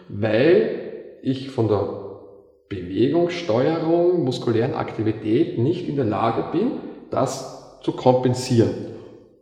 weil 0.07 0.82
ich 1.23 1.49
von 1.49 1.69
der 1.69 1.87
Bewegungssteuerung, 2.69 4.23
muskulären 4.23 4.73
Aktivität 4.73 5.57
nicht 5.57 5.87
in 5.87 5.95
der 5.95 6.05
Lage 6.05 6.51
bin, 6.51 6.71
das 7.09 7.79
zu 7.81 7.93
kompensieren. 7.93 8.93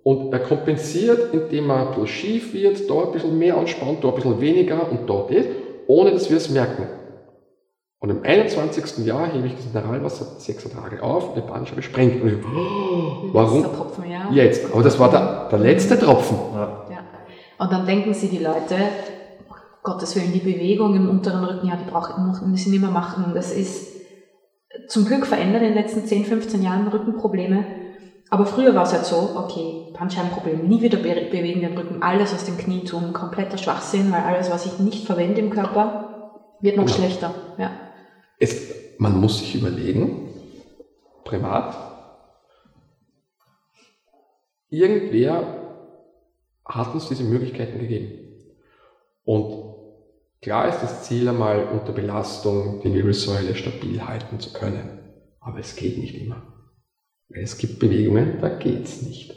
Und 0.04 0.32
er 0.32 0.40
kompensiert, 0.40 1.34
indem 1.34 1.70
er 1.70 1.82
ein 1.82 1.88
bisschen 1.88 2.08
schief 2.08 2.54
wird, 2.54 2.90
da 2.90 3.04
ein 3.04 3.12
bisschen 3.12 3.38
mehr 3.38 3.58
anspannt, 3.58 4.04
da 4.04 4.10
ein 4.10 4.16
bisschen 4.16 4.42
weniger 4.42 4.92
und 4.92 5.10
da 5.10 5.28
das, 5.30 5.46
ohne 5.88 6.12
dass 6.12 6.30
wir 6.30 6.38
es 6.38 6.50
merken. 6.50 6.88
Und 8.00 8.10
im 8.10 8.24
21. 8.24 9.06
Jahr 9.06 9.32
hebe 9.32 9.48
ich 9.48 9.56
das 9.56 9.66
Mineralwasser 9.74 10.40
sechs 10.40 10.64
Tage 10.64 11.04
auf 11.04 11.30
und 11.30 11.38
die 11.38 11.48
Bandscheibe 11.48 11.84
sprengt. 11.84 12.22
Und 12.22 12.30
ich, 12.30 12.46
oh, 12.46 13.30
warum? 13.34 13.64
Tropfen, 13.64 14.10
ja. 14.10 14.30
Jetzt. 14.32 14.72
Aber 14.72 14.84
das 14.84 15.00
war 15.00 15.10
der, 15.12 15.50
der 15.52 15.60
letzte 15.60 16.00
Tropfen. 16.00 16.38
Ja, 16.54 16.86
Ja. 16.90 16.98
Und 17.60 17.72
dann 17.72 17.86
denken 17.86 18.16
sie 18.16 18.28
die 18.28 18.40
Leute, 18.40 18.76
Gottes 19.84 20.16
Willen, 20.16 20.34
die 20.34 20.40
Bewegung 20.40 20.96
im 20.96 21.10
unteren 21.10 21.44
Rücken, 21.44 21.68
ja, 21.68 21.76
die 21.76 21.90
brauchen 21.90 22.28
müssen 22.28 22.56
sie 22.56 22.70
nicht 22.70 22.82
mehr 22.82 22.92
machen. 22.92 23.34
Das 23.34 23.52
ist 23.52 23.92
zum 24.88 25.06
Glück 25.06 25.26
verändert 25.26 25.62
in 25.64 25.70
den 25.70 25.78
letzten 25.78 26.06
10, 26.06 26.26
15 26.26 26.62
Jahren 26.62 26.88
Rückenprobleme. 26.88 27.66
Aber 28.30 28.46
früher 28.46 28.74
war 28.76 28.84
es 28.84 28.94
halt 28.94 29.06
so, 29.06 29.32
okay, 29.36 29.92
Bandscheibenproblem, 29.98 30.68
nie 30.68 30.82
wieder 30.82 30.98
be 31.00 31.10
bewegen 31.30 31.62
den 31.62 31.78
Rücken, 31.78 32.02
alles 32.02 32.34
aus 32.34 32.46
dem 32.46 32.58
Knie 32.58 32.86
tun, 32.86 33.12
kompletter 33.12 33.58
Schwachsinn, 33.58 34.12
weil 34.12 34.22
alles, 34.24 34.50
was 34.50 34.66
ich 34.66 34.80
nicht 34.80 35.06
verwende 35.06 35.42
im 35.42 35.50
Körper, 35.50 36.32
wird 36.62 36.78
noch 36.78 36.86
Genau. 36.86 36.96
schlechter. 36.96 37.34
Ja. 37.58 37.72
Es, 38.40 38.74
man 39.00 39.20
muss 39.20 39.40
sich 39.40 39.56
überlegen, 39.56 40.30
privat, 41.26 41.76
irgendwer 44.70 45.44
hat 46.66 46.94
uns 46.94 47.10
diese 47.10 47.24
Möglichkeiten 47.24 47.80
gegeben. 47.80 48.12
Und 49.26 49.61
klar 50.42 50.68
ist 50.70 50.80
das 50.82 51.04
Ziel 51.04 51.28
einmal 51.28 51.66
unter 51.72 51.92
Belastung 51.94 52.82
die 52.84 52.94
Wirbelsäule 52.94 53.56
stabil 53.56 54.02
halten 54.06 54.40
zu 54.40 54.52
können. 54.54 55.00
Aber 55.40 55.60
es 55.60 55.76
geht 55.76 55.98
nicht 55.98 56.16
immer. 56.16 56.42
Es 57.30 57.58
gibt 57.58 57.80
Bewegungen, 57.80 58.38
da 58.42 58.50
geht's 58.50 59.02
nicht. 59.02 59.34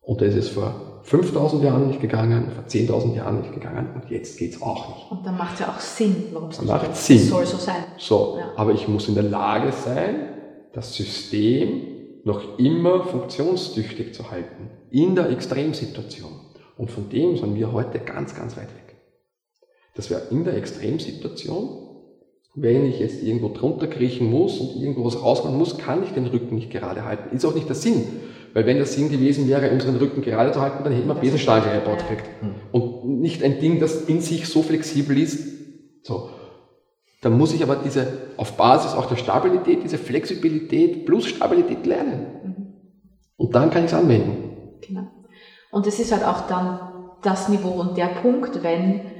Und 0.00 0.20
da 0.20 0.26
ist 0.26 0.36
es 0.36 0.48
vor 0.50 1.00
5000 1.04 1.62
Jahren 1.64 1.88
nicht 1.88 2.00
gegangen, 2.00 2.50
vor 2.54 2.64
10.000 2.64 3.14
Jahren 3.16 3.40
nicht 3.40 3.54
gegangen 3.54 3.88
und 3.94 4.10
jetzt 4.10 4.38
geht's 4.38 4.60
auch 4.60 4.88
nicht. 4.88 5.10
Und 5.10 5.24
dann 5.26 5.36
macht 5.38 5.54
es 5.54 5.60
ja 5.60 5.68
auch 5.68 5.80
Sinn, 5.80 6.24
warum 6.32 6.50
es 6.50 6.60
nicht 6.60 6.68
Macht. 6.68 6.94
Sinn. 6.96 7.18
Soll 7.20 7.46
so 7.46 7.56
sein. 7.56 7.84
So, 7.96 8.36
Ja. 8.38 8.52
aber 8.56 8.72
ich 8.72 8.86
muss 8.88 9.08
in 9.08 9.14
der 9.14 9.24
Lage 9.24 9.72
sein, 9.72 10.34
das 10.74 10.94
System 10.94 11.82
noch 12.24 12.58
immer 12.58 13.04
funktionstüchtig 13.04 14.12
zu 14.12 14.30
halten, 14.30 14.70
in 14.90 15.14
der 15.14 15.30
Extremsituation. 15.30 16.32
Und 16.76 16.90
von 16.90 17.08
dem 17.08 17.36
sind 17.36 17.54
wir 17.54 17.72
heute 17.72 17.98
ganz, 18.00 18.34
ganz 18.34 18.56
weit 18.56 18.68
weg. 18.74 18.87
Das 19.98 20.10
wäre 20.10 20.22
in 20.30 20.44
der 20.44 20.56
Extremsituation, 20.56 21.70
wenn 22.54 22.86
ich 22.86 23.00
jetzt 23.00 23.20
irgendwo 23.20 23.48
drunter 23.48 23.88
kriechen 23.88 24.30
muss 24.30 24.60
und 24.60 24.80
irgendwo 24.80 25.04
was 25.04 25.20
rausholen 25.20 25.58
muss, 25.58 25.76
kann 25.76 26.04
ich 26.04 26.10
den 26.10 26.26
Rücken 26.26 26.54
nicht 26.54 26.70
gerade 26.70 27.04
halten. 27.04 27.34
Ist 27.34 27.44
auch 27.44 27.54
nicht 27.56 27.68
der 27.68 27.74
Sinn. 27.74 28.04
Weil 28.54 28.64
wenn 28.64 28.76
der 28.76 28.86
Sinn 28.86 29.10
gewesen 29.10 29.48
wäre, 29.48 29.72
unseren 29.72 29.96
Rücken 29.96 30.22
gerade 30.22 30.52
zu 30.52 30.60
halten, 30.60 30.84
dann 30.84 30.92
hätten 30.92 31.08
wir 31.08 31.16
Besenstangen 31.16 31.68
eingebaut 31.68 31.98
gekriegt. 31.98 32.30
Und 32.70 33.18
nicht 33.20 33.42
ein 33.42 33.58
Ding, 33.58 33.80
das 33.80 34.02
in 34.02 34.20
sich 34.20 34.46
so 34.46 34.62
flexibel 34.62 35.18
ist. 35.18 35.44
So. 36.04 36.30
Dann 37.20 37.36
muss 37.36 37.52
ich 37.52 37.64
aber 37.64 37.74
diese, 37.84 38.06
auf 38.36 38.52
Basis 38.56 38.94
auch 38.94 39.06
der 39.06 39.16
Stabilität, 39.16 39.82
diese 39.82 39.98
Flexibilität 39.98 41.06
plus 41.06 41.26
Stabilität 41.26 41.84
lernen. 41.84 42.74
Und 43.36 43.52
dann 43.52 43.70
kann 43.70 43.84
ich 43.84 43.90
es 43.90 43.98
anwenden. 43.98 44.78
Genau. 44.86 45.08
Und 45.72 45.88
es 45.88 45.98
ist 45.98 46.12
halt 46.12 46.24
auch 46.24 46.46
dann 46.46 47.16
das 47.22 47.48
Niveau 47.48 47.80
und 47.80 47.98
der 47.98 48.06
Punkt, 48.06 48.62
wenn 48.62 49.17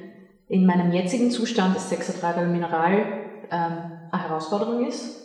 in 0.48 0.66
meinem 0.66 0.92
jetzigen 0.92 1.30
Zustand 1.30 1.76
das 1.76 1.90
Sexertreiber 1.90 2.44
Mineral 2.46 2.92
ähm, 3.50 3.72
eine 4.10 4.22
Herausforderung 4.22 4.86
ist. 4.86 5.16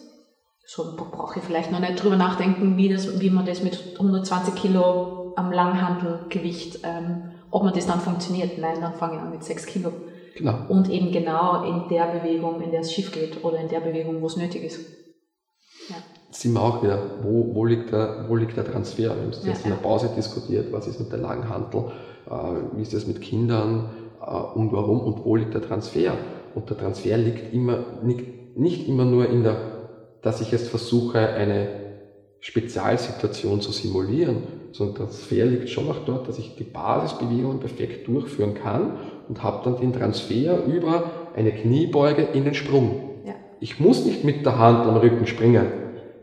So 0.66 0.96
brauche 0.96 1.40
ich 1.40 1.46
vielleicht 1.46 1.72
noch 1.72 1.80
nicht 1.80 2.02
drüber 2.02 2.16
nachdenken, 2.16 2.78
wie, 2.78 2.90
das, 2.90 3.20
wie 3.20 3.30
man 3.30 3.46
das 3.46 3.64
mit 3.64 3.78
120 3.94 4.56
Kilo 4.56 5.34
am 5.36 5.52
Langhandelgewicht, 5.52 6.80
ähm, 6.84 7.32
ob 7.52 7.64
man 7.64 7.74
das 7.74 7.88
dann 7.88 8.00
funktioniert. 8.00 8.58
Nein, 8.58 8.80
dann 8.80 8.94
fange 8.94 9.16
ich 9.16 9.22
an 9.22 9.32
mit 9.32 9.44
6 9.44 9.66
Kilo. 9.66 9.92
Genau. 10.36 10.58
Und 10.68 10.90
eben 10.90 11.12
genau 11.12 11.64
in 11.64 11.90
der 11.90 12.06
Bewegung, 12.06 12.62
in 12.62 12.72
der 12.72 12.82
es 12.82 12.92
schief 12.92 13.12
geht 13.12 13.44
oder 13.44 13.60
in 13.60 13.70
der 13.70 13.82
Bewegung, 13.82 14.22
wo 14.22 14.28
es 14.28 14.38
nötig 14.38 14.64
ist. 14.64 14.80
Ja. 15.90 15.96
Sind 16.32 16.54
wir 16.54 16.62
auch 16.62 16.82
wieder, 16.82 17.00
wo, 17.22 17.54
wo, 17.54 17.66
liegt, 17.66 17.92
der, 17.92 18.26
wo 18.28 18.36
liegt 18.36 18.58
der 18.58 18.66
Transfer? 18.66 19.04
Wir 19.04 19.10
haben 19.12 19.30
es 19.30 19.46
jetzt 19.46 19.60
ja, 19.60 19.66
in 19.66 19.78
der 19.78 19.84
Pause 19.84 20.10
diskutiert, 20.16 20.72
was 20.72 20.88
ist 20.88 21.00
mit 21.00 21.12
der 21.12 21.20
Langhantel, 21.20 21.92
äh, 22.26 22.32
wie 22.76 22.82
ist 22.82 22.94
das 22.94 23.06
mit 23.06 23.22
Kindern 23.22 23.90
und 24.56 24.72
warum 24.72 25.02
und 25.02 25.26
wo 25.26 25.36
liegt 25.36 25.54
der 25.54 25.62
Transfer? 25.62 26.14
Und 26.56 26.70
der 26.70 26.78
Transfer 26.78 27.18
liegt 27.18 27.54
immer, 27.54 27.80
nicht, 28.04 28.58
nicht 28.58 28.88
immer 28.88 29.06
nur 29.06 29.30
in 29.30 29.44
der, 29.44 29.58
dass 30.22 30.42
ich 30.42 30.52
jetzt 30.52 30.70
versuche, 30.70 31.20
eine 31.20 31.68
Spezialsituation 32.40 33.62
zu 33.62 33.72
simulieren, 33.72 34.44
sondern 34.72 34.96
der 34.96 35.06
Transfer 35.06 35.46
liegt 35.46 35.70
schon 35.70 35.90
auch 35.90 36.06
dort, 36.06 36.28
dass 36.28 36.38
ich 36.40 36.56
die 36.56 36.64
Basisbewegungen 36.64 37.60
perfekt 37.60 38.08
durchführen 38.08 38.54
kann 38.54 38.98
und 39.30 39.44
habe 39.44 39.62
dann 39.64 39.80
den 39.80 39.94
Transfer 39.94 40.64
über 40.66 41.12
eine 41.36 41.52
Kniebeuge 41.52 42.28
in 42.34 42.44
den 42.44 42.54
Sprung. 42.54 43.22
Ja. 43.26 43.34
Ich 43.60 43.80
muss 43.80 44.06
nicht 44.06 44.24
mit 44.24 44.46
der 44.46 44.58
Hand 44.58 44.86
am 44.86 44.98
Rücken 44.98 45.26
springen. 45.26 45.68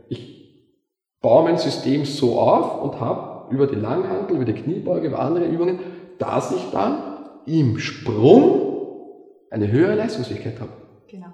Ich 0.09 0.75
baue 1.21 1.43
mein 1.43 1.57
System 1.57 2.05
so 2.05 2.39
auf 2.39 2.83
und 2.83 2.99
habe 2.99 3.53
über 3.53 3.67
die 3.67 3.75
Langhantel, 3.75 4.35
über 4.35 4.45
die 4.45 4.53
Kniebeuge, 4.53 5.07
über 5.07 5.19
andere 5.19 5.45
Übungen, 5.45 5.79
dass 6.19 6.51
ich 6.51 6.71
dann 6.71 7.10
im 7.59 7.77
Sprung 7.77 8.61
eine 9.49 9.69
höhere 9.69 9.95
Leistungsfähigkeit 9.95 10.59
habe. 10.59 10.71
Genau. 11.09 11.33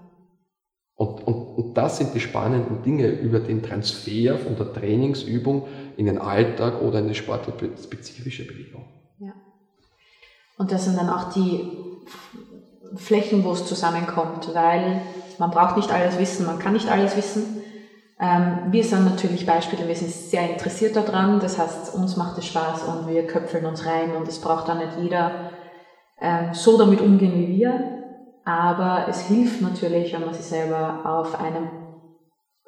Und, 0.96 1.28
und, 1.28 1.58
und 1.58 1.78
das 1.78 1.98
sind 1.98 2.16
die 2.16 2.20
spannenden 2.20 2.82
Dinge 2.82 3.08
über 3.08 3.40
den 3.40 3.62
Transfer 3.62 4.40
von 4.40 4.56
der 4.56 4.74
Trainingsübung 4.74 5.68
in 5.96 6.08
den 6.08 6.18
Alltag 6.18 6.82
oder 6.82 7.00
in 7.00 7.08
die 7.08 7.14
sportspezifische 7.14 8.48
Bewegung. 8.48 8.88
Ja. 9.20 9.34
Und 10.58 10.72
das 10.72 10.86
sind 10.86 10.98
dann 10.98 11.12
auch 11.12 11.32
die 11.32 11.78
Flächen, 12.96 13.44
wo 13.44 13.52
es 13.52 13.66
zusammenkommt, 13.66 14.52
weil 14.56 15.02
man 15.38 15.52
braucht 15.52 15.78
nicht 15.78 15.92
alles 15.92 16.18
wissen, 16.18 16.48
man 16.48 16.58
kann 16.58 16.74
nicht 16.74 16.90
alles 16.90 17.16
wissen. 17.16 17.62
Ähm, 18.20 18.72
wir 18.72 18.84
sind 18.84 19.06
natürlich 19.06 19.46
Beispiele, 19.46 19.88
wir 19.88 19.96
sind 19.96 20.10
sehr 20.10 20.50
interessiert 20.50 20.96
daran, 20.96 21.40
das 21.40 21.60
heißt, 21.60 21.94
uns 21.94 22.18
macht 22.18 22.40
es 22.40 22.48
Spaß 22.48 22.86
und 22.86 23.08
wir 23.08 23.28
köpfeln 23.28 23.68
uns 23.68 23.86
rein 23.86 24.16
und 24.16 24.28
es 24.28 24.42
braucht 24.42 24.68
dann 24.68 24.80
nicht 24.80 24.98
jeder 25.00 25.52
ähm, 26.22 26.54
so 26.54 26.78
damit 26.78 27.02
umgehen 27.02 27.34
wie 27.36 27.58
wir. 27.58 27.98
Aber 28.46 29.08
es 29.10 29.22
hilft 29.28 29.62
natürlich, 29.62 30.14
wenn 30.14 30.22
man 30.22 30.34
sich 30.34 30.46
selber 30.46 31.02
auf 31.06 31.40
einem, 31.40 31.68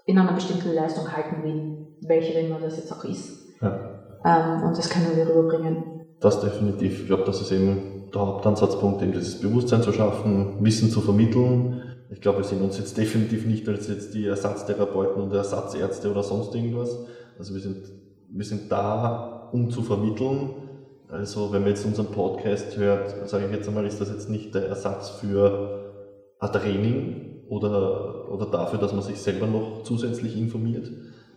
in 0.05 0.17
einer 0.17 0.33
bestimmten 0.33 0.73
Leistung 0.73 1.11
halten 1.15 1.43
will, 1.43 1.87
welche 2.01 2.37
immer 2.39 2.59
das 2.59 2.77
jetzt 2.77 2.91
auch 2.91 3.03
ist. 3.05 3.55
Ja. 3.61 3.79
Ähm, 4.25 4.63
und 4.67 4.77
das 4.77 4.89
können 4.89 5.15
wir 5.15 5.27
rüberbringen. 5.27 6.05
Das 6.19 6.41
definitiv. 6.41 7.01
Ich 7.01 7.07
glaube, 7.07 7.23
das 7.23 7.39
ist 7.39 7.51
eben 7.51 8.09
der 8.13 8.21
Hauptansatzpunkt, 8.21 9.01
eben 9.01 9.13
dieses 9.13 9.39
Bewusstsein 9.39 9.81
zu 9.81 9.93
schaffen, 9.93 10.57
Wissen 10.59 10.89
zu 10.89 10.99
vermitteln. 10.99 11.81
Ich 12.11 12.21
glaube, 12.21 12.39
wir 12.39 12.45
sehen 12.45 12.61
uns 12.61 12.77
jetzt 12.77 12.97
definitiv 12.97 13.45
nicht 13.45 13.67
als 13.69 13.87
jetzt 13.87 14.13
die 14.13 14.25
Ersatztherapeuten 14.25 15.21
und 15.21 15.31
Ersatzärzte 15.31 16.11
oder 16.11 16.23
sonst 16.23 16.53
irgendwas. 16.55 17.05
Also 17.37 17.53
wir 17.53 17.61
sind, 17.61 17.85
wir 18.29 18.45
sind 18.45 18.71
da, 18.71 19.49
um 19.53 19.69
zu 19.69 19.81
vermitteln, 19.81 20.68
also 21.09 21.51
wenn 21.51 21.63
man 21.63 21.71
jetzt 21.71 21.85
unseren 21.85 22.11
Podcast 22.11 22.77
hört, 22.77 23.27
sage 23.29 23.45
ich 23.45 23.51
jetzt 23.51 23.67
einmal, 23.67 23.85
ist 23.85 23.99
das 23.99 24.09
jetzt 24.09 24.29
nicht 24.29 24.53
der 24.53 24.67
Ersatz 24.67 25.09
für 25.09 26.35
ein 26.39 26.51
Training 26.51 27.45
oder, 27.47 28.31
oder 28.31 28.45
dafür, 28.45 28.79
dass 28.79 28.93
man 28.93 29.01
sich 29.01 29.19
selber 29.19 29.47
noch 29.47 29.83
zusätzlich 29.83 30.37
informiert. 30.37 30.91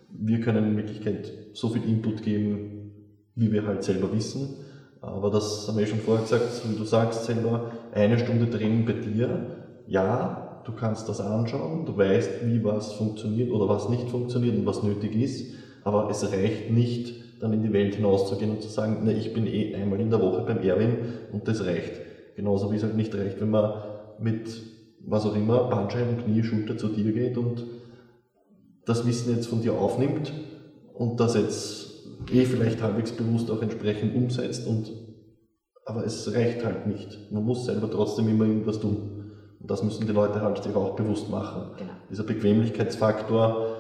Wir 0.09 0.41
können 0.41 0.71
in 0.73 0.77
Wirklichkeit 0.77 1.33
so 1.55 1.71
viel 1.71 1.85
Input 1.89 2.23
geben, 2.23 2.93
wie 3.35 3.51
wir 3.51 3.67
halt 3.67 3.83
selber 3.83 4.13
wissen. 4.13 4.59
Aber 5.01 5.31
das 5.31 5.67
haben 5.67 5.79
wir 5.79 5.87
schon 5.87 6.01
vorher 6.01 6.23
gesagt, 6.23 6.69
wie 6.69 6.77
du 6.77 6.85
sagst 6.85 7.25
selber, 7.25 7.73
eine 7.93 8.19
Stunde 8.19 8.51
Training 8.51 8.85
bei 8.85 8.93
dir, 8.93 9.57
ja, 9.87 10.63
du 10.65 10.73
kannst 10.73 11.09
das 11.09 11.21
anschauen, 11.21 11.87
du 11.87 11.97
weißt, 11.97 12.47
wie 12.47 12.63
was 12.63 12.93
funktioniert 12.93 13.51
oder 13.51 13.69
was 13.69 13.89
nicht 13.89 14.11
funktioniert 14.11 14.57
und 14.57 14.67
was 14.67 14.83
nötig 14.83 15.17
ist, 15.17 15.53
aber 15.83 16.09
es 16.09 16.31
reicht 16.31 16.71
nicht, 16.71 17.22
dann 17.43 17.53
in 17.53 17.63
die 17.63 17.73
Welt 17.73 17.97
hinauszugehen 17.97 18.53
und 18.53 18.63
zu 18.63 18.69
sagen, 18.69 19.03
na, 19.03 19.11
ich 19.11 19.35
bin 19.35 19.49
eh 19.49 19.75
einmal 19.75 20.01
in 20.01 20.11
der 20.11 20.21
Woche 20.21 20.45
beim 20.47 20.63
Erwin 20.63 20.97
und 21.33 21.49
das 21.49 21.67
reicht. 21.67 22.01
Genauso 22.37 22.71
wie 22.71 22.77
es 22.77 22.85
halt 22.85 22.97
nicht 22.97 23.15
reicht, 23.15 23.41
wenn 23.41 23.51
man 23.51 23.83
mit 24.21 24.63
was 25.05 25.27
auch 25.27 25.35
immer, 25.35 25.65
Bandscheiben, 25.65 26.19
Knie, 26.19 26.45
Schulter 26.45 26.79
zu 26.79 26.89
dir 26.89 27.13
geht 27.13 27.37
und 27.37 27.65
das 28.87 29.05
Wissen 29.07 29.35
jetzt 29.35 29.49
von 29.49 29.61
dir 29.61 29.75
aufnimmt 29.75 30.33
und 30.95 31.19
das 31.19 31.35
jetzt 31.35 32.07
eh 32.33 32.45
vielleicht 32.45 32.81
halbwegs 32.81 33.11
bewusst 33.11 33.51
auch 33.51 33.61
entsprechend 33.61 34.15
umsetzt 34.15 34.67
und 34.67 34.93
aber 35.85 36.07
es 36.07 36.33
reicht 36.33 36.65
halt 36.65 36.87
nicht. 36.87 37.33
Man 37.33 37.45
muss 37.45 37.67
selber 37.67 37.91
trotzdem 37.91 38.29
immer 38.29 38.45
irgendwas 38.45 38.79
tun. 38.79 39.33
Und 39.61 39.69
das 39.71 39.83
müssen 39.83 40.07
die 40.07 40.13
Leute 40.13 40.41
halt 40.41 40.63
sich 40.63 40.75
auch 40.77 40.95
bewusst 40.95 41.29
machen. 41.29 41.73
Genau. 41.77 41.91
Dieser 42.09 42.23
Bequemlichkeitsfaktor, 42.23 43.72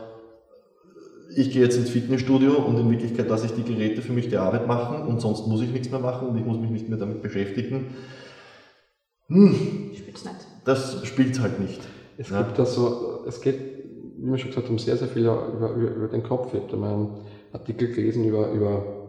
ich 1.36 1.50
gehe 1.50 1.62
jetzt 1.62 1.76
ins 1.76 1.90
Fitnessstudio 1.90 2.54
und 2.54 2.78
in 2.78 2.90
Wirklichkeit 2.90 3.28
lasse 3.28 3.46
ich 3.46 3.52
die 3.52 3.62
Geräte 3.62 4.02
für 4.02 4.12
mich 4.12 4.28
die 4.28 4.36
Arbeit 4.36 4.66
machen 4.66 5.02
und 5.02 5.20
sonst 5.20 5.46
muss 5.46 5.62
ich 5.62 5.70
nichts 5.70 5.90
mehr 5.90 6.00
machen 6.00 6.28
und 6.28 6.38
ich 6.38 6.44
muss 6.44 6.58
mich 6.58 6.70
nicht 6.70 6.88
mehr 6.88 6.98
damit 6.98 7.22
beschäftigen. 7.22 7.94
Hm, 9.28 9.54
Spielt's 9.94 10.24
nicht. 10.24 10.36
Das 10.64 11.04
spielt 11.06 11.40
halt 11.40 11.60
nicht. 11.60 11.80
Es 12.18 12.30
ja. 12.30 12.42
gibt 12.42 12.58
da 12.58 12.66
so, 12.66 13.24
es 13.26 13.40
geht, 13.40 13.58
wie 14.18 14.26
man 14.26 14.38
schon 14.38 14.50
gesagt 14.50 14.68
haben, 14.68 14.78
sehr, 14.78 14.96
sehr 14.96 15.08
viel 15.08 15.24
über, 15.24 15.70
über, 15.74 15.90
über 15.90 16.08
den 16.08 16.22
Kopf. 16.22 16.52
Ich 16.54 16.60
habe 16.60 16.70
da 16.70 16.76
mal 16.76 16.92
einen 16.92 17.26
Artikel 17.52 17.92
gelesen 17.92 18.24
über, 18.24 18.50
über 18.50 19.02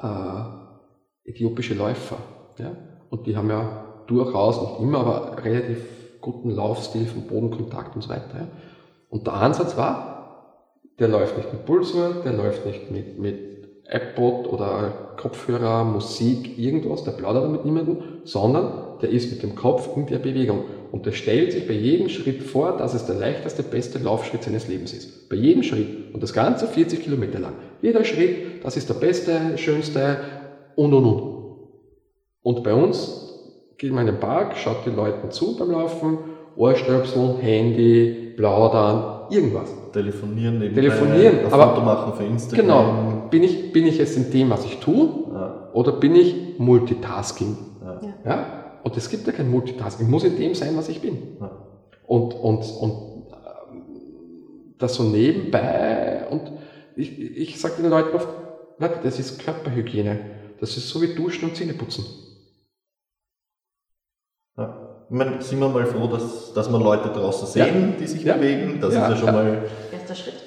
äh, 0.00 1.30
äthiopische 1.30 1.74
Läufer. 1.74 2.16
Ja? 2.58 2.76
Und 3.10 3.26
die 3.26 3.36
haben 3.36 3.50
ja 3.50 4.02
durchaus, 4.06 4.60
nicht 4.60 4.80
immer, 4.80 5.00
aber 5.00 5.44
relativ 5.44 5.78
guten 6.20 6.50
Laufstil 6.50 7.06
vom 7.06 7.26
Bodenkontakt 7.26 7.94
und 7.94 8.02
so 8.02 8.08
weiter. 8.08 8.34
Ja? 8.34 8.48
Und 9.08 9.26
der 9.26 9.34
Ansatz 9.34 9.76
war, 9.76 10.17
der 10.98 11.08
läuft 11.08 11.36
nicht 11.36 11.52
mit 11.52 11.64
Pulsuhr, 11.64 12.22
der 12.24 12.32
läuft 12.32 12.66
nicht 12.66 12.90
mit, 12.90 13.18
mit 13.18 13.48
iPod 13.90 14.46
oder 14.52 15.14
Kopfhörer, 15.16 15.84
Musik, 15.84 16.58
irgendwas, 16.58 17.04
der 17.04 17.12
plaudert 17.12 17.50
mit 17.50 17.64
niemandem, 17.64 17.98
sondern 18.24 18.98
der 19.00 19.10
ist 19.10 19.30
mit 19.30 19.42
dem 19.42 19.54
Kopf 19.54 19.96
in 19.96 20.06
der 20.06 20.18
Bewegung. 20.18 20.64
Und 20.92 21.06
der 21.06 21.12
stellt 21.12 21.52
sich 21.52 21.66
bei 21.66 21.74
jedem 21.74 22.08
Schritt 22.08 22.42
vor, 22.42 22.76
dass 22.76 22.94
es 22.94 23.06
der 23.06 23.16
leichteste, 23.16 23.62
beste 23.62 23.98
Laufschritt 23.98 24.42
seines 24.42 24.68
Lebens 24.68 24.92
ist. 24.92 25.28
Bei 25.28 25.36
jedem 25.36 25.62
Schritt. 25.62 26.14
Und 26.14 26.22
das 26.22 26.32
Ganze 26.32 26.66
40 26.66 27.02
Kilometer 27.02 27.38
lang. 27.38 27.54
Jeder 27.82 28.04
Schritt, 28.04 28.64
das 28.64 28.76
ist 28.76 28.88
der 28.88 28.94
beste, 28.94 29.56
schönste 29.56 30.18
und 30.76 30.92
und 30.94 31.04
und. 31.04 31.38
Und 32.42 32.64
bei 32.64 32.74
uns 32.74 33.28
geht 33.76 33.92
man 33.92 34.06
in 34.06 34.14
den 34.14 34.20
Park, 34.20 34.56
schaut 34.56 34.86
den 34.86 34.96
Leuten 34.96 35.30
zu 35.30 35.56
beim 35.56 35.70
Laufen, 35.70 36.18
Ohrstöpsel, 36.56 37.36
Handy, 37.40 38.32
plaudern, 38.36 39.17
irgendwas 39.30 39.68
telefonieren, 39.92 40.60
telefonieren, 40.74 41.40
ein 41.40 41.52
aber 41.52 41.74
Foto 41.74 41.84
machen 41.84 42.12
für 42.14 42.24
Instagram. 42.24 42.66
Genau. 42.66 43.28
Bin 43.30 43.42
ich, 43.42 43.72
bin 43.72 43.86
ich 43.86 43.98
jetzt 43.98 44.16
in 44.16 44.30
dem, 44.30 44.50
was 44.50 44.64
ich 44.64 44.78
tue, 44.78 45.08
ja. 45.32 45.68
oder 45.72 45.92
bin 45.92 46.14
ich 46.14 46.58
Multitasking? 46.58 47.56
Ja. 47.82 48.00
ja. 48.24 48.46
Und 48.82 48.96
es 48.96 49.10
gibt 49.10 49.26
ja 49.26 49.32
kein 49.32 49.50
Multitasking. 49.50 50.06
Ich 50.06 50.10
muss 50.10 50.24
in 50.24 50.36
dem 50.36 50.54
sein, 50.54 50.76
was 50.76 50.88
ich 50.88 51.00
bin. 51.00 51.36
Ja. 51.40 51.50
Und, 52.06 52.34
und, 52.34 52.62
und 52.80 52.92
ähm, 52.92 53.82
das 54.78 54.94
so 54.94 55.02
nebenbei, 55.02 56.26
und 56.30 56.52
ich, 56.96 57.18
ich 57.20 57.60
sage 57.60 57.82
den 57.82 57.90
Leuten 57.90 58.16
oft, 58.16 58.28
Leute, 58.78 59.00
das 59.02 59.18
ist 59.18 59.40
Körperhygiene. 59.40 60.18
Das 60.60 60.76
ist 60.76 60.88
so 60.88 61.02
wie 61.02 61.14
Duschen 61.14 61.48
und 61.48 61.56
Zähneputzen. 61.56 62.04
Meine, 65.10 65.40
sind 65.40 65.58
wir 65.58 65.68
mal 65.68 65.86
froh, 65.86 66.06
dass, 66.06 66.52
dass 66.52 66.70
wir 66.70 66.78
Leute 66.78 67.08
draußen 67.08 67.48
sehen, 67.48 67.92
ja. 67.92 67.96
die 67.98 68.06
sich 68.06 68.24
ja. 68.24 68.34
bewegen. 68.34 68.78
Das 68.78 68.92
ja. 68.92 69.08
ist 69.08 69.10
ja 69.10 69.16
schon 69.16 69.34
mal 69.34 69.62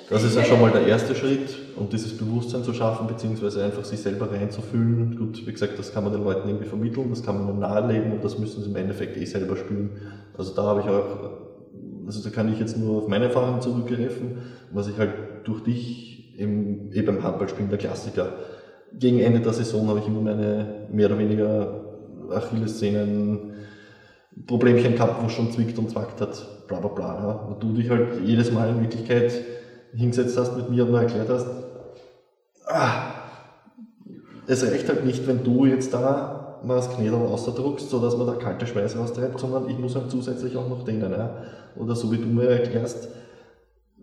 Das 0.08 0.24
ist 0.24 0.36
ja 0.36 0.44
schon 0.44 0.62
mal 0.62 0.72
der 0.72 0.86
erste 0.86 1.16
Schritt, 1.16 1.50
um 1.76 1.90
dieses 1.90 2.16
Bewusstsein 2.16 2.64
zu 2.64 2.72
schaffen, 2.74 3.08
beziehungsweise 3.08 3.64
einfach 3.64 3.84
sich 3.84 4.00
selber 4.00 4.32
reinzufühlen. 4.32 5.18
Gut, 5.18 5.48
wie 5.48 5.52
gesagt, 5.52 5.80
das 5.80 5.92
kann 5.92 6.04
man 6.04 6.14
den 6.14 6.24
Leuten 6.24 6.48
irgendwie 6.48 6.68
vermitteln, 6.68 7.10
das 7.10 7.24
kann 7.24 7.40
man 7.40 7.50
ihnen 7.50 7.60
nahelegen 7.60 8.12
und 8.12 8.24
das 8.24 8.38
müssen 8.38 8.62
sie 8.62 8.70
im 8.70 8.76
Endeffekt 8.76 9.18
eh 9.18 9.26
selber 9.26 9.56
spüren. 9.56 9.90
Also 10.38 10.54
da 10.54 10.62
habe 10.64 10.82
ich 10.82 10.88
auch, 10.88 12.06
also 12.06 12.24
da 12.24 12.30
kann 12.30 12.54
ich 12.54 12.60
jetzt 12.60 12.78
nur 12.78 13.00
auf 13.00 13.08
meine 13.08 13.26
Erfahrung 13.26 13.62
zurückgreifen, 13.62 14.38
was 14.72 14.88
ich 14.88 14.98
halt 15.00 15.14
durch 15.44 15.64
dich 15.64 16.38
eben, 16.38 16.92
eben 16.92 17.08
beim 17.08 17.24
Handballspielen 17.24 17.70
der 17.70 17.80
Klassiker. 17.80 18.34
Gegen 18.94 19.20
Ende 19.20 19.40
der 19.40 19.54
Saison 19.54 19.88
habe 19.88 20.00
ich 20.00 20.08
immer 20.08 20.22
meine 20.22 20.88
mehr 20.92 21.08
oder 21.08 21.18
weniger 21.18 21.82
Achillessehnen 22.30 23.51
Problemchen 24.48 24.96
gehabt, 24.96 25.24
wo 25.24 25.30
schon 25.30 25.52
zwickt 25.52 25.78
und 25.78 25.90
zwackt 25.90 26.22
hat, 26.22 26.68
bla 26.68 26.80
bla 26.80 26.90
bla. 26.90 27.20
Ja. 27.20 27.32
Und 27.50 27.62
du 27.62 27.74
dich 27.74 27.90
halt 27.90 28.22
jedes 28.24 28.52
Mal 28.52 28.70
in 28.70 28.82
Wirklichkeit 28.82 29.34
hingesetzt 29.94 30.38
hast 30.38 30.56
mit 30.56 30.70
mir 30.70 30.86
und 30.86 30.92
mir 30.92 31.02
erklärt 31.02 31.30
hast, 31.30 31.48
ah, 32.68 33.14
es 34.48 34.66
reicht 34.66 34.88
halt 34.88 35.06
nicht, 35.06 35.28
wenn 35.28 35.44
du 35.44 35.66
jetzt 35.66 35.94
da 35.94 36.60
mal 36.64 36.76
das 36.76 36.90
Knädel 36.96 37.16
ausdruckst, 37.16 37.90
sodass 37.90 38.18
man 38.18 38.28
da 38.28 38.34
kalte 38.34 38.68
Schweiß 38.68 38.98
raustreibt, 38.98 39.40
sondern 39.40 39.70
ich 39.70 39.78
muss 39.78 39.96
halt 39.96 40.12
zusätzlich 40.12 40.56
auch 40.56 40.70
noch 40.70 40.84
dehnen. 40.84 41.12
Ja. 41.12 41.44
Oder 41.76 41.96
so 41.96 42.12
wie 42.12 42.18
du 42.18 42.28
mir 42.28 42.50
erklärst, 42.50 43.10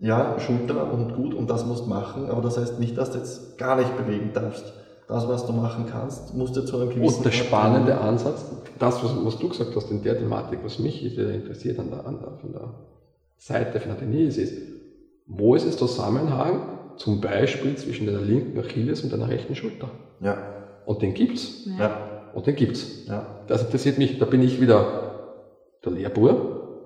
ja, 0.01 0.39
Schulter 0.39 0.91
und 0.93 1.15
gut 1.15 1.33
und 1.33 1.49
das 1.49 1.65
musst 1.65 1.87
machen, 1.87 2.29
aber 2.29 2.41
das 2.41 2.57
heißt 2.57 2.79
nicht, 2.79 2.97
dass 2.97 3.11
du 3.11 3.17
jetzt 3.17 3.57
gar 3.57 3.75
nicht 3.75 3.97
bewegen 3.97 4.31
darfst. 4.33 4.73
Das, 5.09 5.27
was 5.27 5.47
du 5.47 5.53
machen 5.53 5.87
kannst, 5.91 6.35
musst 6.35 6.55
du 6.55 6.61
zu 6.61 6.77
einem 6.77 6.91
gewissen 6.91 7.17
Und 7.17 7.25
der 7.25 7.31
spannende 7.31 7.93
tun. 7.93 8.01
Ansatz, 8.01 8.45
das, 8.77 9.03
was, 9.03 9.25
was, 9.25 9.39
du 9.39 9.49
gesagt 9.49 9.75
hast 9.75 9.89
in 9.89 10.03
der 10.03 10.15
Thematik, 10.15 10.59
was 10.63 10.77
mich 10.77 11.03
interessiert 11.03 11.79
an 11.79 11.89
der, 11.89 12.05
an 12.05 12.19
der, 12.19 12.37
von 12.37 12.53
der 12.53 12.75
Seite 13.35 13.79
von 13.79 13.89
der 13.89 14.01
Denise 14.01 14.39
ist, 14.39 14.53
wo 15.25 15.55
ist 15.55 15.65
es 15.65 15.77
Zusammenhang 15.77 16.61
zum 16.97 17.21
Beispiel 17.21 17.75
zwischen 17.75 18.05
deiner 18.05 18.21
linken 18.21 18.59
Achilles 18.59 19.01
und 19.01 19.11
deiner 19.11 19.29
rechten 19.29 19.55
Schulter? 19.55 19.89
Ja. 20.19 20.37
Und 20.85 21.01
den 21.01 21.15
gibt's. 21.15 21.67
Ja. 21.79 22.29
Und 22.35 22.45
den 22.45 22.55
gibt's. 22.55 23.07
Ja. 23.07 23.43
Das 23.47 23.63
interessiert 23.63 23.97
mich, 23.97 24.19
da 24.19 24.25
bin 24.25 24.43
ich 24.43 24.61
wieder 24.61 25.39
der 25.83 25.91
Lehrbur. 25.91 26.85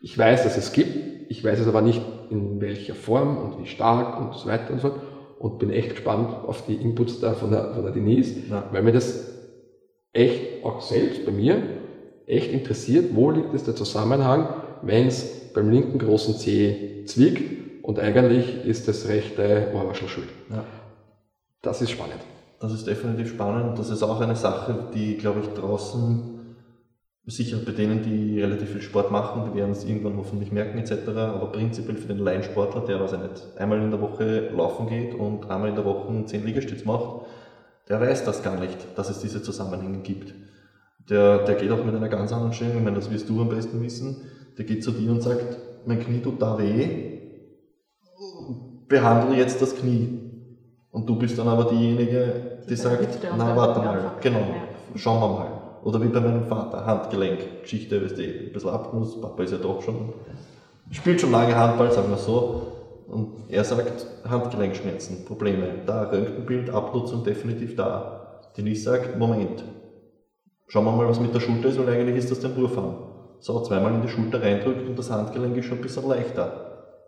Ich 0.00 0.16
weiß, 0.16 0.44
dass 0.44 0.56
es 0.56 0.70
gibt, 0.70 1.28
ich 1.28 1.42
weiß 1.42 1.58
es 1.58 1.66
aber 1.66 1.80
nicht 1.80 2.02
in 2.30 2.60
welcher 2.60 2.94
Form 2.94 3.36
und 3.36 3.58
wie 3.60 3.66
stark 3.66 4.20
und 4.20 4.34
so 4.34 4.46
weiter 4.46 4.72
und 4.72 4.80
so 4.80 4.90
fort 4.90 5.00
und 5.38 5.58
bin 5.58 5.70
echt 5.70 5.90
gespannt 5.90 6.30
auf 6.46 6.66
die 6.66 6.74
Inputs 6.74 7.20
da 7.20 7.34
von 7.34 7.50
der, 7.50 7.74
von 7.74 7.82
der 7.82 7.92
Denise, 7.92 8.34
ja. 8.50 8.64
weil 8.72 8.82
mir 8.82 8.92
das 8.92 9.28
echt 10.12 10.64
auch 10.64 10.80
selbst 10.80 11.24
bei 11.24 11.32
mir 11.32 11.62
echt 12.26 12.52
interessiert, 12.52 13.14
wo 13.14 13.30
liegt 13.30 13.54
es 13.54 13.64
der 13.64 13.74
Zusammenhang, 13.74 14.48
wenn 14.82 15.06
es 15.06 15.52
beim 15.54 15.70
linken 15.70 15.98
großen 15.98 16.34
C 16.34 17.04
zwickt 17.06 17.84
und 17.84 17.98
eigentlich 17.98 18.64
ist 18.64 18.86
das 18.88 19.08
rechte 19.08 19.68
Ohrwaschel 19.74 20.08
schuld. 20.08 20.28
Ja. 20.50 20.64
Das 21.62 21.82
ist 21.82 21.90
spannend. 21.90 22.20
Das 22.60 22.72
ist 22.72 22.86
definitiv 22.86 23.30
spannend. 23.30 23.78
Das 23.78 23.90
ist 23.90 24.02
auch 24.02 24.20
eine 24.20 24.36
Sache, 24.36 24.88
die, 24.94 25.16
glaube 25.16 25.40
ich, 25.40 25.48
draußen 25.48 26.37
sicher 27.28 27.58
bei 27.64 27.72
denen, 27.72 28.02
die 28.02 28.40
relativ 28.40 28.70
viel 28.70 28.82
Sport 28.82 29.10
machen, 29.10 29.50
die 29.50 29.58
werden 29.58 29.72
es 29.72 29.84
irgendwann 29.84 30.16
hoffentlich 30.16 30.50
merken 30.50 30.78
etc. 30.78 31.08
Aber 31.08 31.52
prinzipiell 31.52 31.96
für 31.96 32.08
den 32.08 32.18
Laiensportler, 32.18 32.82
der, 32.82 33.00
weiß 33.00 33.12
ich 33.12 33.18
nicht, 33.18 33.58
einmal 33.58 33.82
in 33.82 33.90
der 33.90 34.00
Woche 34.00 34.50
laufen 34.50 34.88
geht 34.88 35.14
und 35.14 35.50
einmal 35.50 35.68
in 35.68 35.74
der 35.74 35.84
Woche 35.84 36.24
10 36.24 36.44
Liegestütz 36.44 36.84
macht, 36.84 37.26
der 37.88 38.00
weiß 38.00 38.24
das 38.24 38.42
gar 38.42 38.58
nicht, 38.58 38.78
dass 38.96 39.10
es 39.10 39.20
diese 39.20 39.42
Zusammenhänge 39.42 39.98
gibt. 39.98 40.34
Der, 41.08 41.44
der 41.44 41.54
geht 41.54 41.70
auch 41.70 41.84
mit 41.84 41.94
einer 41.94 42.08
ganz 42.08 42.32
anderen 42.32 42.52
Stellung, 42.52 42.78
ich 42.78 42.84
meine, 42.84 42.96
das 42.96 43.10
wirst 43.10 43.28
du 43.28 43.40
am 43.40 43.48
besten 43.48 43.82
wissen, 43.82 44.22
der 44.56 44.64
geht 44.64 44.82
zu 44.82 44.92
dir 44.92 45.10
und 45.10 45.22
sagt, 45.22 45.58
mein 45.86 46.00
Knie 46.00 46.20
tut 46.20 46.40
da 46.40 46.58
weh, 46.58 47.18
behandle 48.88 49.36
jetzt 49.36 49.60
das 49.62 49.76
Knie. 49.76 50.18
Und 50.90 51.08
du 51.08 51.16
bist 51.16 51.38
dann 51.38 51.48
aber 51.48 51.64
diejenige, 51.70 52.58
die 52.68 52.76
sagt, 52.76 53.18
na 53.36 53.54
warte 53.54 53.80
mal, 53.80 54.12
genau, 54.20 54.54
schauen 54.94 55.20
wir 55.20 55.38
mal. 55.38 55.57
Oder 55.84 56.02
wie 56.02 56.08
bei 56.08 56.20
meinem 56.20 56.44
Vater, 56.44 56.84
Handgelenk, 56.84 57.62
Geschichte, 57.62 58.02
weißt 58.02 58.18
du, 58.18 58.22
ein 58.22 58.52
bisschen 58.52 58.70
Abnuss, 58.70 59.20
Papa 59.20 59.42
ist 59.42 59.52
ja 59.52 59.58
doch 59.58 59.80
schon, 59.82 60.12
spielt 60.90 61.20
schon 61.20 61.32
lange 61.32 61.56
Handball, 61.56 61.92
sagen 61.92 62.10
wir 62.10 62.16
so. 62.16 62.72
Und 63.06 63.44
er 63.48 63.64
sagt, 63.64 64.06
Handgelenkschmerzen, 64.28 65.24
Probleme, 65.24 65.66
da, 65.86 66.02
Röntgenbild, 66.10 66.68
Abnutzung 66.70 67.24
definitiv 67.24 67.74
da. 67.74 68.42
Denise 68.56 68.84
sagt, 68.84 69.18
Moment, 69.18 69.64
schauen 70.66 70.84
wir 70.84 70.92
mal, 70.92 71.08
was 71.08 71.20
mit 71.20 71.34
der 71.34 71.40
Schulter 71.40 71.68
ist, 71.68 71.78
weil 71.78 71.88
eigentlich 71.88 72.16
ist 72.16 72.30
das 72.30 72.40
der 72.40 72.54
Wurfarm. 72.54 72.96
So, 73.40 73.60
zweimal 73.60 73.94
in 73.94 74.02
die 74.02 74.08
Schulter 74.08 74.42
reindrückt 74.42 74.86
und 74.86 74.98
das 74.98 75.10
Handgelenk 75.10 75.56
ist 75.56 75.66
schon 75.66 75.78
ein 75.78 75.82
bisschen 75.82 76.08
leichter. 76.08 76.64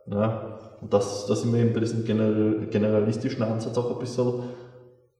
Ja, 0.06 0.58
und 0.80 0.92
das, 0.92 1.26
da 1.26 1.34
sind 1.34 1.52
wir 1.52 1.60
eben 1.60 1.74
bei 1.74 1.80
diesem 1.80 2.04
generalistischen 2.04 3.42
Ansatz 3.42 3.76
auch 3.76 3.90
ein 3.90 3.98
bisschen, 3.98 4.44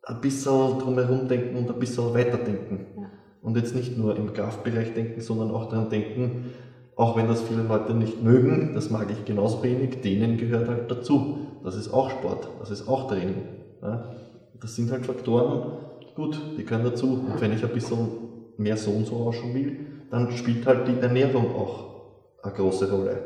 ein 0.04 0.20
bisschen 0.20 0.78
drumherum 0.78 1.28
denken 1.28 1.56
und 1.56 1.70
ein 1.70 1.78
bisschen 1.78 2.14
weiterdenken. 2.14 2.86
Ja 2.96 3.19
und 3.42 3.56
jetzt 3.56 3.74
nicht 3.74 3.96
nur 3.96 4.16
im 4.16 4.32
Kraftbereich 4.32 4.94
denken, 4.94 5.20
sondern 5.20 5.50
auch 5.50 5.68
daran 5.68 5.88
denken, 5.88 6.52
auch 6.96 7.16
wenn 7.16 7.28
das 7.28 7.42
viele 7.42 7.62
Leute 7.62 7.94
nicht 7.94 8.22
mögen, 8.22 8.74
das 8.74 8.90
mag 8.90 9.10
ich 9.10 9.24
genauso 9.24 9.62
wenig, 9.62 10.02
denen 10.02 10.36
gehört 10.36 10.68
halt 10.68 10.90
dazu. 10.90 11.38
Das 11.64 11.76
ist 11.76 11.92
auch 11.92 12.10
Sport, 12.10 12.48
das 12.58 12.70
ist 12.70 12.88
auch 12.88 13.08
Training. 13.08 13.42
Ja? 13.82 14.12
Das 14.60 14.76
sind 14.76 14.90
halt 14.90 15.06
Faktoren, 15.06 15.78
gut, 16.14 16.38
die 16.58 16.64
gehören 16.64 16.84
dazu. 16.84 17.24
Und 17.26 17.40
wenn 17.40 17.52
ich 17.52 17.64
ein 17.64 17.72
bisschen 17.72 18.08
mehr 18.58 18.76
so 18.76 18.90
und 18.90 19.06
so 19.06 19.16
ausschauen 19.16 19.54
will, 19.54 19.76
dann 20.10 20.30
spielt 20.32 20.66
halt 20.66 20.88
die 20.88 21.00
Ernährung 21.00 21.54
auch 21.54 21.90
eine 22.42 22.52
große 22.52 22.90
Rolle. 22.90 23.16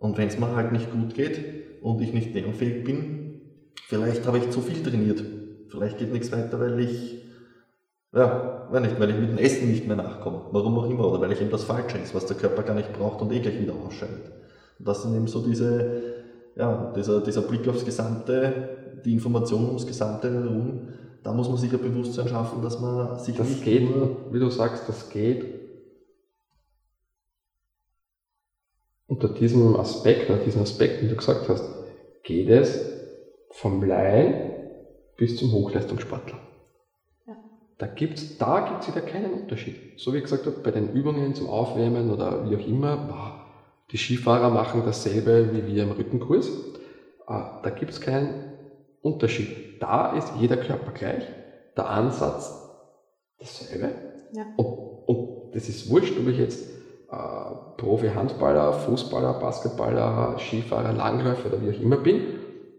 Und 0.00 0.18
wenn 0.18 0.26
es 0.28 0.38
mir 0.38 0.56
halt 0.56 0.72
nicht 0.72 0.90
gut 0.90 1.14
geht 1.14 1.40
und 1.80 2.00
ich 2.00 2.12
nicht 2.12 2.34
lernfähig 2.34 2.82
bin, 2.82 3.40
vielleicht 3.86 4.26
habe 4.26 4.38
ich 4.38 4.50
zu 4.50 4.60
viel 4.60 4.82
trainiert. 4.82 5.22
Vielleicht 5.68 5.98
geht 5.98 6.12
nichts 6.12 6.32
weiter, 6.32 6.58
weil 6.58 6.80
ich 6.80 7.22
ja, 8.12 8.51
weil 8.70 8.82
nicht, 8.82 8.98
weil 9.00 9.10
ich 9.10 9.16
mit 9.16 9.30
dem 9.30 9.38
Essen 9.38 9.70
nicht 9.70 9.86
mehr 9.86 9.96
nachkomme. 9.96 10.42
Warum 10.50 10.78
auch 10.78 10.88
immer. 10.88 11.08
Oder 11.08 11.20
weil 11.20 11.32
ich 11.32 11.40
eben 11.40 11.50
das 11.50 11.64
Falsche 11.64 11.98
ist, 11.98 12.14
was 12.14 12.26
der 12.26 12.36
Körper 12.36 12.62
gar 12.62 12.74
nicht 12.74 12.92
braucht 12.92 13.20
und 13.22 13.32
eh 13.32 13.40
gleich 13.40 13.60
wieder 13.60 13.74
ausscheidet. 13.74 14.30
Und 14.78 14.88
das 14.88 15.02
sind 15.02 15.14
eben 15.14 15.26
so 15.26 15.42
diese, 15.42 16.02
ja, 16.56 16.92
dieser, 16.96 17.20
dieser 17.20 17.42
Blick 17.42 17.66
aufs 17.68 17.84
Gesamte, 17.84 19.00
die 19.04 19.12
Information 19.12 19.66
ums 19.66 19.86
Gesamte 19.86 20.32
herum. 20.32 20.88
Da 21.22 21.32
muss 21.32 21.48
man 21.48 21.56
sich 21.56 21.72
ein 21.72 21.80
Bewusstsein 21.80 22.28
schaffen, 22.28 22.62
dass 22.62 22.80
man 22.80 23.18
sich 23.18 23.36
das 23.36 23.48
nicht 23.48 23.64
geht, 23.64 23.88
wie 24.30 24.38
du 24.38 24.48
sagst, 24.48 24.88
das 24.88 25.08
geht 25.08 25.62
unter 29.12 29.28
diesem 29.28 29.76
Aspekt, 29.76 30.30
unter 30.30 30.42
diesen 30.42 30.62
Aspekten, 30.62 31.04
wie 31.04 31.10
du 31.10 31.16
gesagt 31.16 31.48
hast, 31.48 31.64
geht 32.22 32.48
es 32.48 32.80
vom 33.50 33.82
Laien 33.84 34.52
bis 35.16 35.36
zum 35.36 35.52
Hochleistungssportler. 35.52 36.40
Da 37.82 37.88
gibt 37.88 38.14
es 38.16 38.38
da 38.38 38.60
gibt's 38.60 38.86
wieder 38.86 39.00
keinen 39.00 39.32
Unterschied. 39.32 39.98
So 39.98 40.12
wie 40.12 40.18
ich 40.18 40.22
gesagt 40.22 40.46
habe, 40.46 40.56
bei 40.62 40.70
den 40.70 40.92
Übungen 40.92 41.34
zum 41.34 41.48
Aufwärmen 41.48 42.12
oder 42.12 42.48
wie 42.48 42.54
auch 42.54 42.64
immer, 42.64 43.44
die 43.90 43.96
Skifahrer 43.96 44.50
machen 44.50 44.84
dasselbe 44.86 45.52
wie 45.52 45.66
wir 45.66 45.82
im 45.82 45.90
Rückenkurs. 45.90 46.48
Ah, 47.26 47.58
da 47.64 47.70
gibt 47.70 47.90
es 47.90 48.00
keinen 48.00 48.52
Unterschied. 49.00 49.48
Da 49.80 50.16
ist 50.16 50.32
jeder 50.36 50.58
Körper 50.58 50.92
gleich, 50.92 51.24
der 51.76 51.88
Ansatz 51.88 52.54
dasselbe. 53.40 53.90
Ja. 54.32 54.46
Und, 54.54 54.66
und 55.08 55.54
das 55.56 55.68
ist 55.68 55.90
wurscht, 55.90 56.16
ob 56.20 56.28
ich 56.28 56.38
jetzt 56.38 56.64
äh, 57.10 57.16
Profi-Handballer, 57.78 58.74
Fußballer, 58.74 59.32
Basketballer, 59.40 60.38
Skifahrer, 60.38 60.92
Langläufer 60.92 61.48
oder 61.48 61.60
wie 61.60 61.70
auch 61.70 61.80
immer 61.80 61.96
bin. 61.96 62.28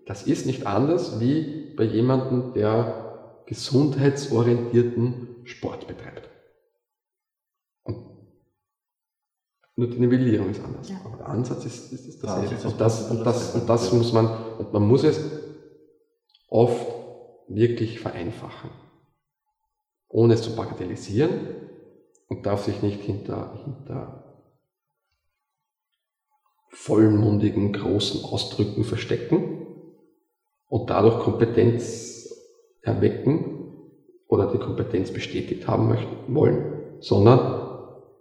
Das 0.05 0.23
ist 0.23 0.45
nicht 0.45 0.65
anders 0.65 1.19
wie 1.19 1.73
bei 1.75 1.83
jemandem, 1.83 2.53
der 2.53 3.02
gesundheitsorientierten 3.45 5.45
Sport 5.45 5.87
betreibt. 5.87 6.29
Und 7.83 7.97
nur 9.75 9.89
die 9.89 9.99
Nivellierung 9.99 10.49
ist 10.49 10.61
anders. 10.61 10.89
Ja. 10.89 11.01
Aber 11.03 11.17
der 11.17 11.27
Ansatz 11.27 11.65
ist, 11.65 11.91
ist, 11.91 12.07
ist 12.07 12.23
dasselbe. 12.23 12.55
Ja, 12.55 12.69
und 12.69 12.79
das, 12.79 13.09
und 13.09 13.23
das, 13.23 13.55
und 13.55 13.67
das 13.67 13.91
muss 13.91 14.13
man, 14.13 14.57
und 14.57 14.71
man 14.71 14.87
muss 14.87 15.03
es 15.03 15.19
oft 16.47 16.87
wirklich 17.47 17.99
vereinfachen. 17.99 18.69
Ohne 20.07 20.35
es 20.35 20.43
zu 20.43 20.55
bagatellisieren 20.55 21.69
und 22.27 22.45
darf 22.45 22.63
sich 22.63 22.81
nicht 22.81 23.01
hinter, 23.01 23.59
hinter 23.63 24.19
vollmundigen, 26.69 27.73
großen 27.73 28.23
Ausdrücken 28.23 28.83
verstecken 28.83 29.67
und 30.67 30.89
dadurch 30.89 31.19
Kompetenz 31.19 32.22
erwecken 32.83 33.63
oder 34.27 34.51
die 34.51 34.59
Kompetenz 34.59 35.11
bestätigt 35.11 35.67
haben 35.67 35.87
möchten, 35.87 36.33
wollen, 36.35 36.99
sondern 36.99 37.63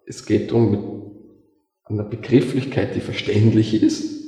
es 0.06 0.24
geht 0.24 0.50
darum, 0.50 0.70
mit 0.70 0.80
einer 1.84 2.04
Begrifflichkeit, 2.04 2.94
die 2.94 3.00
verständlich 3.00 3.82
ist, 3.82 4.22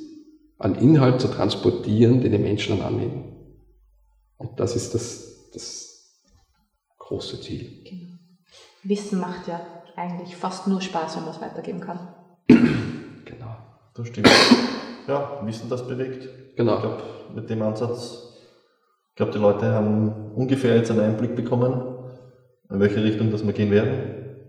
einen 0.58 0.74
Inhalt 0.76 1.20
zu 1.20 1.28
transportieren, 1.28 2.20
den 2.20 2.32
die 2.32 2.38
Menschen 2.38 2.78
dann 2.78 2.86
annehmen. 2.86 3.34
Und 4.36 4.60
das 4.60 4.76
ist 4.76 4.94
das, 4.94 5.50
das 5.52 6.22
große 6.98 7.40
Ziel. 7.40 7.84
Genau. 7.84 8.14
Wissen 8.82 9.20
macht 9.20 9.48
ja 9.48 9.60
eigentlich 9.96 10.36
fast 10.36 10.66
nur 10.66 10.80
Spaß, 10.80 11.16
wenn 11.16 11.24
man 11.24 11.34
es 11.34 11.40
weitergeben 11.40 11.80
kann. 11.80 12.14
genau. 12.48 13.56
Das 13.94 14.08
stimmt. 14.08 14.28
Ja, 15.06 15.40
Wissen, 15.44 15.68
das 15.68 15.86
bewegt. 15.86 16.56
Genau. 16.56 16.74
Ich 16.74 16.80
glaube, 16.80 17.02
mit 17.34 17.48
dem 17.50 17.62
Ansatz 17.62 18.33
ich 19.14 19.16
glaube, 19.16 19.30
die 19.30 19.38
Leute 19.38 19.72
haben 19.72 20.32
ungefähr 20.34 20.76
jetzt 20.76 20.90
einen 20.90 21.00
Einblick 21.00 21.36
bekommen, 21.36 21.80
in 22.68 22.80
welche 22.80 23.02
Richtung 23.02 23.30
das 23.30 23.46
wir 23.46 23.52
gehen 23.52 23.70
werden. 23.70 24.42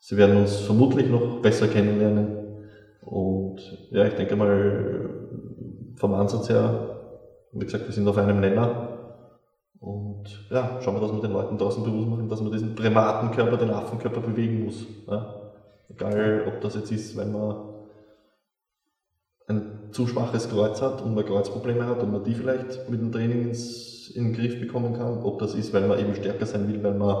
Sie 0.00 0.16
werden 0.16 0.38
uns 0.38 0.56
vermutlich 0.56 1.10
noch 1.10 1.42
besser 1.42 1.68
kennenlernen. 1.68 2.64
Und 3.02 3.60
ja, 3.90 4.06
ich 4.06 4.14
denke 4.14 4.36
mal, 4.36 5.10
vom 5.96 6.14
Ansatz 6.14 6.48
her 6.48 6.96
wie 7.52 7.64
gesagt, 7.64 7.86
wir 7.86 7.92
sind 7.92 8.06
auf 8.06 8.16
einem 8.16 8.40
Nenner. 8.40 8.96
Und 9.80 10.46
ja, 10.50 10.80
schauen 10.80 10.94
wir, 10.94 11.00
dass 11.00 11.12
wir 11.12 11.20
den 11.20 11.32
Leuten 11.32 11.58
draußen 11.58 11.82
bewusst 11.82 12.08
machen, 12.08 12.28
dass 12.28 12.40
man 12.40 12.52
diesen 12.52 12.74
Primatenkörper, 12.74 13.56
den 13.56 13.70
Affenkörper 13.70 14.20
bewegen 14.20 14.64
muss. 14.64 14.86
Ja? 15.08 15.52
Egal, 15.88 16.44
ob 16.46 16.60
das 16.60 16.74
jetzt 16.74 16.92
ist, 16.92 17.16
wenn 17.16 17.32
man 17.32 17.56
ein 19.48 19.79
zu 19.92 20.06
schwaches 20.06 20.48
Kreuz 20.48 20.80
hat 20.80 21.02
und 21.02 21.14
man 21.14 21.24
Kreuzprobleme 21.24 21.86
hat 21.86 22.02
und 22.02 22.10
man 22.10 22.22
die 22.22 22.34
vielleicht 22.34 22.86
mit 22.88 23.00
dem 23.00 23.10
Training 23.12 23.42
ins, 23.42 24.10
in 24.14 24.24
den 24.26 24.32
Griff 24.32 24.58
bekommen 24.58 24.92
kann, 24.92 25.18
ob 25.22 25.38
das 25.38 25.54
ist, 25.54 25.72
weil 25.72 25.84
man 25.84 25.98
eben 25.98 26.14
stärker 26.14 26.46
sein 26.46 26.66
will, 26.66 26.82
weil 26.82 26.94
man, 26.94 27.18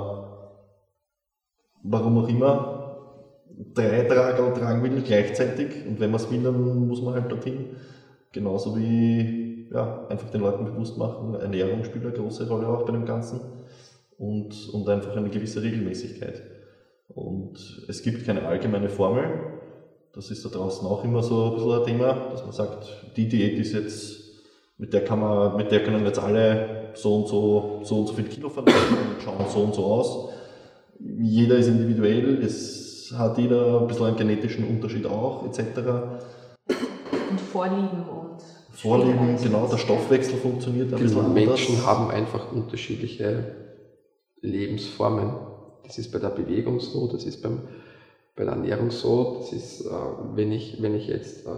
warum 1.82 2.18
auch 2.18 2.28
immer, 2.28 2.70
drei 3.74 4.02
Tragerl 4.02 4.52
tragen 4.52 4.82
will 4.82 5.02
gleichzeitig 5.02 5.84
und 5.84 6.00
wenn 6.00 6.10
man 6.10 6.20
es 6.20 6.30
will, 6.30 6.42
dann 6.42 6.86
muss 6.86 7.02
man 7.02 7.14
halt 7.14 7.30
dorthin. 7.32 7.70
Genauso 8.32 8.76
wie 8.76 9.36
ja, 9.70 9.98
einfach 10.08 10.30
den 10.30 10.40
Leuten 10.40 10.64
bewusst 10.64 10.96
machen, 10.96 11.34
Ernährung 11.34 11.84
spielt 11.84 12.04
eine 12.04 12.12
große 12.14 12.46
Rolle 12.48 12.68
auch 12.68 12.84
bei 12.84 12.92
dem 12.92 13.04
Ganzen 13.04 13.48
und, 14.16 14.68
und 14.68 14.88
einfach 14.88 15.16
eine 15.16 15.30
gewisse 15.30 15.62
Regelmäßigkeit. 15.62 16.44
Und 17.08 17.82
es 17.88 18.02
gibt 18.02 18.24
keine 18.24 18.44
allgemeine 18.44 18.88
Formel. 18.88 19.40
Das 20.12 20.30
ist 20.30 20.44
da 20.44 20.48
draußen 20.48 20.86
auch 20.86 21.04
immer 21.04 21.22
so 21.22 21.44
ein 21.44 21.54
bisschen 21.54 21.72
ein 21.72 21.84
Thema, 21.84 22.12
dass 22.32 22.42
man 22.42 22.52
sagt, 22.52 22.86
die 23.16 23.28
Diät 23.28 23.58
ist 23.58 23.72
jetzt, 23.72 24.20
mit 24.76 24.92
der 24.92 25.04
kann 25.04 25.20
man, 25.20 25.56
mit 25.56 25.70
der 25.70 25.84
können 25.84 26.04
jetzt 26.04 26.18
alle 26.18 26.90
so 26.94 27.16
und 27.16 27.28
so, 27.28 27.80
so 27.84 28.00
und 28.00 28.06
so 28.08 28.14
viel 28.14 28.24
Kilo 28.24 28.48
verlieren 28.48 28.78
und 29.14 29.22
schauen 29.22 29.46
so 29.48 29.60
und 29.60 29.74
so 29.74 29.84
aus. 29.84 30.28
Jeder 31.20 31.56
ist 31.56 31.68
individuell, 31.68 32.42
es 32.42 33.12
hat 33.16 33.38
jeder 33.38 33.80
ein 33.80 33.86
bisschen 33.86 34.06
einen 34.06 34.16
genetischen 34.16 34.66
Unterschied 34.68 35.06
auch, 35.06 35.46
etc. 35.46 35.60
Und 37.30 37.40
Vorlieben 37.40 38.04
und 38.08 38.42
Vorlieben, 38.72 39.36
genau, 39.42 39.66
der 39.66 39.78
Stoffwechsel 39.78 40.38
funktioniert 40.38 40.92
ein 40.92 40.96
Die 40.96 41.04
bisschen 41.04 41.24
anders. 41.24 41.44
Menschen 41.44 41.86
haben 41.86 42.10
einfach 42.10 42.50
unterschiedliche 42.52 43.56
Lebensformen. 44.40 45.34
Das 45.84 45.98
ist 45.98 46.10
bei 46.10 46.18
der 46.18 46.30
Bewegung 46.30 46.80
so, 46.80 47.06
das 47.08 47.24
ist 47.24 47.42
beim, 47.42 47.60
bei 48.40 48.46
der 48.46 48.54
Ernährung 48.54 48.90
so, 48.90 49.36
das 49.38 49.52
ist, 49.52 49.82
äh, 49.82 49.90
wenn, 50.34 50.50
ich, 50.50 50.80
wenn 50.80 50.94
ich 50.94 51.08
jetzt 51.08 51.44
äh, 51.44 51.50
äh, 51.50 51.56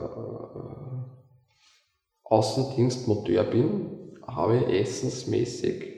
Außendienstmonteur 2.25 3.45
bin, 3.45 4.17
habe 4.27 4.57
ich 4.57 4.81
essensmäßig 4.81 5.93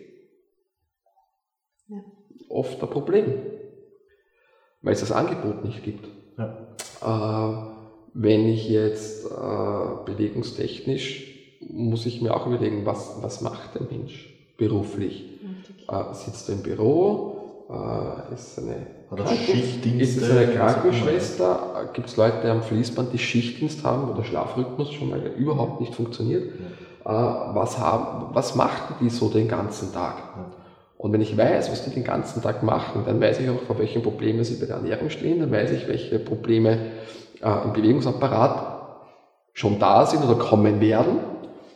Ja. 1.89 2.03
oft 2.51 2.83
ein 2.83 2.91
Problem, 2.91 3.33
weil 4.83 4.93
es 4.93 5.01
das 5.01 5.11
Angebot 5.11 5.65
nicht 5.65 5.83
gibt. 5.83 6.11
Ja. 6.37 6.69
Äh, 7.01 7.65
wenn 8.13 8.47
ich 8.47 8.69
jetzt 8.69 9.25
äh, 9.25 9.29
bewegungstechnisch, 10.05 11.57
muss 11.61 12.05
ich 12.05 12.21
mir 12.21 12.37
auch 12.37 12.47
überlegen, 12.47 12.85
was, 12.85 13.23
was 13.23 13.41
macht 13.41 13.75
der 13.75 13.85
Mensch 13.85 14.29
beruflich? 14.59 15.25
Äh, 15.89 16.13
sitzt 16.13 16.51
er 16.51 16.57
im 16.57 16.63
Büro? 16.63 17.34
Äh, 17.71 18.35
ist 18.35 18.59
eine 18.59 18.87
Kranken- 19.25 20.01
ist 20.01 20.17
es 20.19 20.31
eine. 20.31 20.47
Krankenschwester? 20.55 21.91
Gibt 21.95 22.09
es 22.09 22.17
Leute, 22.17 22.51
am 22.51 22.63
Fließband 22.63 23.13
die 23.13 23.19
Schichtdienst 23.19 23.85
haben, 23.85 24.09
wo 24.09 24.13
der 24.13 24.25
Schlafrhythmus 24.25 24.93
schon 24.93 25.11
mal 25.11 25.21
überhaupt 25.21 25.81
nicht 25.81 25.95
funktioniert? 25.95 26.45
Äh, 26.45 27.09
was, 27.09 27.79
haben, 27.79 28.35
was 28.35 28.55
machten 28.55 28.95
die 29.01 29.11
so 29.11 29.29
den 29.29 29.49
ganzen 29.49 29.93
Tag? 29.93 30.17
Ja. 30.37 30.47
Und 30.99 31.13
wenn 31.13 31.21
ich 31.21 31.37
weiß, 31.37 31.71
was 31.71 31.85
die 31.85 31.91
den 31.91 32.05
ganzen 32.05 32.43
Tag 32.43 32.63
machen, 32.63 33.03
dann 33.07 33.21
weiß 33.21 33.41
ich 33.41 33.49
auch, 33.51 33.61
vor 33.67 33.79
welchen 33.79 34.03
Problemen 34.03 34.45
sie 34.45 34.57
bei 34.57 34.67
der 34.67 34.77
Ernährung 34.77 35.11
stehen, 35.11 35.41
dann 35.41 35.51
weiß 35.51 35.71
ich, 35.73 35.87
welche 35.89 36.19
Probleme 36.19 36.79
äh, 37.43 37.65
im 37.65 37.73
Bewegungsapparat 37.73 38.75
schon 39.53 39.79
da 39.79 40.07
sind 40.07 40.25
oder 40.25 40.37
kommen 40.37 40.81
werden. 40.81 41.19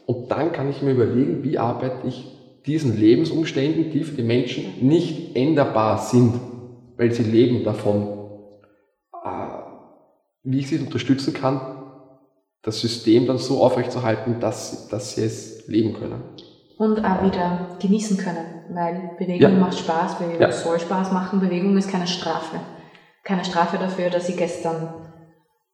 Und 0.07 0.30
dann 0.30 0.53
kann 0.53 0.70
ich 0.70 0.82
mir 0.82 0.93
überlegen, 0.93 1.43
wie 1.45 1.59
arbeite 1.59 2.07
ich 2.07 2.38
diesen 2.68 2.94
Lebensumständen, 2.94 3.88
die 3.90 4.04
für 4.04 4.14
die 4.14 4.22
Menschen 4.22 4.74
nicht 4.78 5.34
änderbar 5.34 5.96
sind, 5.96 6.36
weil 6.96 7.10
sie 7.10 7.22
leben 7.24 7.64
davon, 7.64 8.06
äh, 9.24 9.46
wie 10.42 10.58
ich 10.58 10.68
sie 10.68 10.78
unterstützen 10.78 11.32
kann, 11.32 11.60
das 12.62 12.80
System 12.80 13.26
dann 13.26 13.38
so 13.38 13.62
aufrechtzuerhalten, 13.62 14.38
dass, 14.38 14.86
dass 14.90 15.12
sie 15.14 15.22
es 15.24 15.58
leben 15.66 15.94
können. 15.94 16.22
Und 16.76 17.02
auch 17.04 17.22
wieder 17.24 17.76
genießen 17.80 18.18
können, 18.18 18.62
weil 18.68 19.16
Bewegung 19.18 19.54
Ja. 19.54 19.58
macht 19.58 19.78
Spaß, 19.78 20.18
Bewegung 20.18 20.42
Ja. 20.42 20.52
soll 20.52 20.78
Spaß 20.78 21.10
machen, 21.10 21.40
Bewegung 21.40 21.76
ist 21.76 21.88
keine 21.88 22.06
Strafe. 22.06 22.60
Keine 23.24 23.44
Strafe 23.44 23.78
dafür, 23.78 24.10
dass 24.10 24.28
ich 24.28 24.36
gestern 24.36 25.08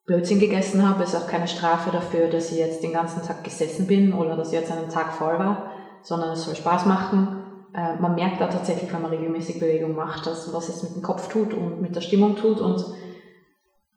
Blödsinn 0.07 0.39
gegessen 0.39 0.87
habe, 0.87 1.03
ist 1.03 1.15
auch 1.15 1.27
keine 1.27 1.49
Strafe 1.49 1.91
dafür, 1.91 2.29
dass 2.29 2.53
ich 2.53 2.59
jetzt 2.59 2.83
den 2.83 2.93
ganzen 2.93 3.23
Tag 3.23 3.43
gesessen 3.43 3.87
bin 3.87 4.13
oder 4.13 4.37
dass 4.37 4.49
ich 4.53 4.59
jetzt 4.59 4.71
einen 4.71 4.89
Tag 4.89 5.13
faul 5.13 5.39
war, 5.39 5.67
sondern 6.05 6.31
es 6.31 6.45
soll 6.45 6.55
Spaß 6.55 6.87
machen. 6.87 7.41
Äh, 7.75 7.97
man 8.01 8.15
merkt 8.15 8.41
da 8.41 8.47
tatsächlich, 8.47 8.93
wenn 8.93 9.03
man 9.03 9.11
regelmäßig 9.11 9.59
Bewegung 9.59 9.97
macht, 9.97 10.27
dass, 10.27 10.53
was 10.55 10.69
es 10.69 10.83
mit 10.85 10.95
dem 10.95 11.03
Kopf 11.03 11.29
tut 11.29 11.53
und 11.53 11.83
mit 11.83 11.97
der 11.97 12.01
Stimmung 12.03 12.37
tut 12.37 12.61
und 12.61 12.85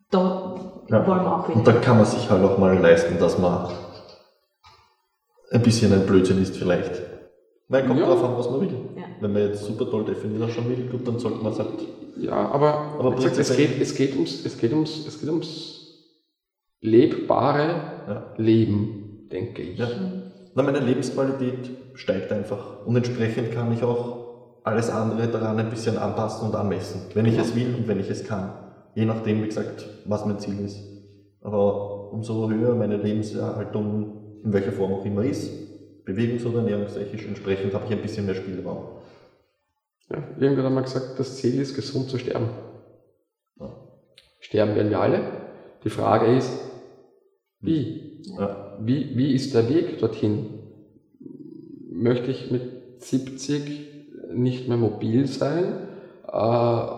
da 0.09 0.55
Ja. 0.89 1.05
wollen 1.05 1.21
wir 1.23 1.35
auch 1.35 1.47
wieder. 1.47 1.57
Und 1.59 1.67
da 1.67 1.73
kann 1.73 1.97
man 1.97 2.05
sich 2.05 2.27
halt 2.29 2.43
auch 2.43 2.57
mal 2.57 2.75
leisten, 2.79 3.19
dass 3.19 3.37
man 3.37 3.69
ein 5.51 5.61
bisschen 5.61 5.93
ein 5.93 6.05
Blödsinn 6.05 6.41
ist 6.41 6.57
vielleicht. 6.57 6.91
Weil 7.69 7.85
kommt 7.85 7.99
Ja. 7.99 8.05
drauf 8.07 8.23
an, 8.23 8.37
was 8.37 8.49
man 8.49 8.61
will. 8.61 8.69
Ja. 8.95 9.03
Wenn 9.19 9.33
man 9.33 9.41
jetzt 9.43 9.63
super 9.65 9.89
toll 9.89 10.05
definiert 10.05 10.49
schon 10.51 10.69
will, 10.69 10.87
gut, 10.89 11.05
dann 11.07 11.19
sollte 11.19 11.43
man 11.43 11.51
es 11.51 11.59
halt. 11.59 11.69
Ja, 12.17 12.33
aber, 12.49 12.95
Aber 12.99 13.15
gesagt, 13.15 13.37
es, 13.37 13.55
geht, 13.55 13.79
es, 13.79 13.93
geht 13.95 14.15
ums, 14.15 14.43
es, 14.45 14.57
geht 14.57 14.71
ums, 14.71 15.05
es 15.05 15.19
geht 15.19 15.29
ums 15.29 15.83
lebbare 16.81 17.67
Ja. 18.07 18.23
Leben, 18.37 19.27
denke 19.31 19.61
ich. 19.61 19.77
Ja. 19.77 19.87
Na, 20.55 20.63
meine 20.63 20.79
Lebensqualität 20.79 21.86
steigt 21.97 22.31
einfach. 22.31 22.85
Und 22.85 22.95
entsprechend 22.95 23.51
kann 23.51 23.73
ich 23.73 23.83
auch 23.83 24.61
alles 24.63 24.89
andere 24.89 25.27
daran 25.27 25.59
ein 25.59 25.69
bisschen 25.69 25.97
anpassen 25.97 26.47
und 26.47 26.55
anmessen. 26.55 27.01
Wenn 27.13 27.25
ich 27.25 27.37
es 27.37 27.55
will 27.55 27.73
und 27.75 27.87
wenn 27.87 27.99
ich 27.99 28.09
es 28.09 28.23
kann. 28.23 28.53
Je 28.95 29.05
nachdem, 29.05 29.43
wie 29.43 29.47
gesagt, 29.47 29.87
was 30.05 30.25
mein 30.25 30.39
Ziel 30.39 30.59
ist. 30.63 30.77
Aber 31.41 32.11
umso 32.11 32.49
höher 32.49 32.75
meine 32.75 32.97
Lebenserhaltung 32.97 34.41
in 34.43 34.53
welcher 34.53 34.71
Form 34.71 34.93
auch 34.93 35.05
immer 35.05 35.23
ist, 35.23 35.51
bewegungs- 36.05 36.45
oder 36.45 36.59
ernährungstechnisch, 36.59 37.25
entsprechend 37.25 37.73
habe 37.73 37.85
ich 37.85 37.91
ein 37.91 38.01
bisschen 38.01 38.25
mehr 38.25 38.35
Spielraum. 38.35 38.85
Ja, 40.09 40.23
irgendwann 40.39 40.65
hat 40.65 40.73
man 40.73 40.83
gesagt, 40.83 41.19
das 41.19 41.35
Ziel 41.35 41.59
ist, 41.59 41.75
gesund 41.75 42.09
zu 42.09 42.17
sterben. 42.17 42.49
Ja. 43.59 43.75
Sterben 44.39 44.75
werden 44.75 44.89
wir 44.89 44.99
alle. 44.99 45.21
Die 45.83 45.89
Frage 45.89 46.37
ist, 46.37 46.51
wie? 47.59 48.23
Ja. 48.37 48.77
Wie, 48.79 49.17
wie 49.17 49.33
ist 49.33 49.53
der 49.53 49.67
Weg 49.67 49.97
dorthin? 49.99 50.56
Möchte 51.97 52.29
ich 52.29 52.51
mit 52.51 53.01
70 53.01 54.31
nicht 54.31 54.67
mehr 54.67 54.77
mobil 54.77 55.25
sein? 55.25 55.87
Äh, 56.27 56.97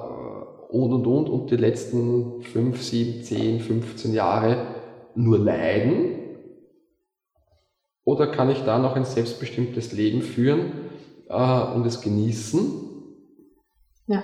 und 0.69 0.93
und 0.93 1.07
und 1.07 1.29
und 1.29 1.51
die 1.51 1.55
letzten 1.55 2.43
5, 2.43 2.81
7, 2.81 3.23
10, 3.23 3.59
15 3.61 4.13
Jahre 4.13 4.57
nur 5.15 5.39
leiden? 5.39 6.19
Oder 8.03 8.27
kann 8.27 8.49
ich 8.49 8.63
da 8.63 8.77
noch 8.77 8.97
ein 8.97 9.05
selbstbestimmtes 9.05 9.93
Leben 9.93 10.21
führen 10.21 10.71
äh, 11.29 11.61
und 11.73 11.85
es 11.85 12.01
genießen? 12.01 12.69
Ja. 14.07 14.21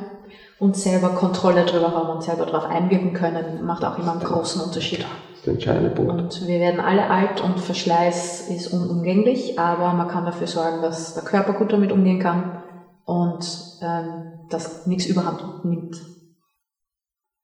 Und 0.60 0.76
selber 0.76 1.10
Kontrolle 1.10 1.64
drüber 1.64 1.92
haben 1.92 2.10
und 2.10 2.24
selber 2.24 2.46
darauf 2.46 2.66
einwirken 2.66 3.14
können, 3.14 3.66
macht 3.66 3.86
auch 3.86 3.98
immer 3.98 4.12
einen 4.12 4.24
großen 4.24 4.62
Unterschied. 4.62 5.06
Ist 5.46 5.48
der 5.48 5.54
entscheidende 5.54 5.90
Punkt. 5.92 6.12
Und 6.12 6.48
wir 6.48 6.60
werden 6.60 6.80
alle 6.80 7.08
alt 7.08 7.40
und 7.40 7.60
Verschleiß 7.60 8.50
ist 8.50 8.74
unumgänglich, 8.74 9.60
aber 9.60 9.94
man 9.94 10.08
kann 10.08 10.26
dafür 10.26 10.48
sorgen, 10.48 10.82
dass 10.82 11.14
der 11.14 11.24
Körper 11.24 11.54
gut 11.54 11.72
damit 11.72 11.92
umgehen 11.92 12.20
kann 12.20 12.64
und 13.06 13.46
ähm, 13.80 14.40
dass 14.50 14.88
nichts 14.88 15.06
überhand 15.06 15.64
nimmt. 15.64 16.02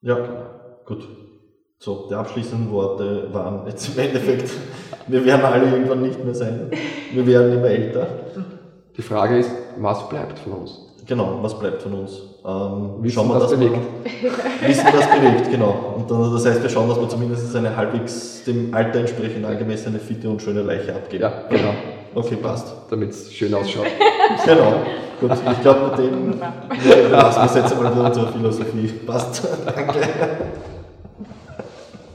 Ja, 0.01 0.17
gut. 0.87 1.07
So, 1.77 2.07
die 2.09 2.15
abschließenden 2.15 2.71
Worte 2.71 3.31
waren 3.33 3.67
jetzt 3.67 3.95
im 3.95 4.03
Endeffekt, 4.03 4.51
wir 5.05 5.23
werden 5.23 5.45
alle 5.45 5.69
irgendwann 5.69 6.01
nicht 6.01 6.23
mehr 6.23 6.33
sein. 6.33 6.71
Wir 7.13 7.27
werden 7.27 7.53
immer 7.53 7.67
älter. 7.67 8.07
Die 8.97 9.01
Frage 9.03 9.37
ist, 9.37 9.51
was 9.77 10.09
bleibt 10.09 10.39
von 10.39 10.53
uns? 10.53 10.79
Genau, 11.05 11.37
was 11.43 11.59
bleibt 11.59 11.83
von 11.83 11.93
uns? 11.93 12.19
Ähm, 12.43 12.95
Wissen, 13.03 13.13
schauen 13.15 13.27
wir, 13.29 13.35
was 13.35 13.43
dass 13.51 13.59
wir- 13.59 13.67
bewegt. 13.69 13.81
Wissen, 14.67 14.85
was 14.85 15.07
bewegt, 15.07 15.51
genau. 15.51 15.93
Und 15.97 16.09
dann, 16.09 16.33
das 16.33 16.45
heißt, 16.45 16.63
wir 16.63 16.69
schauen, 16.69 16.89
dass 16.89 16.99
wir 16.99 17.07
zumindest 17.07 17.55
eine 17.55 17.75
halbwegs 17.75 18.43
dem 18.45 18.73
Alter 18.73 18.99
entsprechend 19.01 19.45
angemessene, 19.45 19.99
fitte 19.99 20.27
und 20.29 20.41
schöne 20.41 20.63
Leiche 20.63 20.95
abgeben. 20.95 21.21
Ja, 21.23 21.33
genau. 21.49 21.73
Okay, 22.15 22.35
passt. 22.37 22.73
Damit 22.89 23.11
es 23.11 23.31
schön 23.33 23.53
ausschaut. 23.53 23.85
Genau. 24.45 24.73
Gut, 25.19 25.31
ich 25.33 25.61
glaube, 25.61 25.89
mit 25.89 25.97
dem 25.99 26.33
wir 26.39 27.09
lassen 27.09 27.41
wir 27.41 27.45
es 27.45 27.55
jetzt 27.55 27.73
einmal 27.73 27.93
wieder 27.93 28.13
zur 28.13 28.27
Philosophie. 28.29 28.87
Passt. 29.05 29.43
Danke. 29.65 29.99